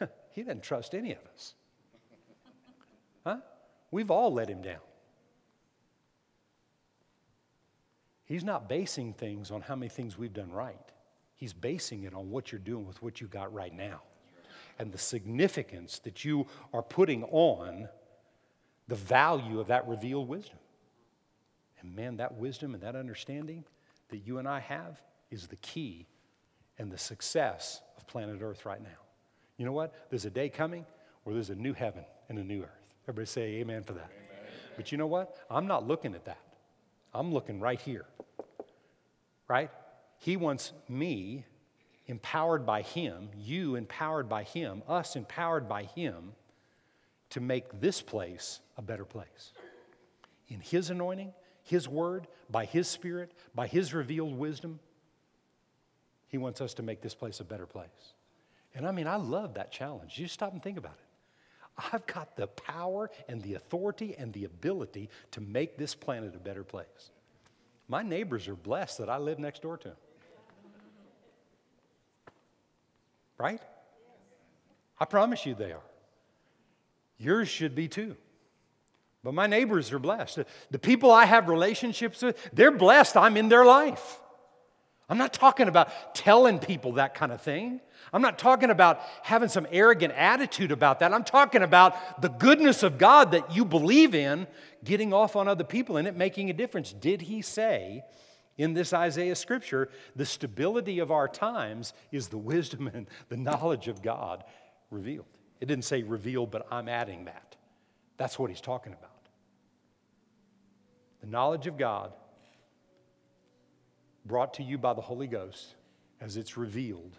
he 0.34 0.42
doesn't 0.42 0.64
trust 0.64 0.94
any 0.94 1.12
of 1.12 1.24
us. 1.32 1.54
Huh? 3.24 3.36
We've 3.90 4.10
all 4.10 4.32
let 4.32 4.50
him 4.50 4.62
down. 4.62 4.80
He's 8.24 8.42
not 8.42 8.68
basing 8.68 9.12
things 9.12 9.50
on 9.52 9.60
how 9.60 9.76
many 9.76 9.88
things 9.88 10.18
we've 10.18 10.32
done 10.32 10.50
right. 10.50 10.76
He's 11.36 11.52
basing 11.52 12.02
it 12.02 12.14
on 12.14 12.30
what 12.30 12.50
you're 12.50 12.58
doing 12.58 12.86
with 12.86 13.00
what 13.00 13.20
you 13.20 13.28
got 13.28 13.52
right 13.54 13.72
now 13.72 14.02
and 14.78 14.90
the 14.90 14.98
significance 14.98 16.00
that 16.00 16.24
you 16.24 16.46
are 16.72 16.82
putting 16.82 17.22
on 17.24 17.88
the 18.88 18.96
value 18.96 19.60
of 19.60 19.68
that 19.68 19.86
revealed 19.86 20.28
wisdom. 20.28 20.58
And 21.80 21.94
man, 21.94 22.16
that 22.16 22.34
wisdom 22.34 22.74
and 22.74 22.82
that 22.82 22.96
understanding 22.96 23.64
that 24.08 24.26
you 24.26 24.38
and 24.38 24.48
I 24.48 24.58
have 24.60 25.00
is 25.30 25.46
the 25.46 25.56
key 25.56 26.06
and 26.78 26.90
the 26.90 26.98
success 26.98 27.82
of 27.96 28.06
planet 28.08 28.42
Earth 28.42 28.66
right 28.66 28.82
now. 28.82 29.03
You 29.56 29.64
know 29.64 29.72
what? 29.72 29.92
There's 30.10 30.24
a 30.24 30.30
day 30.30 30.48
coming 30.48 30.84
where 31.22 31.34
there's 31.34 31.50
a 31.50 31.54
new 31.54 31.72
heaven 31.72 32.04
and 32.28 32.38
a 32.38 32.44
new 32.44 32.62
earth. 32.62 32.70
Everybody 33.04 33.26
say 33.26 33.42
amen 33.56 33.84
for 33.84 33.92
that. 33.94 34.10
Amen. 34.10 34.52
But 34.76 34.92
you 34.92 34.98
know 34.98 35.06
what? 35.06 35.36
I'm 35.50 35.66
not 35.66 35.86
looking 35.86 36.14
at 36.14 36.24
that. 36.24 36.40
I'm 37.12 37.32
looking 37.32 37.60
right 37.60 37.80
here. 37.80 38.06
Right? 39.46 39.70
He 40.18 40.36
wants 40.36 40.72
me 40.88 41.44
empowered 42.06 42.66
by 42.66 42.82
Him, 42.82 43.28
you 43.36 43.76
empowered 43.76 44.28
by 44.28 44.42
Him, 44.42 44.82
us 44.88 45.16
empowered 45.16 45.68
by 45.68 45.84
Him 45.84 46.32
to 47.30 47.40
make 47.40 47.80
this 47.80 48.02
place 48.02 48.60
a 48.76 48.82
better 48.82 49.04
place. 49.04 49.52
In 50.48 50.60
His 50.60 50.90
anointing, 50.90 51.32
His 51.62 51.88
word, 51.88 52.26
by 52.50 52.64
His 52.64 52.88
Spirit, 52.88 53.32
by 53.54 53.66
His 53.66 53.94
revealed 53.94 54.36
wisdom, 54.36 54.80
He 56.28 56.38
wants 56.38 56.60
us 56.60 56.74
to 56.74 56.82
make 56.82 57.00
this 57.00 57.14
place 57.14 57.40
a 57.40 57.44
better 57.44 57.66
place. 57.66 58.14
And 58.74 58.86
I 58.86 58.90
mean, 58.90 59.06
I 59.06 59.16
love 59.16 59.54
that 59.54 59.70
challenge. 59.70 60.18
You 60.18 60.26
stop 60.26 60.52
and 60.52 60.62
think 60.62 60.78
about 60.78 60.94
it. 60.94 61.92
I've 61.92 62.06
got 62.06 62.36
the 62.36 62.46
power 62.46 63.10
and 63.28 63.42
the 63.42 63.54
authority 63.54 64.14
and 64.16 64.32
the 64.32 64.44
ability 64.44 65.10
to 65.32 65.40
make 65.40 65.76
this 65.76 65.94
planet 65.94 66.34
a 66.34 66.38
better 66.38 66.62
place. 66.64 67.10
My 67.88 68.02
neighbors 68.02 68.48
are 68.48 68.54
blessed 68.54 68.98
that 68.98 69.08
I 69.08 69.18
live 69.18 69.38
next 69.38 69.62
door 69.62 69.76
to 69.78 69.88
them. 69.88 69.96
Right? 73.36 73.60
I 74.98 75.04
promise 75.04 75.44
you 75.44 75.54
they 75.54 75.72
are. 75.72 75.82
Yours 77.18 77.48
should 77.48 77.74
be 77.74 77.88
too. 77.88 78.16
But 79.22 79.34
my 79.34 79.46
neighbors 79.46 79.90
are 79.92 79.98
blessed. 79.98 80.40
The 80.70 80.78
people 80.78 81.10
I 81.10 81.24
have 81.24 81.48
relationships 81.48 82.22
with, 82.22 82.50
they're 82.52 82.70
blessed 82.70 83.16
I'm 83.16 83.36
in 83.36 83.48
their 83.48 83.64
life. 83.64 84.20
I'm 85.08 85.18
not 85.18 85.34
talking 85.34 85.68
about 85.68 86.14
telling 86.14 86.58
people 86.58 86.92
that 86.92 87.14
kind 87.14 87.30
of 87.30 87.42
thing. 87.42 87.80
I'm 88.12 88.22
not 88.22 88.38
talking 88.38 88.70
about 88.70 89.00
having 89.22 89.48
some 89.48 89.66
arrogant 89.70 90.14
attitude 90.14 90.72
about 90.72 91.00
that. 91.00 91.12
I'm 91.12 91.24
talking 91.24 91.62
about 91.62 92.22
the 92.22 92.28
goodness 92.28 92.82
of 92.82 92.96
God 92.96 93.32
that 93.32 93.54
you 93.54 93.64
believe 93.64 94.14
in 94.14 94.46
getting 94.82 95.12
off 95.12 95.36
on 95.36 95.48
other 95.48 95.64
people 95.64 95.96
and 95.96 96.08
it 96.08 96.16
making 96.16 96.48
a 96.48 96.52
difference. 96.52 96.92
Did 96.92 97.22
he 97.22 97.42
say 97.42 98.02
in 98.56 98.72
this 98.72 98.92
Isaiah 98.92 99.34
scripture, 99.34 99.90
the 100.16 100.24
stability 100.24 101.00
of 101.00 101.10
our 101.10 101.28
times 101.28 101.92
is 102.10 102.28
the 102.28 102.38
wisdom 102.38 102.88
and 102.92 103.06
the 103.28 103.36
knowledge 103.36 103.88
of 103.88 104.00
God 104.00 104.44
revealed? 104.90 105.26
It 105.60 105.66
didn't 105.66 105.84
say 105.84 106.02
revealed, 106.02 106.50
but 106.50 106.66
I'm 106.70 106.88
adding 106.88 107.26
that. 107.26 107.56
That's 108.16 108.38
what 108.38 108.48
he's 108.48 108.60
talking 108.60 108.92
about. 108.92 109.10
The 111.20 111.26
knowledge 111.26 111.66
of 111.66 111.76
God 111.76 112.12
brought 114.24 114.54
to 114.54 114.62
you 114.62 114.78
by 114.78 114.92
the 114.92 115.00
Holy 115.00 115.26
Ghost 115.26 115.74
as 116.20 116.36
it's 116.36 116.56
revealed 116.56 117.16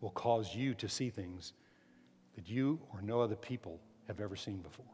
will 0.00 0.10
cause 0.10 0.54
you 0.54 0.74
to 0.74 0.88
see 0.88 1.10
things 1.10 1.52
that 2.34 2.48
you 2.48 2.78
or 2.92 3.02
no 3.02 3.20
other 3.20 3.34
people 3.34 3.80
have 4.06 4.20
ever 4.20 4.36
seen 4.36 4.58
before. 4.58 4.84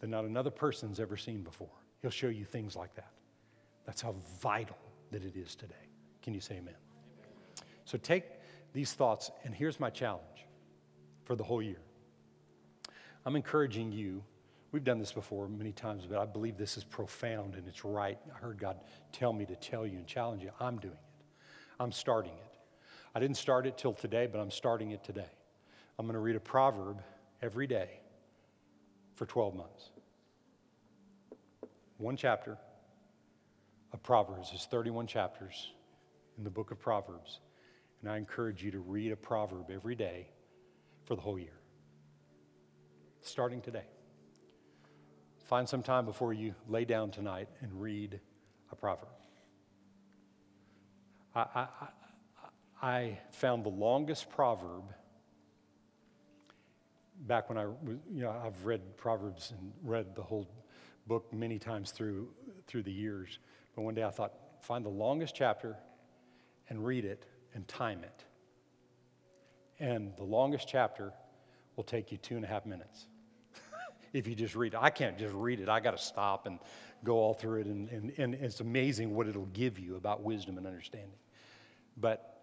That 0.00 0.08
not 0.08 0.24
another 0.24 0.50
person's 0.50 1.00
ever 1.00 1.16
seen 1.16 1.42
before. 1.42 1.70
He'll 2.02 2.10
show 2.10 2.28
you 2.28 2.44
things 2.44 2.76
like 2.76 2.94
that. 2.94 3.10
That's 3.86 4.00
how 4.00 4.14
vital 4.40 4.76
that 5.10 5.24
it 5.24 5.36
is 5.36 5.56
today. 5.56 5.74
Can 6.22 6.34
you 6.34 6.40
say 6.40 6.56
amen? 6.56 6.74
So 7.84 7.98
take 7.98 8.24
these 8.72 8.92
thoughts, 8.92 9.30
and 9.44 9.54
here's 9.54 9.80
my 9.80 9.90
challenge 9.90 10.46
for 11.24 11.34
the 11.34 11.44
whole 11.44 11.62
year. 11.62 11.80
I'm 13.24 13.36
encouraging 13.36 13.90
you 13.90 14.22
We've 14.76 14.84
done 14.84 14.98
this 14.98 15.12
before 15.12 15.48
many 15.48 15.72
times, 15.72 16.04
but 16.06 16.18
I 16.18 16.26
believe 16.26 16.58
this 16.58 16.76
is 16.76 16.84
profound 16.84 17.54
and 17.54 17.66
it's 17.66 17.82
right. 17.82 18.18
I 18.30 18.38
heard 18.38 18.58
God 18.58 18.76
tell 19.10 19.32
me 19.32 19.46
to 19.46 19.56
tell 19.56 19.86
you 19.86 19.96
and 19.96 20.06
challenge 20.06 20.42
you. 20.42 20.50
I'm 20.60 20.76
doing 20.76 20.92
it. 20.92 21.24
I'm 21.80 21.90
starting 21.90 22.32
it. 22.32 22.58
I 23.14 23.20
didn't 23.20 23.38
start 23.38 23.66
it 23.66 23.78
till 23.78 23.94
today, 23.94 24.28
but 24.30 24.38
I'm 24.38 24.50
starting 24.50 24.90
it 24.90 25.02
today. 25.02 25.30
I'm 25.98 26.04
going 26.04 26.12
to 26.12 26.20
read 26.20 26.36
a 26.36 26.40
proverb 26.40 27.00
every 27.40 27.66
day 27.66 27.88
for 29.14 29.24
12 29.24 29.54
months. 29.54 29.88
One 31.96 32.18
chapter 32.18 32.58
of 33.94 34.02
Proverbs. 34.02 34.50
There's 34.50 34.66
31 34.66 35.06
chapters 35.06 35.72
in 36.36 36.44
the 36.44 36.50
book 36.50 36.70
of 36.70 36.78
Proverbs. 36.78 37.40
And 38.02 38.10
I 38.10 38.18
encourage 38.18 38.62
you 38.62 38.72
to 38.72 38.80
read 38.80 39.10
a 39.10 39.16
proverb 39.16 39.70
every 39.70 39.94
day 39.94 40.28
for 41.06 41.14
the 41.14 41.22
whole 41.22 41.38
year, 41.38 41.58
starting 43.22 43.62
today. 43.62 43.86
Find 45.46 45.68
some 45.68 45.82
time 45.82 46.04
before 46.04 46.32
you 46.32 46.56
lay 46.68 46.84
down 46.84 47.12
tonight 47.12 47.48
and 47.60 47.80
read 47.80 48.18
a 48.72 48.76
proverb. 48.76 49.08
I, 51.36 51.40
I, 51.54 51.68
I 52.82 53.18
found 53.30 53.64
the 53.64 53.70
longest 53.70 54.28
proverb 54.28 54.82
back 57.28 57.48
when 57.48 57.58
I 57.58 57.66
was, 57.66 57.76
you 58.12 58.22
know, 58.22 58.30
I've 58.30 58.66
read 58.66 58.96
Proverbs 58.96 59.52
and 59.56 59.72
read 59.84 60.16
the 60.16 60.22
whole 60.22 60.48
book 61.06 61.32
many 61.32 61.60
times 61.60 61.92
through, 61.92 62.28
through 62.66 62.82
the 62.82 62.92
years. 62.92 63.38
But 63.76 63.82
one 63.82 63.94
day 63.94 64.02
I 64.02 64.10
thought, 64.10 64.32
find 64.62 64.84
the 64.84 64.90
longest 64.90 65.36
chapter 65.36 65.76
and 66.68 66.84
read 66.84 67.04
it 67.04 67.24
and 67.54 67.68
time 67.68 68.02
it. 68.02 68.24
And 69.78 70.12
the 70.16 70.24
longest 70.24 70.66
chapter 70.66 71.12
will 71.76 71.84
take 71.84 72.10
you 72.10 72.18
two 72.18 72.34
and 72.34 72.44
a 72.44 72.48
half 72.48 72.66
minutes 72.66 73.06
if 74.12 74.26
you 74.26 74.34
just 74.34 74.54
read 74.54 74.74
it. 74.74 74.78
I 74.80 74.90
can't 74.90 75.18
just 75.18 75.34
read 75.34 75.60
it, 75.60 75.68
I 75.68 75.80
got 75.80 75.92
to 75.92 76.02
stop 76.02 76.46
and 76.46 76.58
go 77.04 77.16
all 77.16 77.34
through 77.34 77.60
it, 77.60 77.66
and, 77.66 77.88
and, 77.90 78.12
and 78.18 78.34
it's 78.34 78.60
amazing 78.60 79.14
what 79.14 79.28
it'll 79.28 79.46
give 79.46 79.78
you 79.78 79.96
about 79.96 80.22
wisdom 80.22 80.58
and 80.58 80.66
understanding. 80.66 81.18
But 81.96 82.36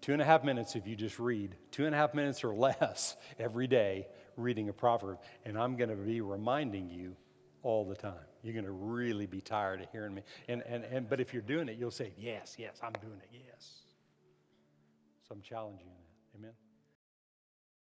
two 0.00 0.12
and 0.12 0.22
a 0.22 0.24
half 0.24 0.44
minutes 0.44 0.76
if 0.76 0.86
you 0.86 0.96
just 0.96 1.18
read, 1.18 1.56
two 1.70 1.86
and 1.86 1.94
a 1.94 1.98
half 1.98 2.14
minutes 2.14 2.44
or 2.44 2.54
less 2.54 3.16
every 3.38 3.66
day 3.66 4.06
reading 4.36 4.68
a 4.68 4.72
proverb, 4.72 5.18
and 5.44 5.58
I'm 5.58 5.76
going 5.76 5.90
to 5.90 5.96
be 5.96 6.20
reminding 6.20 6.88
you 6.90 7.16
all 7.62 7.84
the 7.84 7.94
time. 7.94 8.14
You're 8.42 8.54
going 8.54 8.64
to 8.64 8.70
really 8.70 9.26
be 9.26 9.40
tired 9.40 9.82
of 9.82 9.90
hearing 9.92 10.14
me. 10.14 10.22
And, 10.48 10.62
and, 10.66 10.84
and, 10.84 11.08
but 11.08 11.20
if 11.20 11.34
you're 11.34 11.42
doing 11.42 11.68
it, 11.68 11.76
you'll 11.78 11.90
say, 11.90 12.12
Yes, 12.16 12.56
yes, 12.58 12.78
I'm 12.82 12.92
doing 13.02 13.20
it, 13.22 13.28
yes. 13.32 13.80
So 15.28 15.34
I'm 15.34 15.42
challenging 15.42 15.86
you 15.86 16.36
in 16.36 16.42
that. 16.42 16.48
Amen. 16.48 16.69